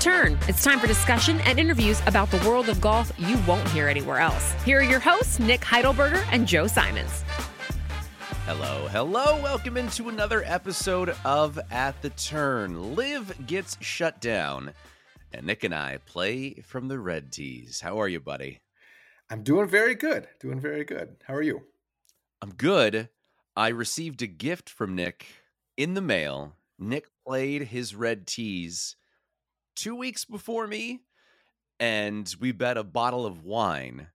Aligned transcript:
Turn. 0.00 0.38
It's 0.48 0.64
time 0.64 0.80
for 0.80 0.86
discussion 0.86 1.40
and 1.40 1.60
interviews 1.60 2.00
about 2.06 2.30
the 2.30 2.38
world 2.48 2.70
of 2.70 2.80
golf 2.80 3.12
you 3.18 3.38
won't 3.46 3.68
hear 3.68 3.86
anywhere 3.86 4.18
else. 4.18 4.54
Here 4.64 4.80
are 4.80 4.82
your 4.82 4.98
hosts, 4.98 5.38
Nick 5.38 5.60
Heidelberger 5.60 6.26
and 6.32 6.48
Joe 6.48 6.66
Simons. 6.66 7.22
Hello, 8.46 8.88
hello. 8.88 9.38
Welcome 9.42 9.76
into 9.76 10.08
another 10.08 10.42
episode 10.46 11.14
of 11.22 11.60
At 11.70 12.00
the 12.00 12.08
Turn. 12.08 12.94
LIV 12.94 13.46
gets 13.46 13.76
shut 13.82 14.22
down, 14.22 14.72
and 15.34 15.44
Nick 15.44 15.64
and 15.64 15.74
I 15.74 15.98
play 16.06 16.54
from 16.64 16.88
the 16.88 16.98
red 16.98 17.30
tees. 17.30 17.82
How 17.82 18.00
are 18.00 18.08
you, 18.08 18.20
buddy? 18.20 18.58
I'm 19.28 19.42
doing 19.42 19.68
very 19.68 19.94
good. 19.94 20.28
Doing 20.40 20.60
very 20.60 20.84
good. 20.84 21.16
How 21.26 21.34
are 21.34 21.42
you? 21.42 21.60
I'm 22.40 22.54
good. 22.54 23.10
I 23.54 23.68
received 23.68 24.22
a 24.22 24.26
gift 24.26 24.70
from 24.70 24.94
Nick 24.94 25.26
in 25.76 25.92
the 25.92 26.00
mail. 26.00 26.56
Nick 26.78 27.04
played 27.26 27.64
his 27.64 27.94
red 27.94 28.26
tees 28.26 28.96
two 29.76 29.94
weeks 29.94 30.24
before 30.24 30.66
me, 30.66 31.00
and 31.78 32.34
we 32.40 32.52
bet 32.52 32.76
a 32.76 32.84
bottle 32.84 33.26
of 33.26 33.44
wine. 33.44 34.08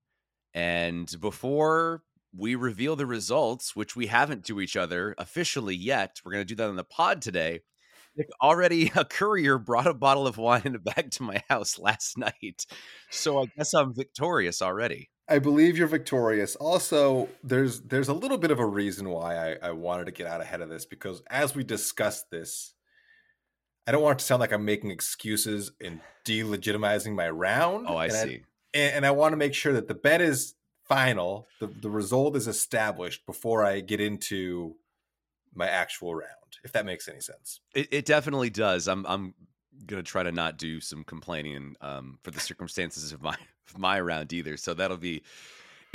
And 0.53 1.13
before 1.19 2.03
we 2.35 2.55
reveal 2.55 2.95
the 2.95 3.05
results, 3.05 3.75
which 3.75 3.95
we 3.95 4.07
haven't 4.07 4.45
to 4.45 4.61
each 4.61 4.75
other 4.75 5.15
officially 5.17 5.75
yet, 5.75 6.21
we're 6.23 6.33
going 6.33 6.45
to 6.45 6.45
do 6.45 6.55
that 6.55 6.69
on 6.69 6.75
the 6.75 6.83
pod 6.83 7.21
today. 7.21 7.61
Already 8.41 8.91
a 8.95 9.03
courier 9.03 9.57
brought 9.57 9.87
a 9.87 9.93
bottle 9.93 10.27
of 10.27 10.37
wine 10.37 10.61
in 10.65 10.75
a 10.75 10.79
bag 10.79 11.11
to 11.11 11.23
my 11.23 11.43
house 11.49 11.77
last 11.77 12.17
night. 12.17 12.65
So 13.09 13.41
I 13.41 13.45
guess 13.57 13.73
I'm 13.73 13.93
victorious 13.93 14.61
already. 14.61 15.09
I 15.27 15.39
believe 15.39 15.75
you're 15.75 15.87
victorious. 15.87 16.55
Also, 16.57 17.27
there's 17.43 17.81
there's 17.81 18.09
a 18.09 18.13
little 18.13 18.37
bit 18.37 18.51
of 18.51 18.59
a 18.59 18.65
reason 18.65 19.09
why 19.09 19.53
I, 19.53 19.69
I 19.69 19.71
wanted 19.71 20.05
to 20.05 20.11
get 20.11 20.27
out 20.27 20.39
ahead 20.39 20.61
of 20.61 20.69
this 20.69 20.85
because 20.85 21.23
as 21.31 21.55
we 21.55 21.63
discussed 21.63 22.29
this, 22.29 22.74
I 23.87 23.91
don't 23.91 24.01
want 24.01 24.17
it 24.17 24.19
to 24.19 24.25
sound 24.25 24.39
like 24.39 24.51
I'm 24.51 24.65
making 24.65 24.91
excuses 24.91 25.71
and 25.79 26.01
delegitimizing 26.25 27.13
my 27.13 27.29
round. 27.29 27.85
Oh, 27.87 27.95
I 27.95 28.05
and 28.05 28.13
see. 28.13 28.41
I, 28.73 28.79
and, 28.79 29.05
I 29.05 29.11
want 29.11 29.33
to 29.33 29.37
make 29.37 29.53
sure 29.53 29.73
that 29.73 29.87
the 29.87 29.93
bet 29.93 30.21
is 30.21 30.55
final, 30.83 31.47
the, 31.59 31.67
the 31.67 31.89
result 31.89 32.35
is 32.35 32.47
established 32.47 33.25
before 33.25 33.63
I 33.63 33.79
get 33.79 34.01
into 34.01 34.75
my 35.53 35.67
actual 35.67 36.15
round, 36.15 36.57
if 36.63 36.71
that 36.73 36.85
makes 36.85 37.07
any 37.07 37.21
sense. 37.21 37.61
It, 37.73 37.87
it 37.91 38.05
definitely 38.05 38.49
does. 38.49 38.87
I'm 38.87 39.05
I'm 39.05 39.33
gonna 39.85 40.03
try 40.03 40.23
to 40.23 40.31
not 40.31 40.57
do 40.57 40.79
some 40.81 41.03
complaining 41.03 41.75
um, 41.81 42.19
for 42.23 42.31
the 42.31 42.39
circumstances 42.39 43.13
of 43.13 43.21
my 43.21 43.35
of 43.69 43.77
my 43.77 43.99
round 43.99 44.33
either. 44.33 44.57
So 44.57 44.73
that'll 44.73 44.97
be 44.97 45.23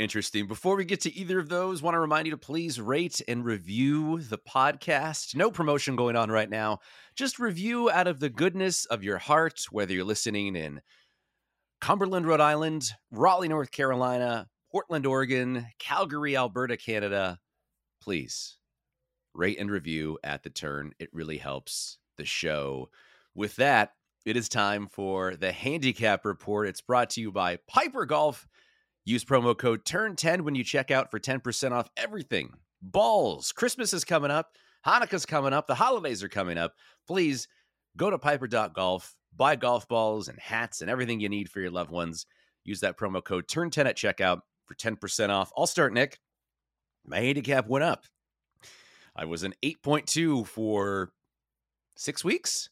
interesting. 0.01 0.47
Before 0.47 0.77
we 0.77 0.87
get 0.87 1.03
to 1.03 1.15
either 1.15 1.39
of 1.39 1.51
those, 1.51 1.83
want 1.83 1.95
to 1.95 2.01
remind 2.01 2.27
you 2.27 2.31
to 2.31 2.39
please 2.39 2.81
rate 2.81 3.21
and 3.29 3.45
review 3.45 4.21
the 4.21 4.39
podcast. 4.39 5.37
No 5.37 5.51
promotion 5.51 5.95
going 5.95 6.17
on 6.17 6.31
right 6.31 6.49
now. 6.49 6.79
Just 7.15 7.39
review 7.39 7.91
out 7.91 8.07
of 8.07 8.19
the 8.19 8.31
goodness 8.31 8.87
of 8.87 9.05
your 9.05 9.19
heart, 9.19 9.67
whether 9.71 9.93
you're 9.93 10.05
listening 10.05 10.57
in 10.57 10.81
Cumberland, 11.83 12.27
Rhode 12.27 12.41
Island, 12.41 12.91
Raleigh, 13.11 13.49
North 13.49 13.71
Carolina, 13.71 14.49
Portland, 14.73 15.05
Oregon, 15.05 15.67
Calgary, 15.79 16.35
Alberta, 16.35 16.79
Canada. 16.79 17.39
Please 18.03 18.57
rate 19.35 19.59
and 19.59 19.71
review 19.71 20.19
at 20.25 20.43
the 20.43 20.51
turn. 20.51 20.93
It 20.99 21.11
really 21.13 21.39
helps 21.39 21.99
the 22.17 22.25
show. 22.25 22.89
With 23.35 23.57
that, 23.57 23.93
it 24.25 24.37
is 24.37 24.49
time 24.49 24.87
for 24.87 25.37
the 25.37 25.53
handicap 25.53 26.25
report. 26.25 26.69
It's 26.69 26.81
brought 26.81 27.11
to 27.11 27.21
you 27.21 27.31
by 27.31 27.59
Piper 27.69 28.07
Golf. 28.07 28.49
Use 29.05 29.25
promo 29.25 29.57
code 29.57 29.85
TURN10 29.85 30.43
when 30.43 30.55
you 30.55 30.63
check 30.63 30.91
out 30.91 31.11
for 31.11 31.19
10% 31.19 31.73
off 31.73 31.89
everything. 31.97 32.53
Balls. 32.83 33.53
Christmas 33.53 33.93
is 33.93 34.05
coming 34.05 34.31
up. 34.31 34.57
Hanukkah's 34.87 35.27
coming 35.27 35.53
up. 35.53 35.67
The 35.67 35.75
holidays 35.75 36.23
are 36.23 36.29
coming 36.29 36.59
up. 36.59 36.75
Please 37.07 37.49
go 37.97 38.11
to 38.11 38.19
piper.golf, 38.19 39.15
buy 39.35 39.57
golf 39.57 39.89
balls 39.89 40.29
and 40.29 40.39
hats 40.39 40.81
and 40.81 40.91
everything 40.91 41.21
you 41.21 41.29
need 41.29 41.51
for 41.51 41.61
your 41.61 41.71
loved 41.71 41.91
ones. 41.91 42.27
Use 42.65 42.81
that 42.81 42.99
promo 42.99 43.25
code 43.25 43.47
TURN10 43.49 43.87
at 43.87 43.97
checkout 43.97 44.41
for 44.67 44.75
10% 44.75 45.31
off. 45.31 45.51
I'll 45.57 45.67
start, 45.67 45.93
Nick. 45.93 46.19
My 47.05 47.21
handicap 47.21 47.69
went 47.69 47.85
up. 47.85 48.05
I 49.17 49.25
was 49.25 49.43
an 49.43 49.55
8.2 49.63 50.47
for 50.47 51.13
six 51.97 52.23
weeks, 52.23 52.71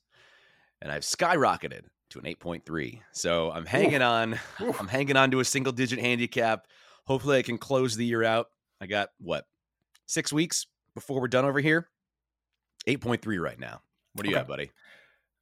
and 0.80 0.92
I've 0.92 1.02
skyrocketed 1.02 1.84
to 2.10 2.18
an 2.18 2.24
8.3. 2.24 3.00
So 3.12 3.50
I'm 3.50 3.66
hanging 3.66 4.02
on. 4.02 4.38
I'm 4.78 4.88
hanging 4.88 5.16
on 5.16 5.30
to 5.32 5.40
a 5.40 5.44
single 5.44 5.72
digit 5.72 5.98
handicap. 5.98 6.66
Hopefully, 7.06 7.38
I 7.38 7.42
can 7.42 7.58
close 7.58 7.96
the 7.96 8.04
year 8.04 8.22
out. 8.24 8.46
I 8.80 8.86
got 8.86 9.10
what 9.18 9.44
six 10.06 10.32
weeks 10.32 10.66
before 10.94 11.20
we're 11.20 11.28
done 11.28 11.44
over 11.44 11.60
here. 11.60 11.88
8.3 12.86 13.40
right 13.42 13.58
now. 13.58 13.82
What 14.14 14.24
do 14.24 14.30
you 14.30 14.36
Okay. 14.36 14.40
got, 14.42 14.48
buddy? 14.48 14.70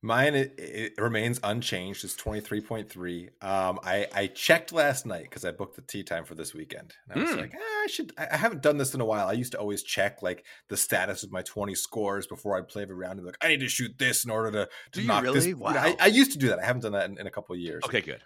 Mine 0.02 0.34
it, 0.34 0.54
it 0.58 0.92
remains 0.98 1.40
unchanged. 1.42 2.04
It's 2.04 2.14
twenty 2.14 2.40
three 2.40 2.60
point 2.60 2.88
three. 2.88 3.30
Um, 3.40 3.80
I 3.82 4.06
I 4.14 4.26
checked 4.28 4.70
last 4.72 5.06
night 5.06 5.22
because 5.24 5.44
I 5.44 5.50
booked 5.52 5.76
the 5.76 5.82
tee 5.82 6.02
time 6.04 6.24
for 6.24 6.34
this 6.34 6.54
weekend. 6.54 6.94
And 7.08 7.18
I 7.18 7.24
was 7.24 7.34
Mm. 7.34 7.40
like, 7.40 7.52
ah, 7.56 7.58
I 7.84 7.86
should. 7.88 8.12
I 8.18 8.36
haven't 8.36 8.62
done 8.62 8.76
this 8.76 8.94
in 8.94 9.00
a 9.00 9.04
while. 9.04 9.26
I 9.26 9.32
used 9.32 9.52
to 9.52 9.58
always 9.58 9.82
check 9.82 10.22
like 10.22 10.44
the 10.68 10.76
status 10.76 11.22
of 11.22 11.32
my 11.32 11.42
twenty 11.42 11.74
scores 11.74 12.26
before 12.26 12.56
I 12.56 12.60
play 12.60 12.82
every 12.82 12.94
round. 12.94 13.18
And 13.18 13.26
like, 13.26 13.38
I 13.40 13.48
need 13.48 13.60
to 13.60 13.68
shoot 13.68 13.96
this 13.98 14.24
in 14.24 14.30
order 14.30 14.50
to, 14.52 14.68
to 14.92 15.00
Do 15.00 15.06
knock 15.06 15.22
really? 15.22 15.40
this. 15.40 15.54
Wow. 15.54 15.70
I, 15.74 15.96
I 15.98 16.06
used 16.06 16.32
to 16.32 16.38
do 16.38 16.48
that. 16.48 16.58
I 16.58 16.66
haven't 16.66 16.82
done 16.82 16.92
that 16.92 17.08
in, 17.10 17.18
in 17.18 17.26
a 17.26 17.30
couple 17.30 17.54
of 17.54 17.60
years. 17.60 17.82
Okay, 17.84 18.02
good. 18.02 18.22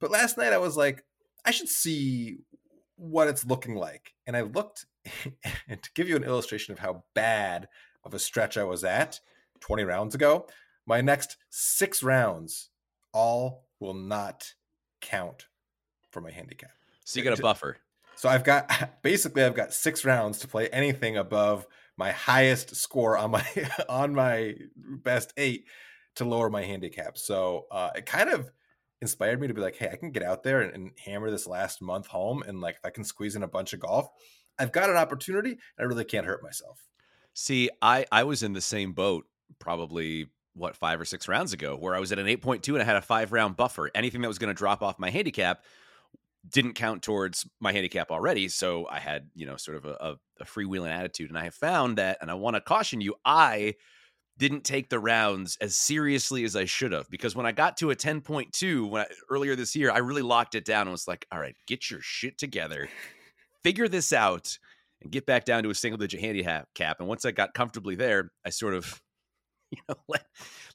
But 0.00 0.10
last 0.12 0.38
night 0.38 0.52
I 0.52 0.58
was 0.58 0.76
like, 0.76 1.04
I 1.44 1.50
should 1.50 1.68
see 1.68 2.38
what 2.96 3.26
it's 3.28 3.44
looking 3.44 3.74
like. 3.74 4.14
And 4.26 4.36
I 4.36 4.42
looked, 4.42 4.86
and 5.68 5.82
to 5.82 5.90
give 5.94 6.08
you 6.08 6.16
an 6.16 6.24
illustration 6.24 6.72
of 6.72 6.78
how 6.78 7.04
bad 7.14 7.68
of 8.04 8.14
a 8.14 8.18
stretch 8.18 8.56
I 8.56 8.64
was 8.64 8.84
at 8.84 9.20
20 9.60 9.82
rounds 9.84 10.14
ago, 10.14 10.46
my 10.88 11.02
next 11.02 11.36
six 11.50 12.02
rounds 12.02 12.70
all 13.12 13.66
will 13.78 13.94
not 13.94 14.54
count 15.00 15.46
for 16.10 16.20
my 16.20 16.30
handicap. 16.30 16.70
So 17.04 17.20
you 17.20 17.24
got 17.24 17.38
a 17.38 17.42
buffer. 17.42 17.76
So 18.16 18.28
I've 18.28 18.42
got 18.42 18.90
basically 19.02 19.44
I've 19.44 19.54
got 19.54 19.72
six 19.72 20.04
rounds 20.04 20.38
to 20.40 20.48
play 20.48 20.68
anything 20.68 21.16
above 21.16 21.66
my 21.96 22.10
highest 22.10 22.74
score 22.74 23.18
on 23.18 23.30
my 23.32 23.46
on 23.88 24.14
my 24.14 24.54
best 24.76 25.32
eight 25.36 25.66
to 26.16 26.24
lower 26.24 26.48
my 26.48 26.62
handicap. 26.62 27.18
So 27.18 27.66
uh, 27.70 27.90
it 27.94 28.06
kind 28.06 28.30
of 28.30 28.50
inspired 29.00 29.40
me 29.40 29.46
to 29.46 29.54
be 29.54 29.60
like, 29.60 29.76
hey, 29.76 29.90
I 29.92 29.96
can 29.96 30.10
get 30.10 30.22
out 30.22 30.42
there 30.42 30.62
and, 30.62 30.74
and 30.74 30.90
hammer 31.04 31.30
this 31.30 31.46
last 31.46 31.80
month 31.82 32.06
home, 32.06 32.42
and 32.42 32.60
like 32.60 32.76
if 32.76 32.84
I 32.84 32.90
can 32.90 33.04
squeeze 33.04 33.36
in 33.36 33.42
a 33.42 33.48
bunch 33.48 33.72
of 33.72 33.80
golf, 33.80 34.08
I've 34.58 34.72
got 34.72 34.90
an 34.90 34.96
opportunity. 34.96 35.50
And 35.50 35.60
I 35.78 35.82
really 35.82 36.04
can't 36.04 36.26
hurt 36.26 36.42
myself. 36.42 36.82
See, 37.34 37.68
I 37.82 38.06
I 38.10 38.24
was 38.24 38.42
in 38.42 38.54
the 38.54 38.60
same 38.62 38.94
boat 38.94 39.26
probably 39.58 40.28
what 40.58 40.76
five 40.76 41.00
or 41.00 41.04
six 41.04 41.28
rounds 41.28 41.52
ago, 41.52 41.76
where 41.76 41.94
I 41.94 42.00
was 42.00 42.12
at 42.12 42.18
an 42.18 42.28
eight 42.28 42.42
point 42.42 42.62
two 42.62 42.74
and 42.74 42.82
I 42.82 42.84
had 42.84 42.96
a 42.96 43.02
five 43.02 43.32
round 43.32 43.56
buffer. 43.56 43.90
Anything 43.94 44.20
that 44.22 44.28
was 44.28 44.38
going 44.38 44.48
to 44.48 44.58
drop 44.58 44.82
off 44.82 44.98
my 44.98 45.10
handicap 45.10 45.62
didn't 46.48 46.74
count 46.74 47.02
towards 47.02 47.46
my 47.60 47.72
handicap 47.72 48.10
already, 48.10 48.48
so 48.48 48.86
I 48.88 49.00
had 49.00 49.30
you 49.34 49.46
know 49.46 49.56
sort 49.56 49.76
of 49.76 49.84
a, 49.84 50.16
a, 50.40 50.44
freewheeling 50.44 50.90
attitude. 50.90 51.30
And 51.30 51.38
I 51.38 51.44
have 51.44 51.54
found 51.54 51.98
that, 51.98 52.18
and 52.20 52.30
I 52.30 52.34
want 52.34 52.56
to 52.56 52.60
caution 52.60 53.00
you, 53.00 53.14
I 53.24 53.74
didn't 54.38 54.62
take 54.62 54.88
the 54.88 55.00
rounds 55.00 55.58
as 55.60 55.76
seriously 55.76 56.44
as 56.44 56.54
I 56.54 56.64
should 56.64 56.92
have 56.92 57.10
because 57.10 57.34
when 57.34 57.44
I 57.44 57.52
got 57.52 57.76
to 57.78 57.90
a 57.90 57.96
ten 57.96 58.20
point 58.20 58.52
two 58.52 58.86
when 58.86 59.02
I, 59.02 59.06
earlier 59.30 59.56
this 59.56 59.74
year, 59.74 59.90
I 59.90 59.98
really 59.98 60.22
locked 60.22 60.54
it 60.54 60.64
down 60.64 60.82
and 60.82 60.90
was 60.90 61.08
like, 61.08 61.26
all 61.32 61.40
right, 61.40 61.56
get 61.66 61.90
your 61.90 62.00
shit 62.02 62.38
together, 62.38 62.88
figure 63.62 63.88
this 63.88 64.12
out 64.12 64.58
and 65.02 65.12
get 65.12 65.26
back 65.26 65.44
down 65.44 65.62
to 65.62 65.70
a 65.70 65.74
single 65.74 65.98
digit 65.98 66.20
handicap 66.20 66.68
cap. 66.74 67.00
And 67.00 67.08
once 67.08 67.24
I 67.24 67.30
got 67.30 67.54
comfortably 67.54 67.94
there, 67.94 68.30
I 68.44 68.50
sort 68.50 68.74
of, 68.74 69.00
you 69.70 69.78
know, 69.88 69.94
let, 70.08 70.24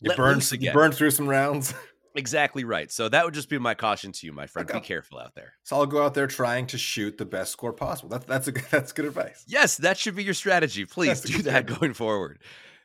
You 0.01 0.09
let 0.09 0.51
you 0.51 0.55
again. 0.55 0.73
burned 0.73 0.93
through 0.93 1.11
some 1.11 1.27
rounds. 1.27 1.73
Exactly 2.15 2.63
right. 2.63 2.91
So 2.91 3.09
that 3.09 3.25
would 3.25 3.33
just 3.33 3.49
be 3.49 3.57
my 3.57 3.73
caution 3.73 4.11
to 4.11 4.27
you, 4.27 4.33
my 4.33 4.45
friend. 4.45 4.67
Be 4.71 4.79
careful 4.81 5.17
out 5.17 5.33
there. 5.33 5.53
So 5.63 5.77
I'll 5.77 5.87
go 5.87 6.05
out 6.05 6.13
there 6.13 6.27
trying 6.27 6.67
to 6.67 6.77
shoot 6.77 7.17
the 7.17 7.25
best 7.25 7.51
score 7.51 7.73
possible. 7.73 8.09
That's 8.09 8.25
that's 8.25 8.47
a 8.47 8.51
good, 8.51 8.65
that's 8.69 8.91
good 8.91 9.05
advice. 9.05 9.43
Yes, 9.47 9.77
that 9.77 9.97
should 9.97 10.15
be 10.15 10.23
your 10.23 10.35
strategy. 10.35 10.85
Please 10.85 11.21
That's 11.21 11.35
do 11.35 11.41
that 11.43 11.63
strategy. 11.63 11.79
going 11.79 11.93
forward. 11.93 12.39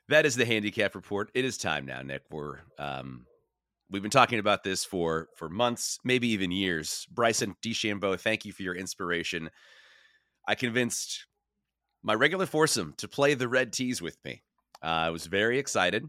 That 0.09 0.25
is 0.25 0.35
the 0.37 0.47
handicap 0.47 0.95
report. 0.95 1.31
It 1.35 1.45
is 1.45 1.59
time 1.59 1.85
now, 1.85 2.01
Nick. 2.01 2.23
We're 2.31 2.61
um, 2.79 3.27
we've 3.91 4.01
been 4.01 4.11
talking 4.11 4.39
about 4.39 4.65
this 4.65 4.85
for 4.85 5.29
for 5.37 5.51
months, 5.51 5.99
maybe 6.05 6.29
even 6.29 6.51
years. 6.51 7.07
Bryson 7.11 7.55
DeChambeau, 7.63 8.19
thank 8.19 8.47
you 8.47 8.53
for 8.53 8.63
your 8.63 8.75
inspiration. 8.75 9.51
I 10.47 10.55
convinced 10.55 11.27
my 12.03 12.15
regular 12.15 12.47
foursome 12.47 12.95
to 12.97 13.09
play 13.09 13.35
the 13.35 13.49
red 13.49 13.75
tees 13.75 14.01
with 14.01 14.17
me. 14.25 14.43
Uh, 14.83 14.87
I 14.87 15.11
was 15.11 15.27
very 15.27 15.59
excited. 15.59 16.09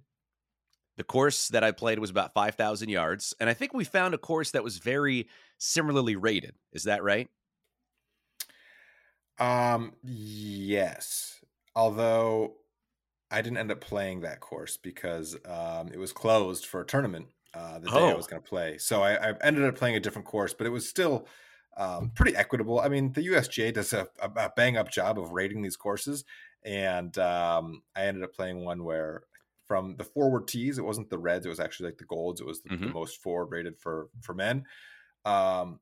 The 0.98 1.04
course 1.04 1.48
that 1.50 1.64
I 1.64 1.72
played 1.72 2.00
was 2.00 2.10
about 2.10 2.34
5,000 2.34 2.90
yards. 2.90 3.34
And 3.40 3.50
I 3.50 3.54
think 3.54 3.74
we 3.74 3.86
found 3.86 4.14
a 4.14 4.18
course 4.18 4.52
that 4.52 4.64
was 4.64 4.80
very 4.80 5.28
similarly 5.58 6.16
rated. 6.16 6.56
Is 6.74 6.84
that 6.84 7.04
right? 7.04 7.30
Um, 9.38 9.94
yes. 10.04 11.44
Although 11.76 12.56
I 13.32 13.42
didn't 13.42 13.58
end 13.58 13.72
up 13.72 13.80
playing 13.82 14.22
that 14.22 14.40
course 14.42 14.78
because 14.78 15.38
um, 15.46 15.90
it 15.94 15.98
was 15.98 16.12
closed 16.12 16.66
for 16.66 16.82
a 16.82 16.86
tournament 16.86 17.28
uh, 17.54 17.80
the 17.80 17.90
day 17.90 18.10
I 18.10 18.12
Oh. 18.12 18.16
was 18.18 18.28
going 18.28 18.42
to 18.42 18.48
play. 18.48 18.78
So 18.78 19.02
I, 19.02 19.30
I 19.30 19.34
ended 19.42 19.64
up 19.66 19.76
playing 19.76 19.96
a 19.96 20.00
different 20.00 20.28
course, 20.28 20.54
but 20.54 20.68
it 20.68 20.72
was 20.72 20.88
still 20.88 21.28
um, 21.80 22.12
pretty 22.14 22.36
equitable. 22.36 22.82
I 22.82 22.90
mean, 22.90 23.14
the 23.14 23.26
USGA 23.28 23.74
does 23.74 23.94
a, 23.94 24.08
a, 24.22 24.52
bang 24.56 24.76
up 24.76 24.92
job 24.92 25.18
of 25.18 25.32
rating 25.32 25.62
these 25.62 25.78
courses, 25.78 26.26
and 26.64 27.18
um, 27.18 27.82
I 27.96 28.04
ended 28.04 28.24
up 28.24 28.34
playing 28.34 28.66
one 28.66 28.84
where 28.84 29.24
from 29.66 29.96
the 29.96 30.04
forward 30.04 30.48
tees. 30.48 30.78
It 30.78 30.84
wasn't 30.84 31.10
the 31.10 31.18
reds; 31.18 31.46
it 31.46 31.50
was 31.50 31.62
actually 31.62 31.88
like 31.88 31.98
the 31.98 32.04
golds. 32.04 32.42
It 32.42 32.48
was 32.48 32.62
the, 32.62 32.70
Mhm. 32.70 32.82
the 32.82 32.94
most 32.94 33.22
forward 33.24 33.52
rated 33.52 33.80
for 33.80 34.10
for 34.22 34.34
men. 34.34 34.66
Um, 35.24 35.80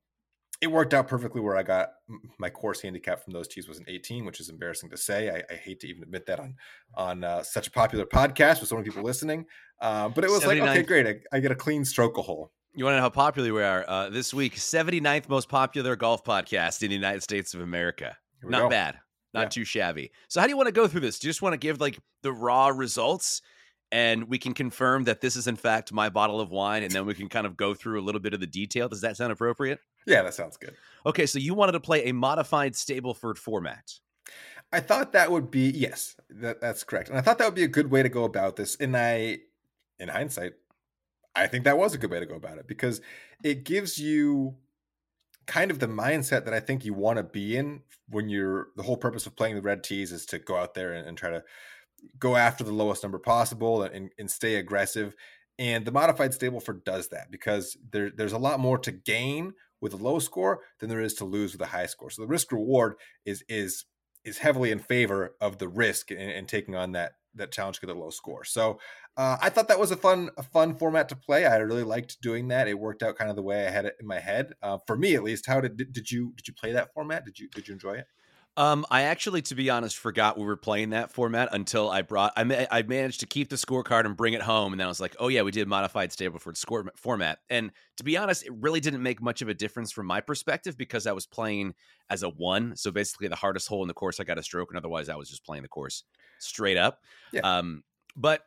it 0.61 0.67
worked 0.67 0.94
out 0.94 1.07
perfectly 1.07 1.41
where 1.41 1.55
I 1.55 1.63
got 1.63 1.94
my 2.38 2.50
course 2.50 2.81
handicap 2.81 3.23
from 3.23 3.33
those 3.33 3.47
tees 3.47 3.67
was 3.67 3.77
an 3.79 3.85
18, 3.88 4.25
which 4.25 4.39
is 4.39 4.50
embarrassing 4.50 4.89
to 4.89 4.97
say. 4.97 5.29
I, 5.29 5.43
I 5.51 5.55
hate 5.55 5.79
to 5.81 5.88
even 5.88 6.03
admit 6.03 6.27
that 6.27 6.39
on 6.39 6.55
on 6.93 7.23
uh, 7.23 7.41
such 7.41 7.67
a 7.67 7.71
popular 7.71 8.05
podcast 8.05 8.59
with 8.59 8.69
so 8.69 8.75
many 8.75 8.88
people 8.88 9.03
listening. 9.03 9.45
Um, 9.81 10.13
but 10.13 10.23
it 10.23 10.29
was 10.29 10.45
like, 10.45 10.59
okay, 10.59 10.83
great. 10.83 11.07
I, 11.07 11.38
I 11.38 11.39
get 11.39 11.51
a 11.51 11.55
clean 11.55 11.83
stroke 11.85 12.17
a 12.19 12.21
hole. 12.21 12.51
You 12.73 12.85
want 12.85 12.93
to 12.93 12.97
know 12.97 13.03
how 13.03 13.09
popular 13.09 13.53
we 13.53 13.63
are? 13.63 13.85
Uh, 13.87 14.09
this 14.09 14.33
week, 14.33 14.55
79th 14.55 15.29
most 15.29 15.49
popular 15.49 15.95
golf 15.95 16.23
podcast 16.23 16.83
in 16.83 16.89
the 16.89 16.95
United 16.95 17.23
States 17.23 17.53
of 17.53 17.61
America. 17.61 18.15
Not 18.43 18.63
go. 18.63 18.69
bad. 18.69 18.99
Not 19.33 19.43
Yeah. 19.43 19.49
too 19.49 19.65
shabby. 19.65 20.11
So, 20.27 20.39
how 20.39 20.45
do 20.45 20.51
you 20.51 20.57
want 20.57 20.67
to 20.67 20.73
go 20.73 20.87
through 20.87 21.01
this? 21.01 21.19
Do 21.19 21.27
you 21.27 21.29
just 21.31 21.41
want 21.41 21.53
to 21.53 21.57
give 21.57 21.81
like 21.81 21.99
the 22.21 22.31
raw 22.31 22.67
results 22.67 23.41
and 23.91 24.25
we 24.25 24.37
can 24.37 24.53
confirm 24.53 25.05
that 25.05 25.21
this 25.21 25.35
is, 25.35 25.47
in 25.47 25.55
fact, 25.55 25.91
my 25.91 26.09
bottle 26.09 26.39
of 26.39 26.51
wine 26.51 26.83
and 26.83 26.91
then 26.91 27.05
we 27.05 27.13
can 27.13 27.29
kind 27.29 27.47
of 27.47 27.57
go 27.57 27.73
through 27.73 27.99
a 27.99 28.03
little 28.03 28.21
bit 28.21 28.33
of 28.33 28.39
the 28.39 28.47
detail? 28.47 28.87
Does 28.89 29.01
that 29.01 29.17
sound 29.17 29.31
appropriate? 29.31 29.79
Yeah, 30.05 30.21
that 30.23 30.33
sounds 30.33 30.57
good. 30.57 30.75
Okay, 31.05 31.25
so 31.25 31.39
you 31.39 31.53
wanted 31.53 31.73
to 31.73 31.79
play 31.79 32.05
a 32.05 32.13
modified 32.13 32.73
Stableford 32.73 33.37
format. 33.37 33.91
I 34.71 34.81
thought 34.81 35.13
that 35.13 35.31
would 35.31 35.49
be 35.49 35.69
yes, 35.69 36.15
that, 36.29 36.59
that's 36.61 36.83
correct, 36.83 37.09
and 37.09 37.17
I 37.17 37.21
thought 37.21 37.37
that 37.39 37.45
would 37.45 37.55
be 37.55 37.63
a 37.63 37.67
good 37.69 37.89
way 37.89 38.03
to 38.03 38.09
go 38.09 38.23
about 38.25 38.55
this. 38.57 38.75
And 38.75 38.95
I, 38.97 39.39
in 39.99 40.09
hindsight, 40.09 40.53
I 41.38 41.48
think 41.48 41.66
that 41.66 41.78
was 41.78 41.94
a 41.94 41.98
good 41.98 42.12
way 42.12 42.19
to 42.19 42.25
go 42.25 42.36
about 42.36 42.57
it 42.57 42.68
because 42.68 43.01
it 43.44 43.63
gives 43.63 44.00
you 44.00 44.56
kind 45.45 45.72
of 45.72 45.80
the 45.80 45.88
mindset 45.88 46.45
that 46.45 46.54
I 46.54 46.60
think 46.60 46.84
you 46.84 46.94
want 46.94 47.18
to 47.18 47.24
be 47.24 47.56
in 47.56 47.81
when 48.10 48.28
you're 48.28 48.68
the 48.75 48.84
whole 48.84 48.98
purpose 48.98 49.25
of 49.25 49.36
playing 49.36 49.56
the 49.56 49.62
red 49.62 49.84
tees 49.84 50.12
is 50.12 50.25
to 50.28 50.39
go 50.39 50.57
out 50.57 50.74
there 50.74 50.94
and, 50.94 51.07
and 51.07 51.18
try 51.18 51.30
to 51.30 51.44
go 52.19 52.36
after 52.36 52.63
the 52.63 52.74
lowest 52.74 53.04
number 53.04 53.19
possible 53.19 53.84
and, 53.84 54.12
and 54.18 54.30
stay 54.30 54.56
aggressive. 54.56 55.16
And 55.60 55.86
the 55.86 55.92
modified 55.92 56.31
Stableford 56.31 56.84
does 56.84 57.10
that 57.10 57.31
because 57.31 57.78
there, 57.92 58.12
there's 58.12 58.34
a 58.34 58.38
lot 58.38 58.60
more 58.60 58.78
to 58.80 58.92
gain 58.92 59.54
with 59.80 59.94
a 59.94 59.98
low 59.98 60.19
score 60.19 60.62
than 60.80 60.89
there 60.89 61.01
is 61.01 61.13
to 61.16 61.25
lose 61.25 61.54
with 61.54 61.62
a 61.62 61.68
high 61.68 61.86
score. 61.86 62.10
So 62.10 62.22
the 62.22 62.28
risk 62.28 62.51
reward 62.51 62.95
is 63.25 63.44
is 63.48 63.86
is 64.24 64.39
heavily 64.39 64.72
in 64.72 64.80
favor 64.80 65.36
of 65.39 65.57
the 65.57 65.69
risk 65.69 66.12
and, 66.12 66.19
and 66.19 66.48
taking 66.48 66.75
on 66.75 66.92
that 66.92 67.13
that 67.38 67.51
challenge 67.51 67.81
get 67.81 67.89
a 67.89 67.94
low 67.94 68.10
score. 68.10 68.44
So 68.44 68.80
uh, 69.16 69.38
I 69.42 69.50
thought 69.50 69.68
that 69.69 69.80
was 69.80 69.92
a 69.92 69.98
fun 69.98 70.30
a 70.38 70.44
fun 70.44 70.75
format 70.75 71.10
to 71.10 71.16
play. 71.16 71.45
I 71.45 71.57
really 71.57 71.84
liked 71.84 72.22
doing 72.22 72.48
that. 72.50 72.68
It 72.68 72.80
worked 72.80 73.04
out 73.04 73.16
kind 73.16 73.30
of 73.30 73.36
the 73.36 73.44
way 73.44 73.66
I 73.66 73.72
had 73.72 73.86
it 73.86 73.95
in 74.00 74.07
my 74.07 74.19
head. 74.19 74.54
Uh, 74.62 74.78
for 74.86 74.95
me, 74.95 75.16
at 75.16 75.24
least. 75.24 75.48
How 75.48 75.62
did 75.62 75.78
did 75.78 76.12
you 76.12 76.34
did 76.36 76.48
you 76.48 76.54
play 76.54 76.72
that 76.74 76.94
format? 76.94 77.25
Did 77.25 77.39
you 77.39 77.50
did 77.50 77.68
you 77.68 77.74
enjoy 77.74 77.94
it? 77.94 78.07
Um, 78.57 78.88
I 78.89 79.04
actually, 79.04 79.44
to 79.44 79.56
be 79.56 79.69
honest, 79.69 79.98
forgot 79.98 80.36
we 80.36 80.44
were 80.44 80.57
playing 80.57 80.89
that 80.89 81.12
format 81.12 81.50
until 81.51 81.92
I 81.92 82.01
brought. 82.01 82.33
I 82.36 82.44
ma- 82.44 82.65
I 82.71 82.81
managed 82.81 83.19
to 83.19 83.27
keep 83.27 83.50
the 83.50 83.56
scorecard 83.56 84.06
and 84.06 84.18
bring 84.18 84.33
it 84.33 84.42
home, 84.42 84.74
and 84.74 84.80
then 84.80 84.86
I 84.88 84.89
was 84.89 85.00
like, 85.00 85.15
"Oh 85.19 85.27
yeah, 85.27 85.44
we 85.44 85.51
did 85.51 85.68
modified 85.68 86.09
Stableford 86.09 86.57
score 86.57 86.92
format." 86.95 87.38
And 87.51 87.71
to 87.98 88.04
be 88.04 88.18
honest, 88.18 88.45
it 88.48 88.54
really 88.54 88.80
didn't 88.80 89.04
make 89.04 89.21
much 89.21 89.44
of 89.44 89.48
a 89.48 89.54
difference 89.54 89.92
from 89.92 90.07
my 90.07 90.21
perspective 90.21 90.75
because 90.75 91.06
I 91.06 91.12
was 91.12 91.27
playing 91.27 91.75
as 92.09 92.24
a 92.24 92.30
one, 92.30 92.75
so 92.75 92.89
basically 92.89 93.27
the 93.27 93.36
hardest 93.36 93.68
hole 93.68 93.83
in 93.83 93.88
the 93.88 93.94
course 93.94 94.19
I 94.19 94.24
got 94.24 94.39
a 94.39 94.44
stroke, 94.44 94.71
and 94.71 94.77
otherwise 94.77 95.07
I 95.07 95.15
was 95.15 95.30
just 95.30 95.45
playing 95.45 95.62
the 95.62 95.69
course 95.69 96.03
straight 96.39 96.77
up. 96.77 97.03
Yeah. 97.31 97.42
Um, 97.42 97.83
but 98.15 98.42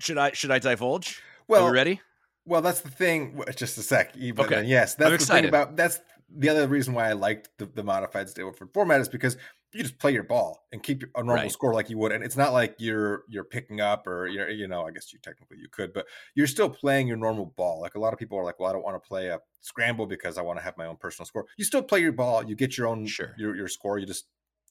should 0.00 0.18
I 0.18 0.32
should 0.32 0.50
I 0.50 0.58
divulge? 0.58 1.18
Are 1.18 1.42
Well, 1.46 1.66
we 1.66 1.70
ready? 1.70 2.00
Well, 2.46 2.60
that's 2.62 2.80
the 2.80 2.90
thing. 2.90 3.40
Just 3.56 3.78
a 3.78 3.82
sec. 3.82 4.14
But 4.34 4.46
Okay. 4.46 4.56
then, 4.56 4.66
yes, 4.66 4.96
that's 4.96 5.08
the 5.08 5.14
excited. 5.14 5.42
thing 5.42 5.48
about 5.48 5.76
that's 5.76 5.98
the 5.98 6.04
other 6.48 6.66
reason 6.68 6.94
why 6.94 7.08
I 7.08 7.12
liked 7.12 7.50
the, 7.58 7.66
the 7.66 7.82
modified 7.84 8.26
Stableford 8.28 8.72
format 8.72 9.00
is 9.00 9.08
because 9.08 9.36
you 9.72 9.82
just 9.82 9.98
play 9.98 10.12
your 10.12 10.22
ball 10.22 10.66
and 10.72 10.82
keep 10.82 11.02
a 11.16 11.22
normal 11.22 11.34
Right. 11.42 11.52
score 11.52 11.74
like 11.74 11.90
you 11.90 11.98
would, 11.98 12.12
and 12.12 12.22
it's 12.24 12.36
not 12.36 12.52
like 12.52 12.76
you're 12.78 13.24
you're 13.28 13.44
picking 13.44 13.80
up 13.80 14.06
or 14.06 14.26
you're 14.28 14.48
you 14.48 14.68
know 14.68 14.86
I 14.86 14.92
guess 14.92 15.12
you 15.12 15.18
technically 15.20 15.58
you 15.58 15.68
could, 15.68 15.92
but 15.92 16.06
you're 16.34 16.46
still 16.46 16.70
playing 16.70 17.08
your 17.08 17.16
normal 17.16 17.46
ball. 17.46 17.80
Like 17.80 17.94
a 17.96 17.98
lot 18.00 18.12
of 18.12 18.18
people 18.18 18.38
are 18.38 18.44
like, 18.44 18.60
well, 18.60 18.70
I 18.70 18.72
don't 18.72 18.84
want 18.84 19.02
to 19.02 19.06
play 19.08 19.28
a 19.28 19.40
scramble 19.60 20.06
because 20.06 20.38
I 20.38 20.42
want 20.42 20.58
to 20.58 20.64
have 20.64 20.76
my 20.76 20.86
own 20.86 20.96
personal 20.96 21.26
score. 21.26 21.46
You 21.56 21.64
still 21.64 21.82
play 21.82 22.00
your 22.00 22.12
ball. 22.12 22.44
You 22.44 22.54
get 22.54 22.76
your 22.78 22.86
own 22.86 23.06
Sure. 23.06 23.34
your 23.36 23.56
your 23.56 23.68
score. 23.68 23.98
You 23.98 24.06
just 24.06 24.26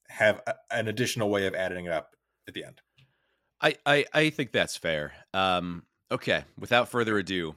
have 0.08 0.42
a, 0.48 0.56
an 0.72 0.88
additional 0.88 1.30
way 1.30 1.48
of 1.48 1.54
adding 1.56 1.86
it 1.86 1.92
up 1.92 2.16
at 2.48 2.54
the 2.54 2.64
end. 2.64 2.82
I, 3.62 3.76
I 3.86 4.06
I 4.14 4.30
think 4.30 4.52
that's 4.52 4.76
fair. 4.78 5.14
Um, 5.34 5.86
okay, 6.12 6.44
without 6.58 6.90
further 6.90 7.18
ado, 7.18 7.56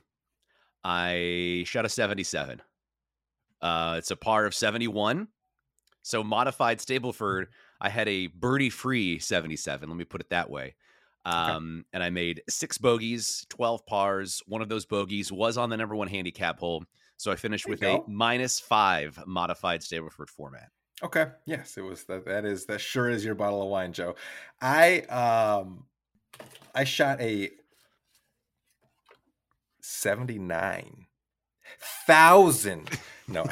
I 0.85 1.65
shot 1.67 1.85
a 1.85 1.89
77. 1.89 2.63
Uh, 3.61 3.97
it's 3.99 4.11
a 4.11 4.17
par 4.17 4.47
of 4.47 4.55
71. 4.55 5.29
So 6.03 6.23
modified 6.23 6.79
Stableford, 6.79 7.47
I 7.81 7.89
had 7.89 8.09
a 8.09 8.29
birdie 8.29 8.71
free 8.71 9.19
77. 9.19 9.89
Let 9.89 9.99
me 9.99 10.05
put 10.05 10.21
it 10.21 10.31
that 10.31 10.49
way. 10.49 10.75
Um, 11.25 11.85
and 11.93 12.05
I 12.05 12.11
made 12.11 12.43
six 12.49 12.79
bogeys, 12.79 13.45
12 13.49 13.85
pars. 13.85 14.43
One 14.47 14.63
of 14.63 14.69
those 14.69 14.87
bogeys 14.87 15.33
was 15.33 15.59
on 15.59 15.71
the 15.71 15.77
number 15.77 15.97
one 15.97 16.07
handicap 16.07 16.61
hole. 16.61 16.85
So 17.17 17.33
I 17.33 17.37
finished 17.37 17.67
There 17.67 17.73
with 17.73 17.83
a 17.83 18.03
minus 18.07 18.61
five 18.61 19.19
modified 19.27 19.81
Stableford 19.81 20.29
format. 20.29 20.71
Okay. 21.03 21.27
Yes, 21.45 21.77
it 21.77 21.83
was 21.83 22.05
that. 22.05 22.25
That 22.27 22.45
is 22.45 22.67
that. 22.67 22.81
Sure 22.81 23.11
is 23.11 23.25
your 23.25 23.35
bottle 23.35 23.63
of 23.63 23.69
wine, 23.69 23.93
Joe. 23.93 24.15
I 24.61 25.01
um, 25.01 25.85
I 26.75 26.85
shot 26.85 27.21
a 27.21 27.51
seventy 29.81 30.39
nine 30.39 31.07
thousand. 32.07 32.91
No, 33.29 33.45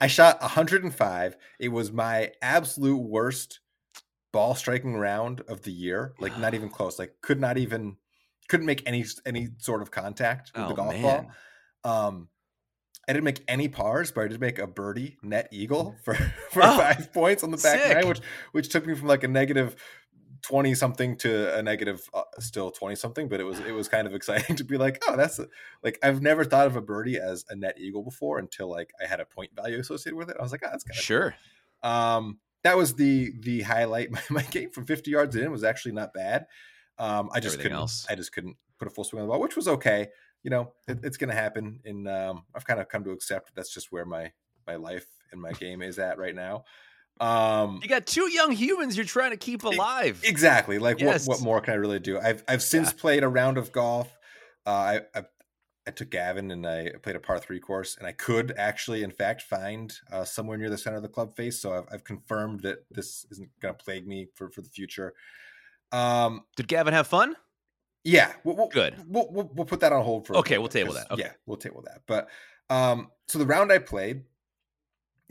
I 0.00 0.06
shot 0.08 0.40
one 0.40 0.50
hundred 0.50 0.84
and 0.84 0.94
five. 0.94 1.36
It 1.60 1.68
was 1.68 1.92
my 1.92 2.32
absolute 2.42 2.96
worst 2.98 3.60
ball 4.32 4.54
striking 4.54 4.96
round 4.96 5.42
of 5.42 5.62
the 5.62 5.70
year. 5.72 6.14
Like 6.18 6.38
not 6.38 6.54
even 6.54 6.68
close. 6.70 6.98
Like 6.98 7.14
could 7.22 7.40
not 7.40 7.58
even 7.58 7.96
couldn't 8.48 8.66
make 8.66 8.82
any 8.86 9.04
any 9.24 9.48
sort 9.58 9.82
of 9.82 9.90
contact 9.90 10.50
with 10.54 10.66
the 10.66 10.72
oh, 10.72 10.76
golf 10.76 10.94
man. 10.94 11.02
ball. 11.82 12.06
Um, 12.06 12.28
I 13.08 13.12
didn't 13.12 13.24
make 13.24 13.42
any 13.48 13.68
pars, 13.68 14.12
but 14.12 14.24
I 14.24 14.28
did 14.28 14.40
make 14.40 14.58
a 14.58 14.66
birdie 14.66 15.16
net 15.22 15.48
eagle 15.50 15.96
for, 16.04 16.14
for 16.50 16.62
Oh, 16.62 16.76
five 16.78 17.12
points 17.12 17.42
on 17.42 17.50
the 17.50 17.56
back 17.56 17.80
sick. 17.80 17.94
nine, 17.96 18.08
which 18.08 18.20
which 18.52 18.68
took 18.68 18.86
me 18.86 18.94
from 18.94 19.08
like 19.08 19.24
a 19.24 19.28
negative 19.28 19.76
twenty 20.42 20.74
something 20.74 21.16
to 21.18 21.56
a 21.56 21.62
negative 21.62 22.08
uh, 22.12 22.22
still 22.38 22.70
twenty 22.70 22.94
something. 22.96 23.28
But 23.28 23.40
it 23.40 23.44
was 23.44 23.58
it 23.60 23.72
was 23.72 23.88
kind 23.88 24.06
of 24.06 24.14
exciting 24.14 24.56
to 24.56 24.64
be 24.64 24.76
like, 24.76 25.02
oh, 25.08 25.16
that's 25.16 25.38
a, 25.38 25.46
like 25.82 25.98
I've 26.02 26.20
never 26.22 26.44
thought 26.44 26.66
of 26.66 26.76
a 26.76 26.80
birdie 26.82 27.18
as 27.18 27.44
a 27.48 27.54
net 27.56 27.78
eagle 27.78 28.02
before 28.02 28.38
until 28.38 28.68
like 28.68 28.92
I 29.02 29.06
had 29.06 29.20
a 29.20 29.24
point 29.24 29.50
value 29.54 29.78
associated 29.78 30.16
with 30.16 30.30
it. 30.30 30.36
I 30.38 30.42
was 30.42 30.52
like, 30.52 30.62
oh, 30.64 30.68
that's 30.70 30.84
kind 30.84 30.96
of 30.98 31.02
Sure. 31.04 31.34
um, 31.82 32.38
that 32.64 32.76
was 32.76 32.94
the 32.94 33.32
the 33.40 33.62
highlight. 33.62 34.10
My, 34.12 34.20
my 34.30 34.42
game 34.42 34.70
from 34.70 34.86
50 34.86 35.10
yards 35.10 35.34
in 35.36 35.50
was 35.50 35.64
actually 35.64 35.92
not 35.92 36.12
bad. 36.14 36.46
Um, 36.98 37.30
I 37.32 37.40
just 37.40 37.54
Everything 37.54 37.62
couldn't. 37.62 37.78
else. 37.78 38.06
I 38.08 38.14
just 38.14 38.32
couldn't 38.32 38.56
put 38.78 38.86
a 38.86 38.90
full 38.90 39.02
swing 39.04 39.20
on 39.22 39.26
the 39.26 39.32
ball, 39.32 39.40
which 39.40 39.56
was 39.56 39.66
okay. 39.66 40.08
You 40.44 40.50
know, 40.50 40.72
it, 40.86 40.98
it's 41.02 41.16
going 41.16 41.30
to 41.30 41.34
happen. 41.36 41.80
And 41.84 42.06
um, 42.08 42.44
I've 42.54 42.64
kind 42.66 42.78
of 42.80 42.88
come 42.88 43.02
to 43.04 43.10
accept 43.10 43.54
that's 43.54 43.72
just 43.72 43.90
where 43.90 44.04
my 44.04 44.30
my 44.66 44.76
life 44.76 45.06
and 45.32 45.40
my 45.40 45.52
game 45.52 45.82
is 45.82 45.98
at 45.98 46.18
right 46.18 46.34
now. 46.34 46.64
Um, 47.20 47.80
You 47.82 47.88
got 47.88 48.06
two 48.06 48.30
young 48.30 48.52
humans 48.52 48.96
you're 48.96 49.06
trying 49.06 49.30
to 49.30 49.36
keep 49.36 49.62
alive. 49.64 50.20
exactly. 50.24 50.78
Like 50.78 51.00
Yes. 51.00 51.26
what 51.26 51.38
what 51.38 51.44
more 51.44 51.60
can 51.60 51.74
I 51.74 51.76
really 51.76 52.00
do? 52.00 52.18
I've 52.18 52.42
I've 52.48 52.62
since 52.62 52.92
played 52.92 53.22
a 53.22 53.28
round 53.28 53.58
of 53.58 53.70
golf. 53.72 54.16
Uh, 54.66 54.70
I, 54.70 55.00
I 55.14 55.22
I 55.86 55.90
took 55.90 56.10
Gavin 56.10 56.50
and 56.52 56.64
I 56.66 56.90
played 57.02 57.16
a 57.16 57.20
par 57.20 57.38
three 57.40 57.58
course, 57.58 57.96
and 57.96 58.06
I 58.06 58.12
could 58.12 58.54
actually, 58.56 59.02
in 59.02 59.10
fact, 59.10 59.42
find 59.42 59.92
uh, 60.12 60.24
somewhere 60.24 60.56
near 60.56 60.70
the 60.70 60.78
center 60.78 60.96
of 60.98 61.02
the 61.02 61.08
club 61.08 61.34
face. 61.34 61.60
So 61.60 61.74
I've, 61.76 61.84
I've 61.90 62.04
confirmed 62.04 62.60
that 62.60 62.84
this 62.90 63.26
isn't 63.32 63.50
going 63.60 63.74
to 63.74 63.84
plague 63.84 64.06
me 64.06 64.28
for, 64.36 64.48
for 64.48 64.60
the 64.62 64.68
future. 64.68 65.14
Um, 65.90 66.44
Did 66.56 66.68
Gavin 66.68 66.94
have 66.94 67.08
fun? 67.08 67.34
yeah, 68.04 68.32
we'll, 68.44 68.56
we'll, 68.56 68.68
Good. 68.68 68.94
We'll, 69.08 69.28
we'll 69.30 69.50
we'll 69.54 69.66
put 69.66 69.80
that 69.80 69.92
on 69.92 70.02
hold 70.04 70.26
for. 70.26 70.34
a 70.34 70.38
Okay, 70.38 70.58
we'll 70.58 70.68
table 70.68 70.94
that. 70.94 71.10
Okay. 71.10 71.22
Yeah, 71.22 71.32
we'll 71.46 71.56
table 71.56 71.82
that. 71.86 72.02
But 72.06 72.28
um, 72.70 73.10
so 73.28 73.38
the 73.40 73.46
round 73.46 73.70
I 73.72 73.78
played, 73.78 74.22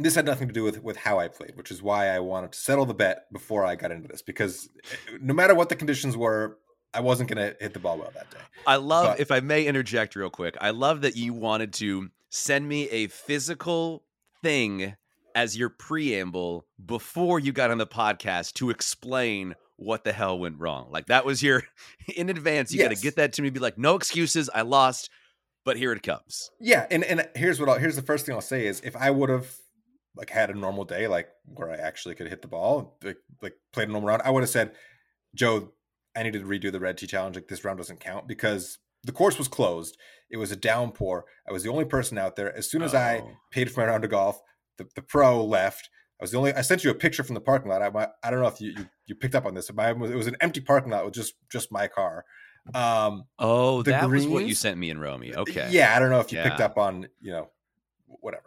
this 0.03 0.15
had 0.15 0.25
nothing 0.25 0.47
to 0.47 0.53
do 0.53 0.63
with 0.63 0.81
with 0.83 0.97
how 0.97 1.19
I 1.19 1.27
played, 1.27 1.55
which 1.55 1.71
is 1.71 1.81
why 1.81 2.07
I 2.09 2.19
wanted 2.19 2.51
to 2.53 2.59
settle 2.59 2.85
the 2.85 2.93
bet 2.93 3.31
before 3.31 3.65
I 3.65 3.75
got 3.75 3.91
into 3.91 4.07
this 4.07 4.21
because 4.21 4.69
eh, 4.91 5.17
no 5.21 5.33
matter 5.33 5.53
what 5.55 5.69
the 5.69 5.75
conditions 5.75 6.15
were, 6.17 6.57
I 6.93 6.99
wasn't 7.01 7.29
going 7.29 7.37
to 7.51 7.55
hit 7.59 7.73
the 7.73 7.79
ball 7.79 7.97
well 7.97 8.11
that 8.15 8.29
day. 8.31 8.37
I 8.67 8.75
love, 8.75 9.05
But- 9.05 9.19
if 9.19 9.31
I 9.31 9.39
may 9.39 9.65
interject 9.65 10.15
real 10.15 10.29
quick, 10.29 10.57
I 10.61 10.71
love 10.71 11.01
that 11.01 11.15
you 11.15 11.33
wanted 11.33 11.73
to 11.73 12.09
send 12.29 12.67
me 12.67 12.87
a 12.89 13.07
physical 13.07 14.03
thing 14.41 14.95
as 15.35 15.57
your 15.57 15.69
preamble 15.69 16.65
before 16.85 17.39
you 17.39 17.51
got 17.53 17.71
on 17.71 17.77
the 17.77 17.87
podcast 17.87 18.53
to 18.53 18.69
explain 18.69 19.55
what 19.77 20.03
the 20.03 20.11
hell 20.11 20.37
went 20.37 20.59
wrong. 20.59 20.89
Like 20.91 21.07
that 21.07 21.25
was 21.25 21.41
your 21.41 21.63
in 22.15 22.29
advance. 22.29 22.71
You 22.73 22.81
got 22.83 22.93
to 22.95 23.01
get 23.01 23.15
that 23.15 23.33
to 23.33 23.41
me. 23.41 23.49
Be 23.49 23.59
like, 23.59 23.77
no 23.77 23.95
excuses. 23.95 24.49
I 24.53 24.61
lost, 24.63 25.09
but 25.63 25.77
here 25.77 25.91
it 25.93 26.03
comes. 26.03 26.51
Yeah, 26.59 26.85
and 26.91 27.03
and 27.03 27.27
here's 27.35 27.59
what 27.59 27.69
I'll, 27.69 27.79
here's 27.79 27.95
the 27.95 28.01
first 28.01 28.25
thing 28.25 28.35
I'll 28.35 28.41
say 28.41 28.67
is 28.67 28.81
if 28.81 28.95
I 28.95 29.09
would 29.09 29.29
have 29.29 29.55
like 30.15 30.29
had 30.29 30.49
a 30.49 30.53
normal 30.53 30.83
day, 30.83 31.07
like 31.07 31.29
where 31.45 31.71
I 31.71 31.75
actually 31.75 32.15
could 32.15 32.27
hit 32.27 32.41
the 32.41 32.47
ball, 32.47 32.97
like, 33.03 33.17
like 33.41 33.53
played 33.71 33.89
a 33.89 33.91
normal 33.91 34.09
round, 34.09 34.21
I 34.23 34.29
would 34.31 34.43
have 34.43 34.49
said, 34.49 34.73
Joe, 35.33 35.71
I 36.15 36.23
needed 36.23 36.41
to 36.41 36.47
redo 36.47 36.71
the 36.71 36.79
red 36.79 36.97
tee 36.97 37.07
challenge. 37.07 37.35
Like 37.35 37.47
this 37.47 37.63
round 37.63 37.77
doesn't 37.77 37.99
count 38.01 38.27
because 38.27 38.79
the 39.03 39.13
course 39.13 39.37
was 39.37 39.47
closed. 39.47 39.97
It 40.29 40.37
was 40.37 40.51
a 40.51 40.55
downpour. 40.55 41.25
I 41.47 41.51
was 41.51 41.63
the 41.63 41.69
only 41.69 41.85
person 41.85 42.17
out 42.17 42.35
there. 42.35 42.55
As 42.55 42.69
soon 42.69 42.81
as 42.81 42.93
I 42.93 43.19
Oh. 43.19 43.31
paid 43.51 43.71
for 43.71 43.81
my 43.81 43.87
round 43.87 44.03
of 44.03 44.11
golf, 44.11 44.41
the, 44.77 44.87
the 44.95 45.01
pro 45.01 45.43
left. 45.43 45.89
I 46.19 46.23
was 46.23 46.31
the 46.31 46.37
only. 46.37 46.53
I 46.53 46.61
sent 46.61 46.83
you 46.83 46.91
a 46.91 46.95
picture 46.95 47.23
from 47.23 47.33
the 47.33 47.41
parking 47.41 47.71
lot. 47.71 47.81
I, 47.81 48.07
I 48.23 48.29
don't 48.29 48.41
know 48.41 48.47
if 48.47 48.61
you, 48.61 48.73
you, 48.77 48.89
you 49.07 49.15
picked 49.15 49.33
up 49.33 49.45
on 49.45 49.55
this. 49.55 49.69
It 49.69 49.75
was 49.97 50.27
an 50.27 50.37
empty 50.39 50.61
parking 50.61 50.91
lot 50.91 51.03
with 51.03 51.15
just 51.15 51.33
just 51.49 51.71
my 51.71 51.87
car. 51.87 52.25
Um, 52.75 53.23
oh, 53.39 53.81
that 53.83 54.05
greens, 54.07 54.27
was 54.27 54.33
what 54.33 54.45
you 54.45 54.53
sent 54.53 54.77
me 54.77 54.91
and 54.91 55.01
Romy. 55.01 55.35
Okay. 55.35 55.69
Yeah, 55.71 55.95
I 55.95 55.99
don't 55.99 56.11
know 56.11 56.19
if 56.19 56.31
you 56.31 56.37
yeah. 56.37 56.47
picked 56.47 56.61
up 56.61 56.77
on 56.77 57.07
you 57.21 57.31
know 57.31 57.49
whatever. 58.05 58.43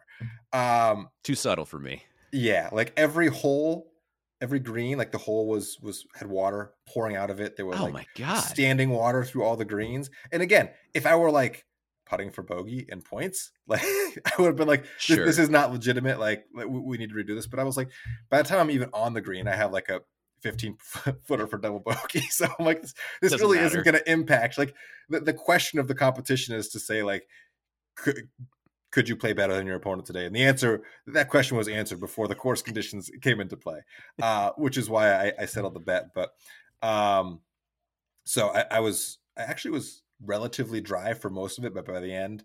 Um, 0.52 1.08
Too 1.22 1.34
subtle 1.34 1.64
for 1.64 1.78
me. 1.78 2.04
Yeah, 2.32 2.68
like 2.72 2.92
every 2.96 3.28
hole, 3.28 3.92
every 4.40 4.60
green, 4.60 4.98
like 4.98 5.12
the 5.12 5.18
hole 5.18 5.46
was 5.46 5.78
was 5.80 6.06
had 6.14 6.28
water 6.28 6.72
pouring 6.88 7.16
out 7.16 7.30
of 7.30 7.40
it. 7.40 7.56
There 7.56 7.66
was 7.66 7.78
oh 7.78 7.84
like 7.84 7.92
my 7.92 8.06
God. 8.16 8.40
standing 8.40 8.90
water 8.90 9.24
through 9.24 9.44
all 9.44 9.56
the 9.56 9.64
greens. 9.64 10.10
And 10.32 10.42
again, 10.42 10.70
if 10.94 11.06
I 11.06 11.16
were 11.16 11.30
like 11.30 11.64
putting 12.06 12.30
for 12.30 12.42
bogey 12.42 12.86
and 12.90 13.04
points, 13.04 13.50
like 13.66 13.82
I 13.82 14.32
would 14.38 14.46
have 14.46 14.56
been 14.56 14.68
like, 14.68 14.82
this, 14.82 14.90
sure. 14.98 15.26
this 15.26 15.38
is 15.38 15.50
not 15.50 15.72
legitimate. 15.72 16.18
Like 16.18 16.44
we, 16.54 16.64
we, 16.66 16.98
need 16.98 17.10
to 17.10 17.14
redo 17.14 17.34
this. 17.34 17.46
But 17.46 17.60
I 17.60 17.64
was 17.64 17.76
like, 17.76 17.90
by 18.30 18.42
the 18.42 18.48
time 18.48 18.60
I'm 18.60 18.70
even 18.70 18.90
on 18.92 19.14
the 19.14 19.20
green, 19.20 19.48
I 19.48 19.56
have 19.56 19.72
like 19.72 19.88
a 19.88 20.00
15 20.44 20.76
footer 21.24 21.46
for 21.46 21.58
double 21.58 21.80
bogey. 21.80 22.20
So 22.30 22.46
I'm 22.58 22.64
like, 22.64 22.82
this, 22.82 22.94
this 23.20 23.40
really 23.40 23.56
matter. 23.56 23.66
isn't 23.66 23.84
going 23.84 23.94
to 23.94 24.10
impact. 24.10 24.58
Like 24.58 24.74
the, 25.08 25.20
the 25.20 25.32
question 25.32 25.78
of 25.78 25.88
the 25.88 25.94
competition 25.94 26.54
is 26.54 26.68
to 26.70 26.80
say 26.80 27.02
like, 27.02 27.26
could, 27.96 28.28
could 28.94 29.08
you 29.08 29.16
play 29.16 29.32
better 29.32 29.56
than 29.56 29.66
your 29.66 29.74
opponent 29.74 30.06
today? 30.06 30.24
And 30.24 30.34
the 30.34 30.44
answer, 30.44 30.84
that 31.08 31.28
question 31.28 31.56
was 31.56 31.66
answered 31.66 31.98
before 31.98 32.28
the 32.28 32.34
course 32.36 32.62
conditions 32.62 33.10
came 33.22 33.40
into 33.40 33.56
play, 33.56 33.80
uh, 34.22 34.52
which 34.56 34.78
is 34.78 34.88
why 34.88 35.12
I, 35.12 35.32
I, 35.40 35.46
settled 35.46 35.74
the 35.74 35.80
bet. 35.80 36.14
But 36.14 36.30
um, 36.80 37.40
so 38.22 38.50
I, 38.50 38.66
I 38.70 38.80
was, 38.80 39.18
I 39.36 39.42
actually 39.42 39.72
was 39.72 40.02
relatively 40.24 40.80
dry 40.80 41.12
for 41.12 41.28
most 41.28 41.58
of 41.58 41.64
it, 41.64 41.74
but 41.74 41.86
by 41.86 41.98
the 41.98 42.14
end, 42.14 42.44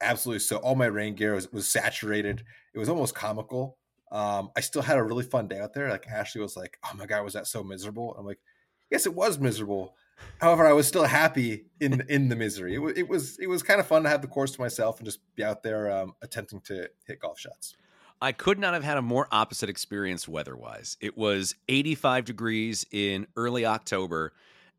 absolutely 0.00 0.40
so. 0.40 0.56
All 0.56 0.74
my 0.74 0.86
rain 0.86 1.14
gear 1.14 1.34
was, 1.34 1.52
was 1.52 1.68
saturated. 1.68 2.42
It 2.74 2.80
was 2.80 2.88
almost 2.88 3.14
comical. 3.14 3.78
Um, 4.10 4.50
I 4.56 4.62
still 4.62 4.82
had 4.82 4.98
a 4.98 5.04
really 5.04 5.22
fun 5.22 5.46
day 5.46 5.60
out 5.60 5.72
there. 5.72 5.88
Like 5.88 6.08
Ashley 6.08 6.40
was 6.40 6.56
like, 6.56 6.78
"Oh 6.84 6.96
my 6.96 7.06
god, 7.06 7.22
was 7.22 7.34
that 7.34 7.46
so 7.46 7.62
miserable?" 7.62 8.16
I'm 8.18 8.26
like, 8.26 8.40
"Yes, 8.90 9.06
it 9.06 9.14
was 9.14 9.38
miserable." 9.38 9.94
However, 10.38 10.66
I 10.66 10.72
was 10.72 10.86
still 10.86 11.04
happy 11.04 11.66
in 11.80 12.04
in 12.08 12.28
the 12.28 12.36
misery. 12.36 12.74
It, 12.74 12.78
w- 12.78 12.94
it 12.96 13.08
was 13.08 13.38
it 13.38 13.46
was 13.46 13.62
kind 13.62 13.80
of 13.80 13.86
fun 13.86 14.02
to 14.02 14.08
have 14.08 14.22
the 14.22 14.28
course 14.28 14.52
to 14.52 14.60
myself 14.60 14.98
and 14.98 15.06
just 15.06 15.20
be 15.34 15.42
out 15.42 15.62
there 15.62 15.90
um, 15.90 16.14
attempting 16.22 16.60
to 16.62 16.88
hit 17.06 17.20
golf 17.20 17.38
shots. 17.38 17.76
I 18.20 18.32
could 18.32 18.58
not 18.58 18.74
have 18.74 18.84
had 18.84 18.96
a 18.96 19.02
more 19.02 19.28
opposite 19.30 19.68
experience 19.68 20.26
weather-wise. 20.26 20.96
It 21.00 21.18
was 21.18 21.54
85 21.68 22.24
degrees 22.24 22.86
in 22.90 23.26
early 23.36 23.66
October, 23.66 24.32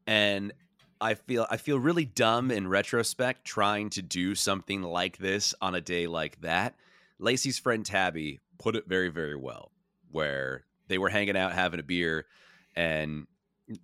and 0.07 0.53
I 0.99 1.13
feel 1.13 1.45
I 1.49 1.57
feel 1.57 1.79
really 1.79 2.05
dumb 2.05 2.51
in 2.51 2.67
retrospect 2.67 3.45
trying 3.45 3.89
to 3.91 4.01
do 4.01 4.35
something 4.35 4.81
like 4.81 5.17
this 5.17 5.53
on 5.61 5.75
a 5.75 5.81
day 5.81 6.07
like 6.07 6.41
that. 6.41 6.75
Lacey's 7.19 7.59
friend 7.59 7.85
Tabby 7.85 8.39
put 8.59 8.75
it 8.75 8.87
very 8.87 9.09
very 9.09 9.35
well, 9.35 9.71
where 10.11 10.65
they 10.87 10.97
were 10.97 11.09
hanging 11.09 11.37
out 11.37 11.53
having 11.53 11.79
a 11.79 11.83
beer, 11.83 12.25
and 12.75 13.27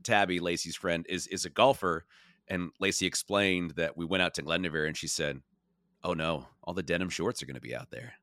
Tabby 0.04 0.40
Lacey's 0.40 0.76
friend 0.76 1.06
is 1.10 1.28
is 1.28 1.46
a 1.46 1.50
golfer, 1.50 2.06
and 2.48 2.72
Lacey 2.80 3.06
explained 3.06 3.72
that 3.72 3.98
we 3.98 4.06
went 4.06 4.24
out 4.24 4.34
to 4.36 4.44
Glendoveer, 4.44 4.88
and 4.88 4.98
she 4.98 5.08
said, 5.08 5.42
"Oh 6.04 6.14
no, 6.14 6.48
all 6.64 6.74
the 6.74 6.84
denim 6.84 7.10
shorts 7.10 7.42
are 7.42 7.46
going 7.46 7.56
to 7.56 7.62
be 7.62 7.76
out 7.76 7.92
there," 7.92 8.14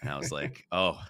and 0.00 0.10
I 0.10 0.18
was 0.18 0.32
like, 0.32 0.64
"Oh." 0.72 1.00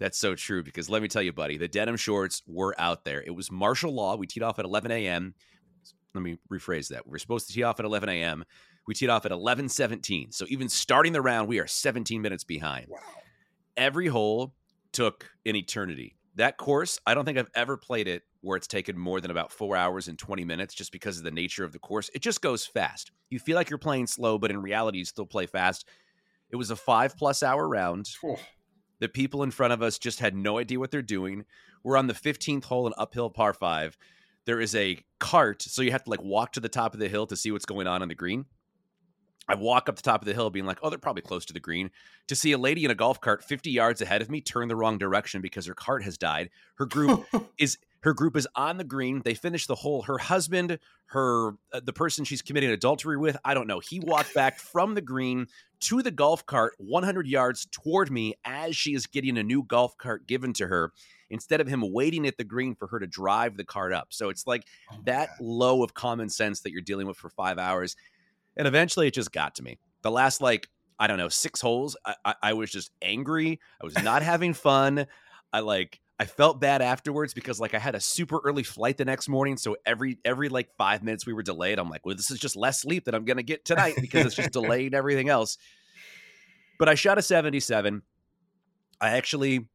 That's 0.00 0.18
so 0.18 0.34
true 0.34 0.64
because 0.64 0.90
let 0.90 1.02
me 1.02 1.08
tell 1.08 1.22
you, 1.22 1.32
buddy, 1.32 1.56
the 1.56 1.68
denim 1.68 1.96
shorts 1.96 2.42
were 2.48 2.74
out 2.78 3.04
there. 3.04 3.22
It 3.22 3.30
was 3.30 3.52
martial 3.52 3.94
law. 3.94 4.16
We 4.16 4.26
teed 4.26 4.42
off 4.42 4.58
at 4.58 4.64
11 4.64 4.90
a.m 4.90 5.34
let 6.14 6.22
me 6.22 6.38
rephrase 6.50 6.88
that. 6.88 7.06
We 7.06 7.16
are 7.16 7.18
supposed 7.18 7.48
to 7.48 7.52
tee 7.52 7.64
off 7.64 7.80
at 7.80 7.86
11 7.86 8.08
a.m. 8.08 8.44
We 8.86 8.94
teed 8.94 9.10
off 9.10 9.26
at 9.26 9.32
11:17. 9.32 10.32
So 10.32 10.46
even 10.48 10.68
starting 10.68 11.12
the 11.12 11.20
round, 11.20 11.48
we 11.48 11.58
are 11.58 11.66
17 11.66 12.22
minutes 12.22 12.44
behind. 12.44 12.86
Wow. 12.88 12.98
Every 13.76 14.06
hole 14.06 14.54
took 14.92 15.26
an 15.44 15.56
eternity. 15.56 16.16
That 16.36 16.56
course, 16.56 16.98
I 17.06 17.14
don't 17.14 17.24
think 17.24 17.38
I've 17.38 17.50
ever 17.54 17.76
played 17.76 18.08
it 18.08 18.22
where 18.40 18.56
it's 18.56 18.66
taken 18.66 18.98
more 18.98 19.20
than 19.20 19.30
about 19.30 19.52
four 19.52 19.76
hours 19.76 20.08
and 20.08 20.18
20 20.18 20.44
minutes 20.44 20.74
just 20.74 20.92
because 20.92 21.18
of 21.18 21.24
the 21.24 21.30
nature 21.30 21.64
of 21.64 21.72
the 21.72 21.78
course. 21.78 22.10
It 22.14 22.22
just 22.22 22.40
goes 22.40 22.66
fast. 22.66 23.12
You 23.30 23.38
feel 23.38 23.56
like 23.56 23.70
you're 23.70 23.78
playing 23.78 24.08
slow, 24.08 24.38
but 24.38 24.50
in 24.50 24.60
reality, 24.60 24.98
you 24.98 25.04
still 25.04 25.26
play 25.26 25.46
fast. 25.46 25.88
It 26.50 26.56
was 26.56 26.70
a 26.70 26.76
five 26.76 27.16
plus 27.16 27.42
hour 27.42 27.68
round. 27.68 28.10
Oh. 28.24 28.38
The 29.00 29.08
people 29.08 29.42
in 29.42 29.50
front 29.50 29.72
of 29.72 29.82
us 29.82 29.98
just 29.98 30.20
had 30.20 30.34
no 30.34 30.58
idea 30.58 30.78
what 30.78 30.90
they're 30.90 31.02
doing. 31.02 31.44
We're 31.82 31.96
on 31.96 32.06
the 32.06 32.14
15th 32.14 32.64
hole, 32.64 32.86
an 32.86 32.94
uphill 32.96 33.30
par 33.30 33.54
five 33.54 33.96
there 34.46 34.60
is 34.60 34.74
a 34.74 34.98
cart, 35.18 35.62
so 35.62 35.82
you 35.82 35.90
have 35.92 36.04
to 36.04 36.10
like 36.10 36.22
walk 36.22 36.52
to 36.52 36.60
the 36.60 36.68
top 36.68 36.94
of 36.94 37.00
the 37.00 37.08
hill 37.08 37.26
to 37.26 37.36
see 37.36 37.50
what's 37.50 37.64
going 37.64 37.86
on 37.86 38.02
on 38.02 38.08
the 38.08 38.14
green. 38.14 38.44
I 39.48 39.54
walk 39.56 39.88
up 39.88 39.96
the 39.96 40.02
top 40.02 40.22
of 40.22 40.26
the 40.26 40.34
hill, 40.34 40.50
being 40.50 40.66
like, 40.66 40.78
"Oh, 40.82 40.90
they're 40.90 40.98
probably 40.98 41.22
close 41.22 41.44
to 41.46 41.52
the 41.52 41.60
green." 41.60 41.90
To 42.28 42.36
see 42.36 42.52
a 42.52 42.58
lady 42.58 42.84
in 42.84 42.90
a 42.90 42.94
golf 42.94 43.20
cart 43.20 43.44
50 43.44 43.70
yards 43.70 44.00
ahead 44.00 44.22
of 44.22 44.30
me 44.30 44.40
turn 44.40 44.68
the 44.68 44.76
wrong 44.76 44.98
direction 44.98 45.40
because 45.40 45.66
her 45.66 45.74
cart 45.74 46.02
has 46.04 46.16
died. 46.16 46.50
Her 46.76 46.86
group 46.86 47.26
is 47.58 47.78
her 48.00 48.12
group 48.12 48.36
is 48.36 48.46
on 48.54 48.76
the 48.76 48.84
green. 48.84 49.22
They 49.24 49.34
finish 49.34 49.66
the 49.66 49.74
hole. 49.74 50.02
Her 50.02 50.18
husband, 50.18 50.78
her 51.06 51.52
uh, 51.72 51.80
the 51.82 51.92
person 51.92 52.24
she's 52.24 52.42
committing 52.42 52.70
adultery 52.70 53.16
with, 53.16 53.36
I 53.44 53.54
don't 53.54 53.66
know. 53.66 53.80
He 53.80 53.98
walked 53.98 54.34
back 54.34 54.58
from 54.58 54.94
the 54.94 55.00
green 55.00 55.46
to 55.80 56.02
the 56.02 56.10
golf 56.10 56.44
cart 56.44 56.74
100 56.78 57.26
yards 57.26 57.66
toward 57.70 58.10
me 58.10 58.34
as 58.44 58.76
she 58.76 58.94
is 58.94 59.06
getting 59.06 59.38
a 59.38 59.42
new 59.42 59.62
golf 59.62 59.96
cart 59.96 60.26
given 60.26 60.52
to 60.54 60.66
her 60.66 60.92
instead 61.30 61.60
of 61.60 61.66
him 61.66 61.82
waiting 61.92 62.26
at 62.26 62.36
the 62.36 62.44
green 62.44 62.74
for 62.74 62.86
her 62.88 62.98
to 62.98 63.06
drive 63.06 63.56
the 63.56 63.64
cart 63.64 63.92
up. 63.92 64.08
So 64.10 64.28
it's 64.28 64.46
like 64.46 64.64
oh 64.92 64.98
that 65.04 65.30
God. 65.38 65.46
low 65.46 65.82
of 65.82 65.94
common 65.94 66.28
sense 66.28 66.60
that 66.60 66.72
you're 66.72 66.82
dealing 66.82 67.06
with 67.06 67.16
for 67.16 67.30
five 67.30 67.58
hours. 67.58 67.96
And 68.56 68.66
eventually 68.66 69.08
it 69.08 69.14
just 69.14 69.32
got 69.32 69.56
to 69.56 69.62
me. 69.62 69.78
The 70.02 70.10
last, 70.10 70.40
like, 70.40 70.68
I 70.98 71.06
don't 71.06 71.18
know, 71.18 71.28
six 71.28 71.60
holes, 71.60 71.96
I, 72.04 72.14
I, 72.24 72.34
I 72.42 72.52
was 72.52 72.70
just 72.70 72.90
angry. 73.02 73.60
I 73.80 73.84
was 73.84 74.00
not 74.02 74.22
having 74.22 74.54
fun. 74.54 75.06
I 75.52 75.60
like, 75.60 76.00
I 76.18 76.26
felt 76.26 76.60
bad 76.60 76.80
afterwards 76.80 77.34
because 77.34 77.58
like 77.58 77.74
I 77.74 77.78
had 77.78 77.96
a 77.96 78.00
super 78.00 78.40
early 78.44 78.62
flight 78.62 78.96
the 78.96 79.04
next 79.04 79.28
morning. 79.28 79.56
So 79.56 79.76
every 79.84 80.18
every 80.24 80.48
like 80.48 80.68
five 80.78 81.02
minutes 81.02 81.26
we 81.26 81.32
were 81.32 81.42
delayed. 81.42 81.80
I'm 81.80 81.90
like, 81.90 82.06
well, 82.06 82.14
this 82.14 82.30
is 82.30 82.38
just 82.38 82.54
less 82.54 82.80
sleep 82.80 83.06
that 83.06 83.16
I'm 83.16 83.24
gonna 83.24 83.42
get 83.42 83.64
tonight 83.64 83.94
because 84.00 84.26
it's 84.26 84.36
just 84.36 84.52
delayed 84.52 84.94
everything 84.94 85.28
else. 85.28 85.58
But 86.78 86.88
I 86.88 86.94
shot 86.94 87.18
a 87.18 87.22
77. 87.22 88.02
I 89.00 89.10
actually 89.10 89.66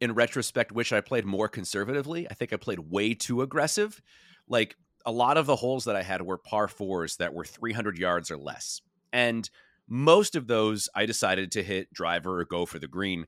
in 0.00 0.14
retrospect, 0.14 0.72
wish 0.72 0.92
I 0.92 1.00
played 1.00 1.24
more 1.24 1.48
conservatively. 1.48 2.28
I 2.30 2.34
think 2.34 2.52
I 2.52 2.56
played 2.56 2.78
way 2.78 3.14
too 3.14 3.42
aggressive. 3.42 4.00
Like 4.48 4.76
a 5.08 5.12
lot 5.12 5.38
of 5.38 5.46
the 5.46 5.56
holes 5.56 5.86
that 5.86 5.96
I 5.96 6.02
had 6.02 6.20
were 6.20 6.36
par 6.36 6.68
fours 6.68 7.16
that 7.16 7.32
were 7.32 7.44
300 7.44 7.96
yards 7.96 8.30
or 8.30 8.36
less. 8.36 8.82
And 9.10 9.48
most 9.88 10.36
of 10.36 10.46
those 10.46 10.90
I 10.94 11.06
decided 11.06 11.50
to 11.52 11.62
hit 11.62 11.90
driver 11.94 12.40
or 12.40 12.44
go 12.44 12.66
for 12.66 12.78
the 12.78 12.86
green. 12.86 13.26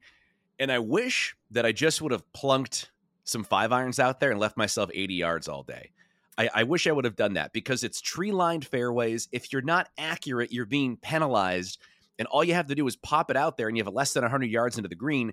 And 0.59 0.71
I 0.71 0.79
wish 0.79 1.35
that 1.53 1.65
I 1.65 1.73
just 1.73 2.03
would 2.03 2.13
have 2.13 2.31
plunked 2.35 2.91
some 3.25 3.45
five 3.45 3.73
irons 3.73 3.99
out 3.99 4.21
there 4.21 4.31
and 4.31 4.39
left 4.39 4.59
myself 4.59 4.91
80 4.93 5.15
yards 5.15 5.49
all 5.49 5.63
day. 5.63 5.91
I, 6.37 6.51
I 6.55 6.63
wish 6.65 6.87
I 6.87 6.93
would 6.93 7.07
have 7.07 7.17
done 7.17 7.33
that 7.35 7.55
because 7.55 7.83
it's 7.83 8.03
tree 8.03 8.31
lined 8.31 8.67
fairways. 8.67 9.31
If 9.33 9.51
you're 9.51 9.63
not 9.63 9.89
accurate, 9.97 10.53
you're 10.53 10.67
being 10.67 10.99
penalized. 10.99 11.79
And 12.19 12.29
all 12.29 12.45
you 12.45 12.53
have 12.53 12.67
to 12.67 12.75
do 12.75 12.87
is 12.87 12.97
pop 12.97 13.31
it 13.31 13.39
out 13.39 13.57
there 13.57 13.69
and 13.69 13.77
you 13.79 13.83
have 13.83 13.95
less 13.95 14.13
than 14.13 14.23
100 14.23 14.51
yards 14.51 14.77
into 14.77 14.91
the 14.91 14.95
green 14.95 15.33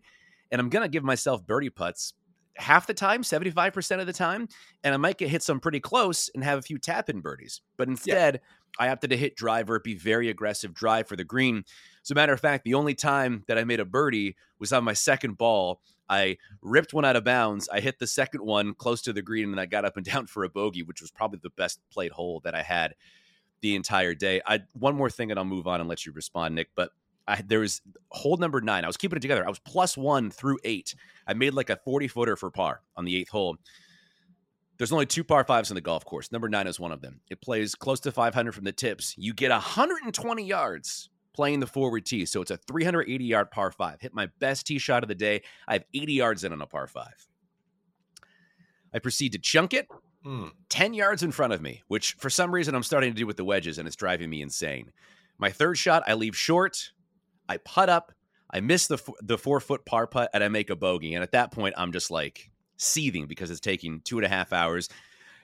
and 0.51 0.61
I'm 0.61 0.69
going 0.69 0.83
to 0.83 0.89
give 0.89 1.03
myself 1.03 1.45
birdie 1.45 1.69
putts 1.69 2.13
half 2.57 2.87
the 2.87 2.93
time, 2.93 3.23
75% 3.23 3.99
of 3.99 4.07
the 4.07 4.13
time, 4.13 4.47
and 4.83 4.93
I 4.93 4.97
might 4.97 5.17
get 5.17 5.29
hit 5.29 5.43
some 5.43 5.59
pretty 5.59 5.79
close 5.79 6.29
and 6.33 6.43
have 6.43 6.59
a 6.59 6.61
few 6.61 6.77
tap 6.77 7.09
in 7.09 7.21
birdies. 7.21 7.61
But 7.77 7.87
instead, 7.87 8.35
yeah. 8.35 8.87
I 8.87 8.89
opted 8.89 9.09
to 9.11 9.17
hit 9.17 9.35
driver, 9.35 9.79
be 9.79 9.95
very 9.95 10.29
aggressive 10.29 10.73
drive 10.73 11.07
for 11.07 11.15
the 11.15 11.23
green. 11.23 11.63
As 12.03 12.11
a 12.11 12.15
matter 12.15 12.33
of 12.33 12.39
fact, 12.39 12.63
the 12.63 12.73
only 12.73 12.95
time 12.95 13.43
that 13.47 13.57
I 13.57 13.63
made 13.63 13.79
a 13.79 13.85
birdie 13.85 14.35
was 14.59 14.73
on 14.73 14.83
my 14.83 14.93
second 14.93 15.37
ball. 15.37 15.81
I 16.09 16.37
ripped 16.61 16.93
one 16.93 17.05
out 17.05 17.15
of 17.15 17.23
bounds. 17.23 17.67
I 17.69 17.79
hit 17.79 17.99
the 17.99 18.07
second 18.07 18.41
one 18.41 18.73
close 18.73 19.01
to 19.03 19.13
the 19.13 19.21
green, 19.21 19.51
and 19.51 19.59
I 19.59 19.65
got 19.65 19.85
up 19.85 19.97
and 19.97 20.05
down 20.11 20.27
for 20.27 20.43
a 20.43 20.49
bogey, 20.49 20.83
which 20.83 21.01
was 21.01 21.11
probably 21.11 21.39
the 21.41 21.49
best 21.51 21.79
played 21.89 22.11
hole 22.11 22.41
that 22.43 22.55
I 22.55 22.61
had 22.61 22.95
the 23.61 23.75
entire 23.75 24.13
day. 24.13 24.41
I 24.45 24.61
one 24.73 24.95
more 24.95 25.09
thing, 25.09 25.31
and 25.31 25.39
I'll 25.39 25.45
move 25.45 25.67
on 25.67 25.79
and 25.79 25.89
let 25.89 26.05
you 26.05 26.11
respond, 26.11 26.55
Nick. 26.55 26.69
But 26.75 26.91
I, 27.27 27.41
there 27.45 27.59
was 27.59 27.81
hole 28.11 28.37
number 28.37 28.61
nine. 28.61 28.83
I 28.83 28.87
was 28.87 28.97
keeping 28.97 29.17
it 29.17 29.21
together. 29.21 29.45
I 29.45 29.49
was 29.49 29.59
plus 29.59 29.97
one 29.97 30.31
through 30.31 30.59
eight. 30.63 30.95
I 31.27 31.33
made 31.33 31.53
like 31.53 31.69
a 31.69 31.77
40 31.77 32.07
footer 32.07 32.35
for 32.35 32.49
par 32.49 32.81
on 32.95 33.05
the 33.05 33.15
eighth 33.15 33.29
hole. 33.29 33.57
There's 34.77 34.91
only 34.91 35.07
two 35.07 35.23
par 35.23 35.43
fives 35.43 35.71
in 35.71 35.75
the 35.75 35.81
golf 35.81 36.05
course. 36.05 36.31
Number 36.31 36.47
nine 36.47 36.67
is 36.67 36.79
one 36.79 36.91
of 36.91 37.01
them. 37.01 37.21
It 37.29 37.41
plays 37.41 37.75
close 37.75 37.99
to 38.01 38.11
500 38.11 38.53
from 38.53 38.63
the 38.63 38.71
tips. 38.71 39.15
You 39.17 39.33
get 39.33 39.51
120 39.51 40.45
yards 40.45 41.09
playing 41.33 41.59
the 41.59 41.67
forward 41.67 42.05
tee. 42.05 42.25
So 42.25 42.41
it's 42.41 42.51
a 42.51 42.57
380 42.57 43.25
yard 43.25 43.51
par 43.51 43.71
five. 43.71 44.01
Hit 44.01 44.13
my 44.13 44.29
best 44.39 44.67
tee 44.67 44.79
shot 44.79 45.03
of 45.03 45.09
the 45.09 45.15
day. 45.15 45.41
I 45.67 45.73
have 45.73 45.83
80 45.93 46.13
yards 46.13 46.43
in 46.43 46.53
on 46.53 46.61
a 46.61 46.67
par 46.67 46.87
five. 46.87 47.27
I 48.93 48.99
proceed 48.99 49.33
to 49.33 49.39
chunk 49.39 49.73
it 49.73 49.87
mm. 50.25 50.51
10 50.69 50.93
yards 50.93 51.23
in 51.23 51.31
front 51.31 51.53
of 51.53 51.61
me, 51.61 51.83
which 51.87 52.13
for 52.13 52.29
some 52.29 52.53
reason 52.53 52.75
I'm 52.75 52.83
starting 52.83 53.13
to 53.13 53.17
do 53.17 53.27
with 53.27 53.37
the 53.37 53.43
wedges 53.43 53.77
and 53.77 53.87
it's 53.87 53.95
driving 53.95 54.29
me 54.29 54.41
insane. 54.41 54.91
My 55.37 55.51
third 55.51 55.77
shot, 55.77 56.03
I 56.07 56.13
leave 56.13 56.35
short. 56.35 56.91
I 57.49 57.57
putt 57.57 57.89
up, 57.89 58.11
I 58.51 58.59
miss 58.61 58.87
the 58.87 58.97
the 59.21 59.37
four 59.37 59.59
foot 59.59 59.85
par 59.85 60.07
putt, 60.07 60.29
and 60.33 60.43
I 60.43 60.47
make 60.47 60.69
a 60.69 60.75
bogey. 60.75 61.13
And 61.13 61.23
at 61.23 61.31
that 61.31 61.51
point, 61.51 61.75
I'm 61.77 61.91
just 61.91 62.11
like 62.11 62.49
seething 62.77 63.27
because 63.27 63.51
it's 63.51 63.59
taking 63.59 64.01
two 64.01 64.17
and 64.17 64.25
a 64.25 64.29
half 64.29 64.53
hours. 64.53 64.89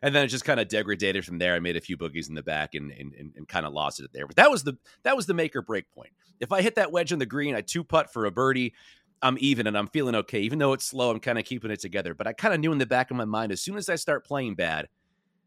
And 0.02 0.14
then 0.14 0.26
it 0.26 0.28
just 0.28 0.44
kind 0.44 0.60
of 0.60 0.68
degraded 0.68 1.24
from 1.24 1.38
there. 1.38 1.56
I 1.56 1.60
made 1.60 1.78
a 1.78 1.82
few 1.82 1.98
boogies 1.98 2.28
in 2.28 2.36
the 2.36 2.44
back 2.44 2.76
and, 2.76 2.92
and, 2.92 3.14
and, 3.14 3.32
and 3.38 3.48
kind 3.48 3.66
of 3.66 3.72
lost 3.72 4.02
it 4.02 4.12
there. 4.12 4.28
But 4.28 4.36
that 4.36 4.52
was 4.52 4.64
the 4.64 4.78
that 5.04 5.16
was 5.16 5.26
the 5.26 5.34
make 5.34 5.56
or 5.56 5.62
break 5.62 5.90
point. 5.92 6.12
If 6.40 6.52
I 6.52 6.62
hit 6.62 6.76
that 6.76 6.92
wedge 6.92 7.14
on 7.14 7.20
the 7.20 7.26
green, 7.26 7.56
I 7.56 7.62
two 7.62 7.84
putt 7.84 8.12
for 8.12 8.26
a 8.26 8.32
birdie. 8.32 8.74
I'm 9.22 9.38
even 9.40 9.68
and 9.68 9.78
I'm 9.78 9.88
feeling 9.88 10.16
okay. 10.16 10.42
Even 10.42 10.60
though 10.60 10.74
it's 10.74 10.86
slow, 10.86 11.10
I'm 11.10 11.22
kind 11.22 11.40
of 11.40 11.46
keeping 11.46 11.72
it 11.72 11.80
together. 11.80 12.14
But 12.14 12.28
I 12.28 12.34
kind 12.34 12.54
of 12.54 12.60
knew 12.60 12.74
in 12.74 12.78
the 12.78 12.86
back 12.86 13.12
of 13.12 13.18
my 13.18 13.26
mind, 13.26 13.54
as 13.54 13.62
soon 13.62 13.78
as 13.78 13.88
I 13.88 13.96
start 13.96 14.26
playing 14.26 14.56
bad, 14.56 14.90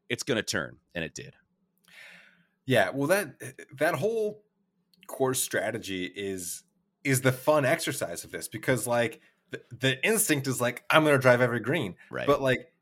it's 0.08 0.22
going 0.22 0.36
to 0.36 0.42
turn, 0.42 0.78
and 0.94 1.04
it 1.04 1.14
did. 1.14 1.34
Yeah, 2.64 2.90
well 2.94 3.08
that 3.08 3.34
eh, 3.42 3.64
that 3.78 3.94
whole 3.94 4.42
course 5.06 5.42
strategy 5.42 6.04
is 6.04 6.62
is 7.04 7.20
the 7.20 7.32
fun 7.32 7.64
exercise 7.64 8.24
of 8.24 8.32
this 8.32 8.48
because 8.48 8.86
like 8.86 9.20
the, 9.50 9.60
the 9.78 10.04
instinct 10.04 10.46
is 10.46 10.60
like 10.60 10.84
I'm 10.90 11.04
going 11.04 11.14
to 11.14 11.22
drive 11.22 11.40
every 11.40 11.60
green, 11.60 11.94
right? 12.10 12.26
But 12.26 12.42
like 12.42 12.72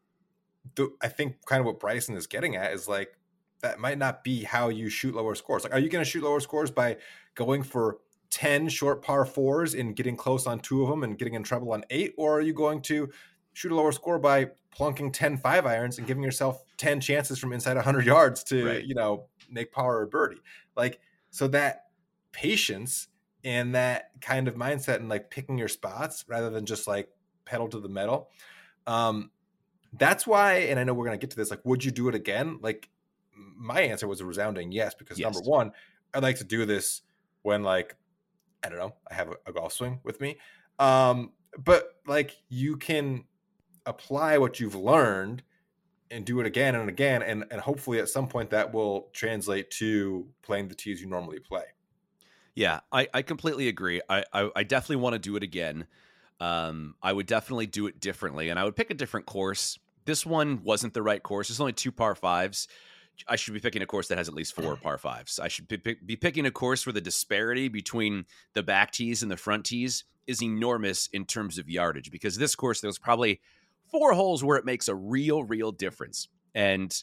the 0.76 0.90
I 1.02 1.08
think 1.08 1.44
kind 1.46 1.60
of 1.60 1.66
what 1.66 1.80
Bryson 1.80 2.16
is 2.16 2.26
getting 2.26 2.56
at 2.56 2.72
is 2.72 2.88
like 2.88 3.16
that 3.64 3.78
might 3.78 3.98
not 3.98 4.22
be 4.22 4.44
how 4.44 4.68
you 4.68 4.90
shoot 4.90 5.14
lower 5.14 5.34
scores. 5.34 5.64
Like, 5.64 5.72
are 5.72 5.78
you 5.78 5.88
going 5.88 6.04
to 6.04 6.10
shoot 6.10 6.22
lower 6.22 6.40
scores 6.40 6.70
by 6.70 6.98
going 7.34 7.62
for 7.62 7.98
10 8.28 8.68
short 8.68 9.02
par 9.02 9.24
fours 9.24 9.72
and 9.72 9.96
getting 9.96 10.16
close 10.16 10.46
on 10.46 10.60
two 10.60 10.82
of 10.82 10.90
them 10.90 11.02
and 11.02 11.16
getting 11.16 11.32
in 11.32 11.42
trouble 11.42 11.72
on 11.72 11.82
eight? 11.88 12.12
Or 12.18 12.38
are 12.38 12.40
you 12.42 12.52
going 12.52 12.82
to 12.82 13.08
shoot 13.54 13.72
a 13.72 13.74
lower 13.74 13.92
score 13.92 14.18
by 14.18 14.50
plunking 14.70 15.12
10 15.12 15.38
five 15.38 15.64
irons 15.64 15.96
and 15.96 16.06
giving 16.06 16.22
yourself 16.22 16.62
10 16.76 17.00
chances 17.00 17.38
from 17.38 17.54
inside 17.54 17.76
100 17.76 18.04
yards 18.04 18.44
to, 18.44 18.66
right. 18.66 18.84
you 18.84 18.94
know, 18.94 19.28
make 19.50 19.72
power 19.72 20.00
or 20.00 20.06
birdie? 20.06 20.42
Like, 20.76 21.00
so 21.30 21.48
that 21.48 21.83
patience 22.34 23.08
and 23.44 23.74
that 23.74 24.10
kind 24.20 24.48
of 24.48 24.56
mindset 24.56 24.96
and 24.96 25.08
like 25.08 25.30
picking 25.30 25.56
your 25.56 25.68
spots 25.68 26.24
rather 26.28 26.50
than 26.50 26.66
just 26.66 26.86
like 26.86 27.08
pedal 27.44 27.68
to 27.68 27.80
the 27.80 27.88
metal. 27.88 28.28
Um, 28.86 29.30
that's 29.96 30.26
why, 30.26 30.54
and 30.54 30.78
I 30.78 30.84
know 30.84 30.92
we're 30.92 31.06
gonna 31.06 31.18
get 31.18 31.30
to 31.30 31.36
this. 31.36 31.50
Like, 31.50 31.64
would 31.64 31.84
you 31.84 31.90
do 31.90 32.08
it 32.08 32.14
again? 32.14 32.58
Like, 32.60 32.90
my 33.34 33.80
answer 33.80 34.06
was 34.06 34.20
a 34.20 34.24
resounding 34.24 34.72
yes 34.72 34.94
because 34.94 35.18
yes. 35.18 35.32
number 35.32 35.48
one, 35.48 35.72
I'd 36.12 36.22
like 36.22 36.38
to 36.38 36.44
do 36.44 36.66
this 36.66 37.02
when 37.42 37.62
like 37.62 37.96
I 38.64 38.68
don't 38.68 38.78
know, 38.78 38.94
I 39.10 39.14
have 39.14 39.28
a, 39.28 39.34
a 39.46 39.52
golf 39.52 39.72
swing 39.72 40.00
with 40.02 40.20
me. 40.20 40.38
Um, 40.78 41.32
but 41.62 41.96
like 42.06 42.36
you 42.48 42.76
can 42.76 43.24
apply 43.86 44.38
what 44.38 44.58
you've 44.58 44.74
learned 44.74 45.42
and 46.10 46.24
do 46.24 46.40
it 46.40 46.46
again 46.46 46.74
and 46.74 46.88
again, 46.88 47.22
and 47.22 47.44
and 47.50 47.60
hopefully 47.60 47.98
at 47.98 48.08
some 48.08 48.28
point 48.28 48.50
that 48.50 48.72
will 48.72 49.08
translate 49.12 49.70
to 49.72 50.26
playing 50.42 50.68
the 50.68 50.74
tees 50.74 51.00
you 51.00 51.06
normally 51.06 51.38
play. 51.38 51.64
Yeah, 52.54 52.80
I, 52.92 53.08
I 53.12 53.22
completely 53.22 53.68
agree. 53.68 54.00
I, 54.08 54.24
I, 54.32 54.50
I 54.56 54.62
definitely 54.62 54.96
want 54.96 55.14
to 55.14 55.18
do 55.18 55.36
it 55.36 55.42
again. 55.42 55.86
Um, 56.40 56.94
I 57.02 57.12
would 57.12 57.26
definitely 57.26 57.66
do 57.66 57.86
it 57.86 58.00
differently, 58.00 58.48
and 58.48 58.58
I 58.58 58.64
would 58.64 58.76
pick 58.76 58.90
a 58.90 58.94
different 58.94 59.26
course. 59.26 59.78
This 60.04 60.24
one 60.24 60.62
wasn't 60.62 60.94
the 60.94 61.02
right 61.02 61.22
course. 61.22 61.48
There's 61.48 61.60
only 61.60 61.72
two 61.72 61.92
par 61.92 62.14
fives. 62.14 62.68
I 63.28 63.36
should 63.36 63.54
be 63.54 63.60
picking 63.60 63.82
a 63.82 63.86
course 63.86 64.08
that 64.08 64.18
has 64.18 64.28
at 64.28 64.34
least 64.34 64.54
four 64.54 64.76
par 64.76 64.98
fives. 64.98 65.38
I 65.38 65.48
should 65.48 65.68
be, 65.68 65.76
be 65.76 66.16
picking 66.16 66.46
a 66.46 66.50
course 66.50 66.84
where 66.84 66.92
the 66.92 67.00
disparity 67.00 67.68
between 67.68 68.26
the 68.54 68.62
back 68.62 68.90
tees 68.90 69.22
and 69.22 69.30
the 69.30 69.36
front 69.36 69.64
tees 69.64 70.04
is 70.26 70.42
enormous 70.42 71.08
in 71.12 71.24
terms 71.24 71.58
of 71.58 71.68
yardage. 71.68 72.10
Because 72.10 72.36
this 72.36 72.56
course, 72.56 72.80
there's 72.80 72.98
probably 72.98 73.40
four 73.90 74.12
holes 74.12 74.42
where 74.42 74.56
it 74.56 74.64
makes 74.64 74.88
a 74.88 74.94
real, 74.94 75.44
real 75.44 75.70
difference, 75.70 76.28
and 76.54 77.02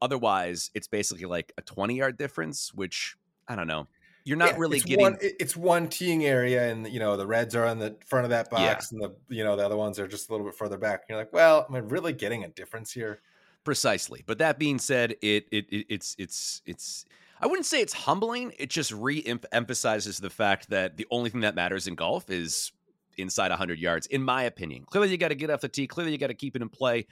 otherwise, 0.00 0.70
it's 0.74 0.88
basically 0.88 1.26
like 1.26 1.52
a 1.58 1.62
20 1.62 1.96
yard 1.96 2.16
difference, 2.16 2.72
which 2.72 3.16
I 3.48 3.56
don't 3.56 3.68
know 3.68 3.88
you're 4.28 4.36
not 4.36 4.50
yeah, 4.50 4.58
really 4.58 4.76
it's 4.76 4.84
getting. 4.84 5.02
One, 5.02 5.16
it's 5.20 5.56
one 5.56 5.88
teeing 5.88 6.26
area, 6.26 6.70
and 6.70 6.86
you 6.86 7.00
know 7.00 7.16
the 7.16 7.26
reds 7.26 7.54
are 7.54 7.64
on 7.64 7.78
the 7.78 7.96
front 8.04 8.24
of 8.24 8.30
that 8.30 8.50
box, 8.50 8.92
yeah. 8.92 8.96
and 8.96 9.02
the 9.02 9.34
you 9.34 9.42
know 9.42 9.56
the 9.56 9.64
other 9.64 9.76
ones 9.76 9.98
are 9.98 10.06
just 10.06 10.28
a 10.28 10.32
little 10.32 10.46
bit 10.46 10.54
further 10.54 10.76
back. 10.76 11.00
And 11.00 11.08
you're 11.08 11.18
like, 11.18 11.32
well, 11.32 11.64
am 11.66 11.74
I 11.74 11.78
really 11.78 12.12
getting 12.12 12.44
a 12.44 12.48
difference 12.48 12.92
here? 12.92 13.22
Precisely. 13.64 14.22
But 14.26 14.36
that 14.38 14.58
being 14.58 14.78
said, 14.78 15.12
it 15.22 15.46
it, 15.50 15.66
it 15.70 15.86
it's 15.88 16.14
it's 16.18 16.60
it's. 16.66 17.06
I 17.40 17.46
wouldn't 17.46 17.64
say 17.64 17.80
it's 17.80 17.94
humbling. 17.94 18.52
It 18.58 18.68
just 18.68 18.90
re-emphasizes 18.90 20.18
the 20.18 20.28
fact 20.28 20.70
that 20.70 20.96
the 20.96 21.06
only 21.10 21.30
thing 21.30 21.42
that 21.42 21.54
matters 21.54 21.86
in 21.86 21.94
golf 21.94 22.28
is 22.28 22.72
inside 23.16 23.50
100 23.50 23.78
yards, 23.78 24.08
in 24.08 24.24
my 24.24 24.42
opinion. 24.42 24.84
Clearly, 24.84 25.10
you 25.10 25.16
got 25.16 25.28
to 25.28 25.36
get 25.36 25.48
off 25.48 25.60
the 25.60 25.68
tee. 25.68 25.86
Clearly, 25.86 26.10
you 26.12 26.18
got 26.18 26.26
to 26.26 26.34
keep 26.34 26.56
it 26.56 26.62
in 26.62 26.68
play. 26.68 27.06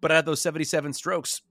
But 0.00 0.12
out 0.12 0.20
of 0.20 0.24
those 0.26 0.40
77 0.40 0.92
strokes, 0.92 1.42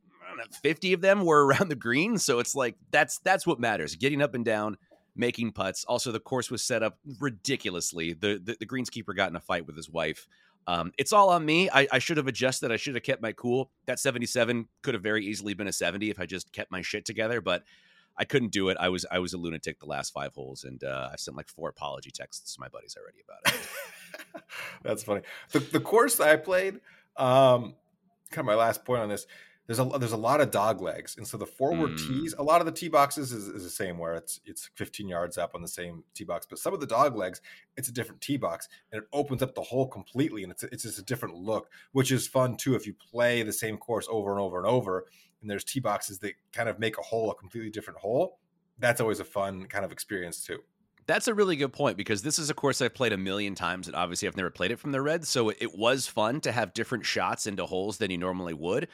50 0.62 0.94
of 0.94 1.02
them 1.02 1.26
were 1.26 1.46
around 1.46 1.70
the 1.70 1.76
green. 1.76 2.18
So 2.18 2.40
it's 2.40 2.56
like 2.56 2.76
that's 2.92 3.20
that's 3.20 3.46
what 3.46 3.60
matters. 3.60 3.96
Getting 3.96 4.22
up 4.22 4.34
and 4.34 4.46
down, 4.46 4.78
making 5.18 5.52
putts. 5.52 5.84
Also, 5.86 6.12
the 6.12 6.20
course 6.20 6.50
was 6.52 6.64
set 6.64 6.84
up 6.84 7.00
ridiculously. 7.20 8.14
The 8.14 8.40
the, 8.44 8.58
the 8.60 8.66
greenskeeper 8.66 9.16
got 9.16 9.30
in 9.30 9.36
a 9.36 9.42
fight 9.42 9.66
with 9.66 9.76
his 9.76 9.90
wife. 9.90 10.28
Um, 10.68 10.92
it's 10.98 11.14
all 11.14 11.30
on 11.30 11.46
me. 11.46 11.70
I, 11.70 11.88
I, 11.94 12.00
should 12.00 12.18
have 12.18 12.28
adjusted. 12.28 12.74
I 12.74 12.76
should 12.76 12.96
have 12.96 13.04
kept 13.04 13.22
my 13.22 13.32
cool. 13.32 13.72
That 13.86 14.00
77 14.00 14.68
could 14.82 14.96
have 14.96 15.04
very 15.04 15.26
easily 15.26 15.54
been 15.54 15.68
a 15.68 15.72
70 15.72 16.10
if 16.10 16.20
I 16.20 16.26
just 16.26 16.52
kept 16.52 16.74
my 16.74 16.82
shit 16.82 17.06
together, 17.06 17.40
but 17.40 17.64
I 18.18 18.26
couldn't 18.26 18.52
do 18.52 18.70
it. 18.70 18.78
I 18.80 18.90
was 18.90 19.06
I 19.10 19.20
was 19.20 19.34
a 19.34 19.38
lunatic 19.38 19.80
the 19.80 19.86
last 19.86 20.12
five 20.12 20.34
holes, 20.34 20.64
and 20.64 20.84
uh, 20.84 21.10
I've 21.14 21.20
sent 21.20 21.38
like 21.38 21.48
four 21.48 21.70
apology 21.70 22.12
texts 22.12 22.56
to 22.56 22.60
my 22.60 22.68
buddies 22.68 22.98
already 23.00 23.20
about 23.24 23.54
it. 23.54 24.44
That's 24.84 25.04
funny. 25.04 25.22
The 25.52 25.60
the 25.60 25.80
course 25.80 26.20
I 26.20 26.36
played, 26.36 26.82
um, 27.16 27.76
kind 28.32 28.40
of 28.40 28.46
my 28.46 28.56
last 28.56 28.86
point 28.86 29.02
on 29.02 29.10
this 29.10 29.28
there's 29.68 29.80
a 29.80 29.84
there's 30.00 30.14
a 30.14 30.18
lot 30.18 30.40
of 30.40 30.50
dog 30.50 30.82
legs, 30.82 31.18
and 31.18 31.28
so 31.28 31.36
the 31.36 31.46
forward 31.46 31.92
mm. 31.92 32.08
tees, 32.08 32.34
a 32.38 32.44
lot 32.44 32.62
of 32.62 32.66
the 32.66 32.72
tee 32.72 32.88
boxes 32.88 33.34
is, 33.34 33.50
is, 33.50 33.64
the 33.64 33.70
same, 33.70 33.98
where 33.98 34.16
it's 34.16 34.40
it's 34.46 34.70
15 34.76 35.10
yards 35.10 35.38
up 35.38 35.54
on 35.54 35.62
the 35.62 35.68
same 35.68 36.06
tee 36.14 36.24
box, 36.24 36.48
but 36.50 36.58
some 36.58 36.74
of 36.74 36.80
the 36.80 36.88
dog 36.88 37.18
legs, 37.18 37.42
it's 37.76 37.90
a 37.90 37.92
different 37.92 38.22
tee 38.22 38.38
box, 38.38 38.70
and 38.92 39.02
it 39.02 39.10
opens 39.12 39.44
up 39.44 39.54
the 39.56 39.62
hole 39.62 39.86
completely, 39.86 40.44
and 40.44 40.54
it's 40.54 40.64
it's 40.64 40.84
just 40.84 41.00
a 41.00 41.04
different 41.04 41.36
look, 41.36 41.70
which 41.92 42.14
is 42.14 42.26
fun 42.28 42.56
too 42.56 42.76
if 42.76 42.88
you 42.88 42.94
play 42.94 43.44
the 43.44 43.52
same 43.52 43.78
course 43.78 44.08
over 44.10 44.32
and 44.32 44.40
over 44.40 44.58
and 44.58 44.66
over, 44.66 45.06
and 45.42 45.50
there's 45.50 45.66
tee 45.66 45.82
boxes 45.82 46.20
that 46.20 46.36
kind 46.54 46.70
of 46.70 46.80
make 46.80 46.98
a 46.98 47.02
hole 47.02 47.30
a 47.30 47.36
completely 47.36 47.70
different 47.70 48.00
hole. 48.00 48.40
That's 48.80 49.02
always 49.02 49.20
a 49.20 49.26
fun 49.26 49.66
kind 49.66 49.84
of 49.84 49.92
experience 49.92 50.46
too. 50.46 50.60
That's 51.08 51.28
a 51.28 51.34
really 51.34 51.58
good 51.58 51.74
point 51.74 51.98
because 51.98 52.22
this 52.22 52.40
is 52.40 52.50
a 52.50 52.54
course 52.54 52.82
I've 52.82 52.94
played 52.94 53.12
a 53.12 53.18
million 53.18 53.54
times, 53.54 53.88
and 53.88 53.98
obviously 53.98 54.30
I've 54.30 54.38
never 54.38 54.50
played 54.50 54.72
it 54.72 54.80
from 54.80 54.94
the 54.94 55.02
red, 55.02 55.28
so 55.28 55.50
it 55.50 55.78
was 55.78 56.08
fun 56.08 56.40
to 56.42 56.54
have 56.54 56.74
different 56.74 57.06
shots 57.06 57.48
into 57.48 57.66
holes 57.66 57.98
than 57.98 58.12
you 58.12 58.18
normally 58.18 58.54
would 58.54 58.88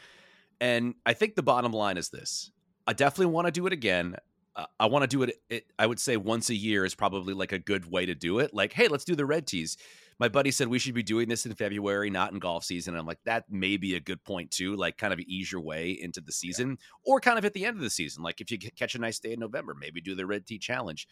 and 0.64 0.96
I 1.06 1.12
think 1.12 1.36
the 1.36 1.44
bottom 1.44 1.74
line 1.74 1.98
is 1.98 2.10
this 2.10 2.50
I 2.88 2.94
definitely 2.94 3.34
want 3.34 3.48
to 3.48 3.52
do 3.52 3.68
it 3.68 3.74
again. 3.74 4.16
Uh, 4.56 4.66
I 4.80 4.86
want 4.86 5.04
to 5.04 5.08
do 5.08 5.24
it, 5.24 5.36
it, 5.50 5.66
I 5.78 5.86
would 5.86 6.00
say 6.00 6.16
once 6.16 6.50
a 6.50 6.56
year 6.56 6.86
is 6.86 6.96
probably 6.96 7.34
like 7.34 7.52
a 7.52 7.60
good 7.60 7.90
way 7.92 8.06
to 8.06 8.16
do 8.16 8.40
it. 8.40 8.54
Like, 8.54 8.72
hey, 8.72 8.88
let's 8.88 9.04
do 9.04 9.16
the 9.16 9.26
red 9.26 9.46
tees. 9.46 9.78
My 10.20 10.30
buddy 10.30 10.52
said 10.52 10.68
we 10.68 10.80
should 10.80 10.94
be 10.94 11.04
doing 11.04 11.28
this 11.28 11.46
in 11.46 11.54
February, 11.56 12.10
not 12.10 12.32
in 12.32 12.40
golf 12.40 12.64
season. 12.64 12.94
And 12.94 13.02
I'm 13.02 13.08
like, 13.08 13.20
that 13.26 13.52
may 13.52 13.78
be 13.78 13.96
a 13.96 14.00
good 14.00 14.24
point 14.24 14.52
too. 14.52 14.76
Like, 14.76 14.98
kind 14.98 15.12
of 15.12 15.20
ease 15.20 15.52
your 15.52 15.62
way 15.62 15.90
into 15.90 16.22
the 16.22 16.32
season, 16.32 16.70
yeah. 16.70 17.12
or 17.12 17.20
kind 17.20 17.38
of 17.38 17.44
at 17.44 17.54
the 17.54 17.66
end 17.66 17.76
of 17.76 17.84
the 17.84 17.90
season. 17.90 18.24
Like, 18.24 18.40
if 18.40 18.52
you 18.52 18.58
catch 18.58 18.96
a 18.96 19.00
nice 19.00 19.20
day 19.20 19.34
in 19.34 19.40
November, 19.40 19.76
maybe 19.78 20.00
do 20.00 20.16
the 20.16 20.26
red 20.26 20.46
tee 20.46 20.60
challenge. 20.60 21.08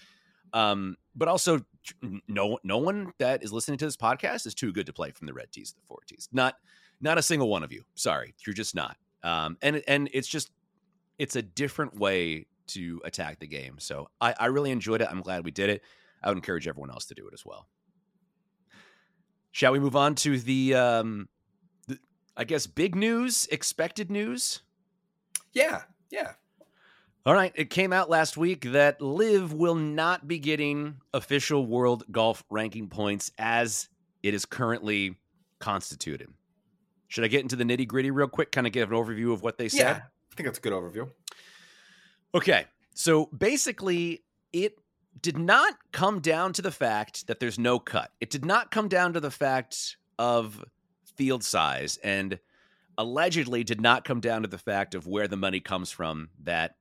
Um, 0.53 0.95
but 1.15 1.27
also, 1.27 1.61
no, 2.27 2.59
no 2.63 2.77
one 2.77 3.11
that 3.17 3.43
is 3.43 3.51
listening 3.51 3.79
to 3.79 3.85
this 3.85 3.97
podcast 3.97 4.45
is 4.45 4.53
too 4.53 4.71
good 4.71 4.85
to 4.85 4.93
play 4.93 5.11
from 5.11 5.27
the 5.27 5.33
red 5.33 5.51
tees, 5.51 5.73
the 5.73 5.81
four 5.87 5.99
tees. 6.07 6.29
Not, 6.31 6.55
not 7.01 7.17
a 7.17 7.23
single 7.23 7.49
one 7.49 7.63
of 7.63 7.73
you. 7.73 7.83
Sorry, 7.95 8.33
you're 8.45 8.53
just 8.53 8.75
not. 8.75 8.97
Um, 9.23 9.57
and 9.61 9.83
and 9.87 10.09
it's 10.13 10.27
just 10.27 10.51
it's 11.17 11.35
a 11.35 11.41
different 11.41 11.95
way 11.97 12.47
to 12.67 13.01
attack 13.03 13.39
the 13.39 13.47
game. 13.47 13.75
So 13.79 14.09
I, 14.19 14.33
I 14.39 14.45
really 14.47 14.71
enjoyed 14.71 15.01
it. 15.01 15.07
I'm 15.09 15.21
glad 15.21 15.45
we 15.45 15.51
did 15.51 15.69
it. 15.69 15.83
I 16.23 16.29
would 16.29 16.37
encourage 16.37 16.67
everyone 16.67 16.89
else 16.89 17.05
to 17.05 17.13
do 17.13 17.27
it 17.27 17.33
as 17.33 17.45
well. 17.45 17.67
Shall 19.51 19.73
we 19.73 19.79
move 19.79 19.95
on 19.95 20.15
to 20.15 20.39
the, 20.39 20.75
um, 20.75 21.27
the 21.87 21.99
I 22.37 22.45
guess, 22.45 22.67
big 22.67 22.95
news, 22.95 23.47
expected 23.51 24.09
news? 24.09 24.61
Yeah, 25.53 25.81
yeah. 26.09 26.33
All 27.25 27.33
right. 27.33 27.51
It 27.55 27.69
came 27.69 27.93
out 27.93 28.09
last 28.09 28.37
week 28.37 28.71
that 28.71 29.01
LIV 29.01 29.53
will 29.53 29.75
not 29.75 30.27
be 30.27 30.39
getting 30.39 31.01
official 31.13 31.67
world 31.67 32.03
golf 32.11 32.43
ranking 32.49 32.87
points 32.87 33.31
as 33.37 33.89
it 34.23 34.33
is 34.33 34.45
currently 34.45 35.17
constituted. 35.59 36.29
Should 37.11 37.25
I 37.25 37.27
get 37.27 37.41
into 37.41 37.57
the 37.57 37.65
nitty 37.65 37.89
gritty 37.89 38.09
real 38.09 38.29
quick? 38.29 38.53
Kind 38.53 38.65
of 38.65 38.71
give 38.71 38.89
an 38.89 38.97
overview 38.97 39.33
of 39.33 39.43
what 39.43 39.57
they 39.57 39.67
said? 39.67 39.79
Yeah, 39.79 40.01
I 40.31 40.35
think 40.37 40.47
that's 40.47 40.59
a 40.59 40.61
good 40.61 40.71
overview. 40.71 41.09
Okay. 42.33 42.67
So 42.93 43.25
basically, 43.37 44.23
it 44.53 44.77
did 45.21 45.37
not 45.37 45.73
come 45.91 46.21
down 46.21 46.53
to 46.53 46.61
the 46.61 46.71
fact 46.71 47.27
that 47.27 47.41
there's 47.41 47.59
no 47.59 47.79
cut. 47.79 48.11
It 48.21 48.29
did 48.29 48.45
not 48.45 48.71
come 48.71 48.87
down 48.87 49.11
to 49.11 49.19
the 49.19 49.29
fact 49.29 49.97
of 50.17 50.63
field 51.17 51.43
size 51.43 51.99
and 52.01 52.39
allegedly 52.97 53.65
did 53.65 53.81
not 53.81 54.05
come 54.05 54.21
down 54.21 54.43
to 54.43 54.47
the 54.47 54.57
fact 54.57 54.95
of 54.95 55.05
where 55.05 55.27
the 55.27 55.35
money 55.35 55.59
comes 55.59 55.91
from 55.91 56.29
that 56.43 56.75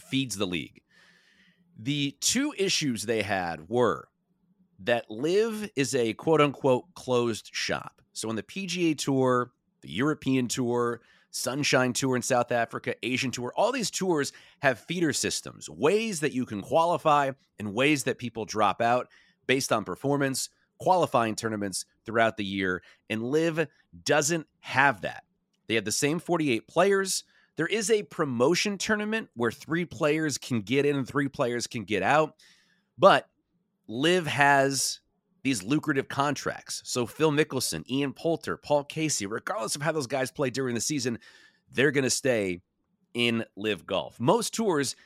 feeds 0.00 0.36
the 0.36 0.48
league. 0.48 0.82
The 1.78 2.16
two 2.20 2.52
issues 2.58 3.04
they 3.04 3.22
had 3.22 3.68
were 3.68 4.08
that 4.80 5.08
LIV 5.08 5.70
is 5.76 5.94
a 5.94 6.12
quote 6.14 6.40
unquote 6.40 6.92
closed 6.94 7.50
shop. 7.52 7.99
So 8.12 8.28
on 8.28 8.36
the 8.36 8.42
PGA 8.42 8.96
Tour, 8.96 9.50
the 9.82 9.90
European 9.90 10.48
Tour, 10.48 11.00
Sunshine 11.30 11.92
Tour 11.92 12.16
in 12.16 12.22
South 12.22 12.50
Africa, 12.52 12.94
Asian 13.02 13.30
Tour, 13.30 13.52
all 13.56 13.72
these 13.72 13.90
tours 13.90 14.32
have 14.60 14.80
feeder 14.80 15.12
systems, 15.12 15.70
ways 15.70 16.20
that 16.20 16.32
you 16.32 16.44
can 16.44 16.60
qualify 16.60 17.30
and 17.58 17.74
ways 17.74 18.04
that 18.04 18.18
people 18.18 18.44
drop 18.44 18.82
out 18.82 19.08
based 19.46 19.72
on 19.72 19.84
performance, 19.84 20.48
qualifying 20.78 21.36
tournaments 21.36 21.84
throughout 22.04 22.36
the 22.36 22.44
year. 22.44 22.82
And 23.08 23.22
LIV 23.22 23.68
doesn't 24.04 24.46
have 24.60 25.02
that. 25.02 25.24
They 25.68 25.74
have 25.76 25.84
the 25.84 25.92
same 25.92 26.18
48 26.18 26.66
players. 26.66 27.24
There 27.56 27.66
is 27.66 27.90
a 27.90 28.02
promotion 28.02 28.78
tournament 28.78 29.28
where 29.34 29.52
three 29.52 29.84
players 29.84 30.38
can 30.38 30.62
get 30.62 30.86
in 30.86 30.96
and 30.96 31.06
three 31.06 31.28
players 31.28 31.66
can 31.66 31.84
get 31.84 32.02
out. 32.02 32.34
But 32.98 33.28
LIV 33.86 34.26
has 34.26 35.00
these 35.42 35.62
lucrative 35.62 36.08
contracts. 36.08 36.82
So 36.84 37.06
Phil 37.06 37.32
Mickelson, 37.32 37.88
Ian 37.88 38.12
Poulter, 38.12 38.56
Paul 38.56 38.84
Casey, 38.84 39.26
regardless 39.26 39.76
of 39.76 39.82
how 39.82 39.92
those 39.92 40.06
guys 40.06 40.30
play 40.30 40.50
during 40.50 40.74
the 40.74 40.80
season, 40.80 41.18
they're 41.72 41.90
going 41.90 42.04
to 42.04 42.10
stay 42.10 42.60
in 43.14 43.44
LIV 43.56 43.86
Golf. 43.86 44.20
Most 44.20 44.54
tours 44.54 44.96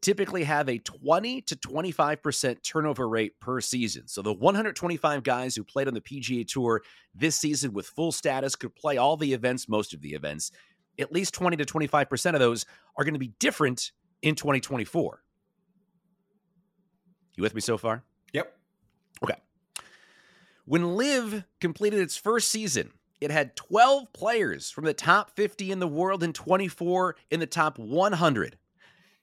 typically 0.00 0.44
have 0.44 0.68
a 0.68 0.78
20 0.78 1.40
to 1.42 1.56
25% 1.56 2.62
turnover 2.62 3.08
rate 3.08 3.38
per 3.40 3.60
season. 3.60 4.06
So 4.06 4.22
the 4.22 4.32
125 4.32 5.22
guys 5.22 5.56
who 5.56 5.64
played 5.64 5.88
on 5.88 5.94
the 5.94 6.00
PGA 6.00 6.46
Tour 6.46 6.82
this 7.14 7.36
season 7.36 7.72
with 7.72 7.86
full 7.86 8.12
status 8.12 8.54
could 8.54 8.74
play 8.74 8.96
all 8.96 9.16
the 9.16 9.32
events, 9.32 9.68
most 9.68 9.94
of 9.94 10.00
the 10.00 10.10
events. 10.10 10.52
At 11.00 11.12
least 11.12 11.34
20 11.34 11.56
to 11.56 11.64
25% 11.64 12.34
of 12.34 12.40
those 12.40 12.66
are 12.96 13.04
going 13.04 13.14
to 13.14 13.20
be 13.20 13.32
different 13.38 13.92
in 14.22 14.34
2024. 14.34 15.22
You 17.36 17.42
with 17.42 17.54
me 17.54 17.60
so 17.60 17.78
far? 17.78 18.02
Yep. 18.32 18.57
When 20.68 20.96
LIV 20.98 21.44
completed 21.62 22.00
its 22.00 22.18
first 22.18 22.50
season, 22.50 22.90
it 23.22 23.30
had 23.30 23.56
12 23.56 24.12
players 24.12 24.70
from 24.70 24.84
the 24.84 24.92
top 24.92 25.30
50 25.34 25.72
in 25.72 25.78
the 25.78 25.88
world 25.88 26.22
and 26.22 26.34
24 26.34 27.16
in 27.30 27.40
the 27.40 27.46
top 27.46 27.78
100. 27.78 28.58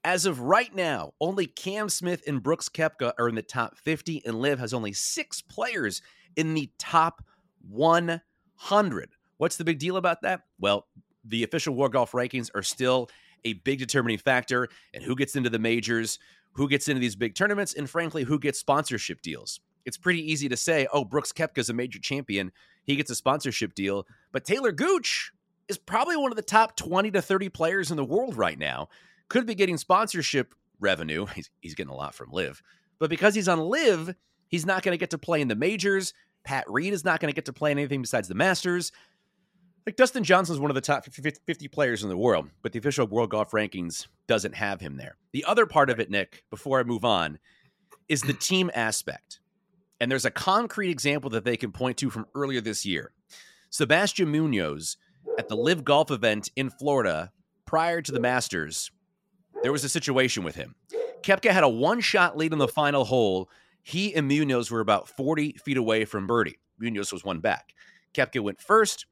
As 0.04 0.26
of 0.26 0.40
right 0.40 0.74
now, 0.74 1.12
only 1.22 1.46
Cam 1.46 1.88
Smith 1.88 2.24
and 2.26 2.42
Brooks 2.42 2.68
Koepka 2.68 3.14
are 3.20 3.30
in 3.30 3.36
the 3.36 3.44
top 3.44 3.78
50, 3.78 4.26
and 4.26 4.42
LIV 4.42 4.58
has 4.58 4.74
only 4.74 4.92
six 4.92 5.44
players 5.44 6.02
in 6.36 6.56
the 6.56 6.72
top 6.80 7.24
100. 7.70 9.10
What's 9.38 9.58
the 9.58 9.66
big 9.66 9.78
deal 9.78 9.98
about 9.98 10.24
that? 10.24 10.42
Well, 10.60 10.88
the 11.24 11.44
official 11.44 11.76
World 11.76 11.94
Golf 11.94 12.14
rankings 12.14 12.50
are 12.56 12.64
still 12.64 13.08
a 13.44 13.54
big 13.54 13.78
determining 13.78 14.18
factor 14.18 14.68
in 14.96 15.04
who 15.04 15.16
gets 15.16 15.36
into 15.36 15.52
the 15.52 15.60
majors, 15.60 16.18
who 16.54 16.68
gets 16.68 16.88
into 16.88 17.02
these 17.02 17.16
big 17.16 17.36
tournaments, 17.36 17.76
and 17.76 17.88
frankly, 17.88 18.24
who 18.24 18.40
gets 18.40 18.58
sponsorship 18.58 19.22
deals. 19.22 19.60
It's 19.86 19.98
pretty 19.98 20.32
easy 20.32 20.50
to 20.50 20.58
say, 20.58 20.88
oh, 20.92 21.06
Brooks 21.06 21.32
Koepka 21.32 21.60
is 21.60 21.70
a 21.70 21.74
major 21.74 22.00
champion. 22.00 22.52
He 22.84 22.96
gets 22.96 23.12
a 23.12 23.16
sponsorship 23.16 23.76
deal. 23.76 24.08
But 24.32 24.46
Talor 24.46 24.76
Gooch 24.76 25.32
is 25.68 25.78
probably 25.78 26.18
one 26.18 26.32
of 26.32 26.36
the 26.36 26.42
top 26.42 26.76
20 26.76 27.12
to 27.12 27.22
30 27.22 27.50
players 27.50 27.92
in 27.92 27.98
the 27.98 28.06
world 28.06 28.36
right 28.36 28.58
now 28.58 28.90
could 29.30 29.46
be 29.46 29.56
getting 29.56 29.78
sponsorship 29.78 30.54
revenue. 30.80 31.26
He's, 31.36 31.50
he's 31.62 31.76
getting 31.76 31.92
a 31.92 31.96
lot 31.96 32.14
from 32.14 32.32
LIV, 32.32 32.62
but 33.00 33.10
because 33.10 33.36
he's 33.36 33.48
on 33.48 33.60
LIV, 33.60 34.16
he's 34.48 34.66
not 34.66 34.84
going 34.84 34.94
to 34.94 35.00
get 35.00 35.12
to 35.12 35.18
play 35.18 35.42
in 35.42 35.48
the 35.48 35.56
majors. 35.56 36.14
Pat 36.44 36.66
Reed 36.68 36.94
is 36.94 37.04
not 37.04 37.20
going 37.20 37.32
to 37.32 37.36
get 37.36 37.46
to 37.46 37.54
play 37.54 37.72
in 37.72 37.80
anything 37.80 38.02
besides 38.02 38.28
the 38.28 38.36
Masters. 38.36 38.92
Like 39.86 39.96
Dustin 39.98 40.24
Johnson 40.24 40.56
is 40.56 40.60
one 40.60 40.72
of 40.72 40.76
the 40.76 40.82
top 40.82 41.06
50 41.06 41.68
players 41.68 42.04
in 42.04 42.10
the 42.10 42.18
world, 42.18 42.50
but 42.64 42.72
the 42.72 42.80
official 42.80 43.06
World 43.06 43.30
Golf 43.30 43.52
Rankings 43.52 44.08
doesn't 44.28 44.56
have 44.56 44.82
him 44.82 44.98
there. 44.98 45.16
The 45.32 45.46
other 45.46 45.68
part 45.68 45.92
of 45.92 46.00
it, 46.00 46.10
Nick, 46.10 46.44
before 46.50 46.80
I 46.80 46.84
move 46.84 47.06
on, 47.06 47.38
is 48.10 48.22
the 48.22 48.34
team 48.40 48.72
aspect. 48.74 49.40
And 50.00 50.12
there's 50.12 50.26
a 50.26 50.32
concrete 50.32 50.90
example 50.90 51.30
that 51.32 51.46
they 51.46 51.58
can 51.58 51.72
point 51.72 51.98
to 51.98 52.10
from 52.10 52.28
earlier 52.36 52.62
this 52.62 52.86
year. 52.86 53.12
Sebastian 53.70 54.30
Munoz 54.30 54.98
at 55.40 55.48
the 55.48 55.56
LIV 55.56 55.84
Golf 55.84 56.12
event 56.12 56.50
in 56.56 56.70
Florida 56.70 57.32
prior 57.66 58.02
to 58.02 58.12
the 58.12 58.20
Masters 58.20 58.92
there 59.66 59.72
was 59.72 59.84
a 59.84 59.90
situation 59.90 60.44
with 60.44 60.54
him. 60.54 60.76
Koepka 61.24 61.50
had 61.50 61.64
a 61.64 61.68
one 61.68 62.00
shot 62.00 62.38
lead 62.38 62.54
on 62.54 62.60
the 62.60 62.68
final 62.68 63.04
hole. 63.04 63.50
He 63.82 64.14
and 64.14 64.28
Munoz 64.28 64.70
were 64.70 64.80
about 64.80 65.10
40 65.10 65.54
feet 65.54 65.78
away 65.78 66.06
from 66.06 66.28
birdie. 66.28 66.60
Munoz 66.78 67.12
was 67.12 67.24
one 67.24 67.40
back. 67.40 67.74
Koepka 68.14 68.42
went 68.42 68.62
first, 68.62 69.08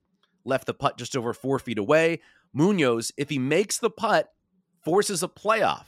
left 0.46 0.68
the 0.68 0.76
putt 0.76 1.00
just 1.00 1.18
over 1.18 1.34
four 1.34 1.58
feet 1.58 1.80
away. 1.80 2.20
Munoz, 2.54 3.12
if 3.18 3.30
he 3.30 3.40
makes 3.40 3.80
the 3.80 3.90
putt, 3.90 4.30
forces 4.86 5.24
a 5.24 5.28
playoff. 5.28 5.86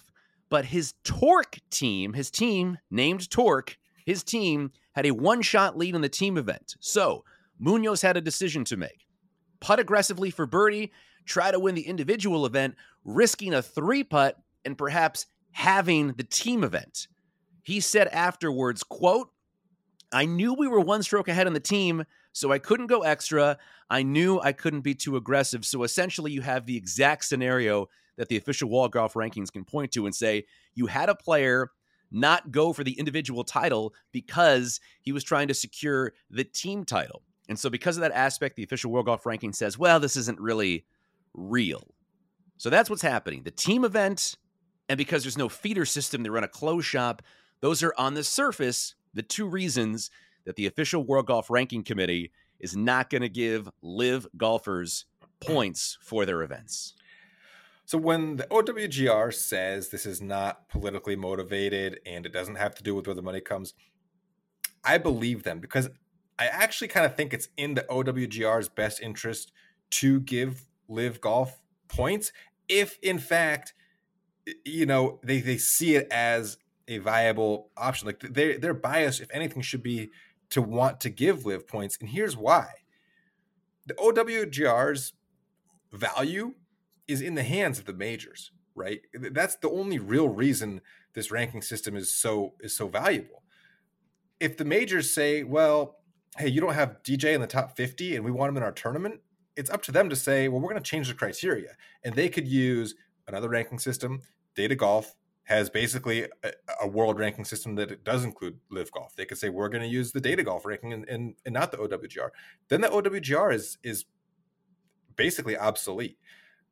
But 0.49 0.65
his 0.65 0.95
Torque 1.03 1.59
team, 1.69 2.13
his 2.13 2.31
team 2.31 2.79
named 2.89 3.29
Torque, 3.29 3.77
his 4.05 4.23
team 4.23 4.71
had 4.93 5.05
a 5.05 5.11
one 5.11 5.41
shot 5.41 5.77
lead 5.77 5.95
in 5.95 6.01
the 6.01 6.09
team 6.09 6.37
event. 6.37 6.75
So 6.79 7.23
Munoz 7.59 8.01
had 8.01 8.17
a 8.17 8.21
decision 8.21 8.63
to 8.65 8.77
make 8.77 9.05
putt 9.59 9.79
aggressively 9.79 10.29
for 10.29 10.45
birdie, 10.45 10.91
try 11.25 11.51
to 11.51 11.59
win 11.59 11.75
the 11.75 11.87
individual 11.87 12.45
event, 12.45 12.75
risking 13.03 13.53
a 13.53 13.61
three 13.61 14.03
putt 14.03 14.37
and 14.63 14.77
perhaps 14.77 15.25
having 15.51 16.13
the 16.13 16.23
team 16.23 16.63
event. 16.63 17.07
He 17.63 17.79
said 17.79 18.07
afterwards, 18.09 18.83
quote, 18.83 19.31
I 20.11 20.25
knew 20.25 20.53
we 20.53 20.67
were 20.67 20.79
one 20.79 21.01
stroke 21.01 21.27
ahead 21.27 21.47
on 21.47 21.53
the 21.53 21.59
team, 21.59 22.05
so 22.31 22.51
I 22.51 22.59
couldn't 22.59 22.87
go 22.87 23.01
extra. 23.01 23.57
I 23.89 24.03
knew 24.03 24.39
I 24.39 24.51
couldn't 24.51 24.81
be 24.81 24.93
too 24.93 25.15
aggressive. 25.15 25.65
So 25.65 25.83
essentially, 25.83 26.31
you 26.31 26.41
have 26.41 26.65
the 26.65 26.77
exact 26.77 27.25
scenario 27.25 27.89
that 28.17 28.29
the 28.29 28.37
official 28.37 28.69
World 28.69 28.91
Golf 28.91 29.13
rankings 29.13 29.51
can 29.51 29.65
point 29.65 29.91
to 29.93 30.05
and 30.05 30.15
say 30.15 30.45
you 30.73 30.85
had 30.85 31.09
a 31.09 31.15
player 31.15 31.71
not 32.11 32.51
go 32.51 32.73
for 32.73 32.83
the 32.83 32.97
individual 32.99 33.43
title 33.43 33.93
because 34.11 34.79
he 35.01 35.11
was 35.11 35.23
trying 35.23 35.47
to 35.47 35.53
secure 35.53 36.13
the 36.29 36.43
team 36.43 36.85
title. 36.85 37.21
And 37.47 37.59
so, 37.59 37.69
because 37.69 37.97
of 37.97 38.01
that 38.01 38.11
aspect, 38.11 38.55
the 38.55 38.63
official 38.63 38.91
World 38.91 39.05
Golf 39.05 39.25
ranking 39.25 39.53
says, 39.53 39.77
well, 39.77 39.99
this 39.99 40.15
isn't 40.15 40.39
really 40.39 40.85
real. 41.33 41.93
So 42.57 42.69
that's 42.69 42.89
what's 42.89 43.01
happening. 43.01 43.43
The 43.43 43.51
team 43.51 43.83
event 43.83 44.37
and 44.87 44.97
because 44.97 45.23
there's 45.23 45.37
no 45.37 45.49
feeder 45.49 45.85
system, 45.85 46.23
they 46.23 46.29
run 46.29 46.43
a 46.43 46.49
closed 46.49 46.87
shop. 46.87 47.21
Those 47.61 47.83
are 47.83 47.93
on 47.97 48.13
the 48.13 48.23
surface 48.23 48.95
the 49.13 49.23
two 49.23 49.47
reasons 49.47 50.11
that 50.45 50.55
the 50.55 50.67
official 50.67 51.03
World 51.03 51.27
Golf 51.27 51.49
Ranking 51.49 51.83
Committee 51.83 52.31
is 52.59 52.75
not 52.75 53.09
going 53.09 53.21
to 53.21 53.29
give 53.29 53.69
LIV 53.81 54.27
golfers 54.37 55.05
points 55.39 55.97
for 56.01 56.25
their 56.25 56.43
events. 56.43 56.93
So 57.85 57.99
when 57.99 58.37
the 58.37 58.45
OWGR 58.45 59.33
says 59.33 59.89
this 59.89 60.05
is 60.07 60.21
not 60.21 60.69
politically 60.69 61.15
motivated 61.15 61.99
and 62.05 62.25
it 62.25 62.33
doesn't 62.33 62.55
have 62.55 62.73
to 62.75 62.83
do 62.83 62.95
with 62.95 63.05
where 63.05 63.15
the 63.15 63.21
money 63.21 63.41
comes, 63.41 63.75
I 64.83 64.97
believe 64.97 65.43
them 65.43 65.59
because 65.59 65.89
I 66.37 66.47
actually 66.47 66.87
kind 66.87 67.05
of 67.05 67.15
think 67.15 67.33
it's 67.33 67.49
in 67.57 67.75
the 67.75 67.83
OWGR's 67.83 68.69
best 68.69 69.01
interest 69.01 69.51
to 69.91 70.19
give 70.19 70.65
LIV 70.87 71.21
golf 71.21 71.59
points 71.87 72.31
if 72.67 72.97
in 73.01 73.19
fact 73.19 73.73
you 74.63 74.85
know 74.85 75.19
they 75.23 75.39
they 75.39 75.57
see 75.57 75.95
it 75.95 76.07
as 76.11 76.57
a 76.87 76.97
viable 76.99 77.69
option. 77.77 78.07
Like 78.07 78.19
they 78.19 78.57
their 78.57 78.73
bias 78.73 79.19
if 79.19 79.29
anything 79.31 79.61
should 79.61 79.83
be 79.83 80.09
to 80.49 80.61
want 80.61 80.99
to 81.01 81.09
give 81.09 81.45
LIV 81.45 81.67
points 81.67 81.97
and 81.99 82.09
here's 82.09 82.35
why. 82.35 82.69
The 83.85 83.95
owgr's 83.95 85.13
value 85.91 86.55
is 87.07 87.21
in 87.21 87.35
the 87.35 87.43
hands 87.43 87.79
of 87.79 87.85
the 87.85 87.93
majors 87.93 88.51
right 88.75 89.01
that's 89.31 89.55
the 89.57 89.69
only 89.69 89.99
real 89.99 90.29
reason 90.29 90.81
this 91.13 91.31
ranking 91.31 91.61
system 91.61 91.95
is 91.95 92.13
so 92.13 92.53
is 92.59 92.75
so 92.75 92.87
valuable 92.87 93.43
if 94.39 94.57
the 94.57 94.65
majors 94.65 95.13
say 95.13 95.43
well 95.43 95.99
hey 96.37 96.47
you 96.47 96.59
don't 96.59 96.73
have 96.73 97.01
dj 97.03 97.33
in 97.33 97.41
the 97.41 97.47
top 97.47 97.75
50 97.75 98.15
and 98.15 98.25
we 98.25 98.31
want 98.31 98.49
him 98.49 98.57
in 98.57 98.63
our 98.63 98.71
tournament 98.71 99.21
it's 99.55 99.69
up 99.69 99.81
to 99.83 99.91
them 99.91 100.09
to 100.09 100.15
say 100.15 100.47
well 100.47 100.59
we're 100.59 100.69
going 100.69 100.81
to 100.81 100.89
change 100.89 101.07
the 101.07 101.13
criteria 101.13 101.75
and 102.03 102.15
they 102.15 102.27
could 102.27 102.47
use 102.47 102.95
another 103.27 103.49
ranking 103.49 103.79
system 103.79 104.21
Data 104.55 104.75
Golf 104.75 105.15
has 105.43 105.69
basically 105.69 106.23
a, 106.43 106.51
a, 106.81 106.87
world 106.87 107.19
ranking 107.19 107.45
system 107.45 107.75
that 107.75 108.03
does 108.03 108.23
include 108.23 108.57
LIV 108.71 108.91
golf. 108.91 109.15
They 109.15 109.25
could 109.25 109.37
say 109.37 109.49
we're 109.49 109.69
going 109.69 109.83
to 109.83 109.87
use 109.87 110.11
the 110.11 110.21
data 110.21 110.41
golf 110.41 110.65
ranking 110.65 110.91
and, 110.91 111.07
and, 111.07 111.35
and 111.45 111.53
not 111.53 111.71
the 111.71 111.77
OWGR. 111.77 112.29
Then 112.67 112.81
the 112.81 112.87
OWGR 112.87 113.53
is 113.53 113.77
is 113.83 114.05
basically 115.15 115.55
obsolete. 115.55 116.17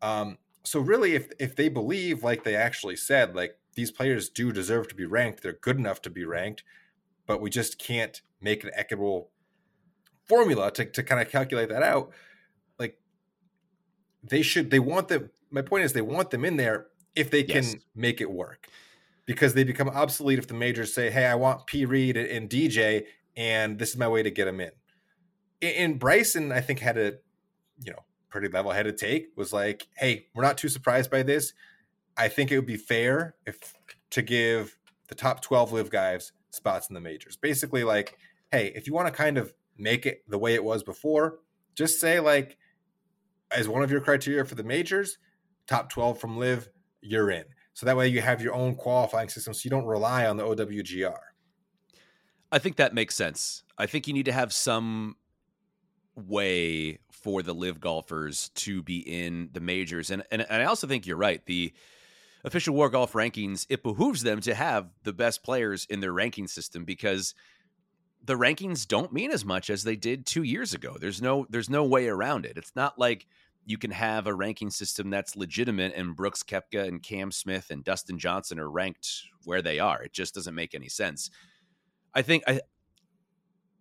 Um, 0.03 0.37
so 0.63 0.79
really, 0.79 1.15
if 1.15 1.29
if 1.39 1.55
they 1.55 1.69
believe 1.69 2.23
like 2.23 2.43
they 2.43 2.55
actually 2.55 2.97
said, 2.97 3.35
like 3.35 3.57
these 3.73 3.89
players 3.89 4.29
do 4.29 4.51
deserve 4.51 4.87
to 4.89 4.95
be 4.95 5.05
ranked, 5.05 5.41
they're 5.41 5.53
good 5.53 5.77
enough 5.77 6.01
to 6.03 6.09
be 6.09 6.25
ranked, 6.25 6.63
but 7.25 7.41
we 7.41 7.49
just 7.49 7.79
can't 7.79 8.21
make 8.41 8.63
an 8.63 8.71
equitable 8.75 9.31
formula 10.25 10.71
to, 10.71 10.85
to 10.85 11.01
kind 11.01 11.21
of 11.21 11.29
calculate 11.29 11.69
that 11.69 11.81
out. 11.81 12.11
Like 12.77 12.99
they 14.21 14.41
should, 14.41 14.69
they 14.69 14.79
want 14.79 15.07
them. 15.07 15.31
My 15.49 15.61
point 15.61 15.85
is, 15.85 15.93
they 15.93 16.01
want 16.01 16.31
them 16.31 16.45
in 16.45 16.57
there 16.57 16.87
if 17.15 17.31
they 17.31 17.43
can 17.43 17.63
yes. 17.63 17.75
make 17.95 18.21
it 18.21 18.29
work 18.29 18.67
because 19.25 19.53
they 19.53 19.63
become 19.63 19.89
obsolete 19.89 20.39
if 20.39 20.47
the 20.47 20.53
majors 20.53 20.93
say, 20.93 21.09
"Hey, 21.09 21.25
I 21.25 21.35
want 21.35 21.65
P. 21.65 21.85
Reed 21.85 22.17
and 22.17 22.49
DJ, 22.49 23.05
and 23.37 23.79
this 23.79 23.89
is 23.89 23.97
my 23.97 24.07
way 24.07 24.21
to 24.23 24.31
get 24.31 24.45
them 24.45 24.59
in." 24.59 24.71
And 25.61 25.97
Bryson, 25.97 26.51
I 26.51 26.59
think, 26.59 26.79
had 26.79 26.97
a 26.97 27.13
you 27.79 27.91
know 27.91 28.03
pretty 28.33 28.49
level-headed 28.49 28.97
take. 28.97 29.27
Was 29.35 29.53
like, 29.53 29.87
"Hey, 29.95 30.25
we're 30.33 30.41
not 30.41 30.57
too 30.57 30.67
surprised 30.67 31.11
by 31.11 31.21
this. 31.21 31.53
I 32.17 32.27
think 32.27 32.51
it 32.51 32.57
would 32.57 32.65
be 32.65 32.77
fair 32.77 33.35
if 33.45 33.75
to 34.09 34.23
give 34.23 34.75
the 35.07 35.15
top 35.15 35.41
twelve 35.41 35.71
LIV 35.71 35.91
guys 35.91 36.31
spots 36.49 36.89
in 36.89 36.95
the 36.95 36.99
majors. 36.99 37.37
Basically, 37.37 37.83
like, 37.83 38.17
hey, 38.51 38.71
if 38.75 38.87
you 38.87 38.93
want 38.93 39.07
to 39.07 39.13
kind 39.13 39.37
of 39.37 39.53
make 39.77 40.07
it 40.07 40.23
the 40.27 40.39
way 40.39 40.55
it 40.55 40.63
was 40.63 40.81
before, 40.81 41.41
just 41.75 41.99
say 41.99 42.19
like, 42.19 42.57
as 43.51 43.69
one 43.69 43.83
of 43.83 43.91
your 43.91 44.01
criteria 44.01 44.43
for 44.43 44.55
the 44.55 44.63
majors, 44.63 45.19
top 45.67 45.91
twelve 45.91 46.19
from 46.19 46.37
LIV, 46.37 46.69
you're 47.01 47.29
in. 47.29 47.45
So 47.75 47.85
that 47.85 47.95
way 47.95 48.07
you 48.07 48.21
have 48.21 48.41
your 48.41 48.55
own 48.55 48.73
qualifying 48.75 49.29
system 49.29 49.53
so 49.53 49.61
you 49.63 49.69
don't 49.69 49.85
rely 49.85 50.25
on 50.25 50.37
the 50.37 50.43
OWGR. 50.43 51.17
I 52.51 52.57
think 52.57 52.77
that 52.77 52.95
makes 52.95 53.15
sense. 53.15 53.63
I 53.77 53.85
think 53.85 54.07
you 54.07 54.13
need 54.13 54.25
to 54.25 54.31
have 54.31 54.51
some 54.51 55.17
way 56.15 56.99
for 57.23 57.41
the 57.41 57.53
LIV 57.53 57.79
golfers 57.79 58.49
to 58.49 58.83
be 58.83 58.99
in 58.99 59.49
the 59.53 59.62
majors. 59.62 60.12
And, 60.12 60.23
and, 60.29 60.45
and 60.47 60.62
I 60.62 60.65
also 60.65 60.88
think 60.88 61.07
you're 61.07 61.17
right. 61.17 61.43
The 61.45 61.73
official 62.43 62.75
World 62.75 62.91
Golf 62.91 63.13
rankings, 63.13 63.65
it 63.69 63.81
behooves 63.81 64.23
them 64.23 64.41
to 64.41 64.53
have 64.53 64.89
the 65.03 65.13
best 65.13 65.43
players 65.43 65.88
in 65.89 66.01
their 66.01 66.12
ranking 66.12 66.47
system 66.47 66.83
because 66.83 67.33
the 68.23 68.36
rankings 68.36 68.88
don't 68.88 69.13
mean 69.13 69.31
as 69.31 69.45
much 69.45 69.69
as 69.69 69.83
they 69.83 69.95
did 69.95 70.25
two 70.25 70.43
years 70.43 70.73
ago. 70.73 70.97
There's 70.99 71.21
no 71.21 71.45
there's 71.49 71.69
no 71.69 71.83
way 71.86 72.07
around 72.07 72.45
it. 72.45 72.57
It's 72.57 72.75
not 72.75 72.99
like 72.99 73.25
you 73.65 73.77
can 73.77 73.91
have 73.91 74.27
a 74.27 74.33
ranking 74.33 74.69
system 74.69 75.09
that's 75.09 75.36
legitimate 75.36 75.93
and 75.95 76.15
Brooks 76.15 76.43
Koepka 76.43 76.86
and 76.88 77.01
Cam 77.01 77.31
Smith 77.31 77.67
and 77.69 77.83
Dustin 77.83 78.19
Johnson 78.19 78.59
are 78.59 78.69
ranked 78.69 79.09
where 79.45 79.62
they 79.62 79.79
are. 79.79 80.03
It 80.03 80.13
just 80.13 80.36
doesn't 80.36 80.55
make 80.55 80.75
any 80.75 80.89
sense. 80.89 81.29
I 82.13 82.21
think 82.21 82.43
I 82.47 82.62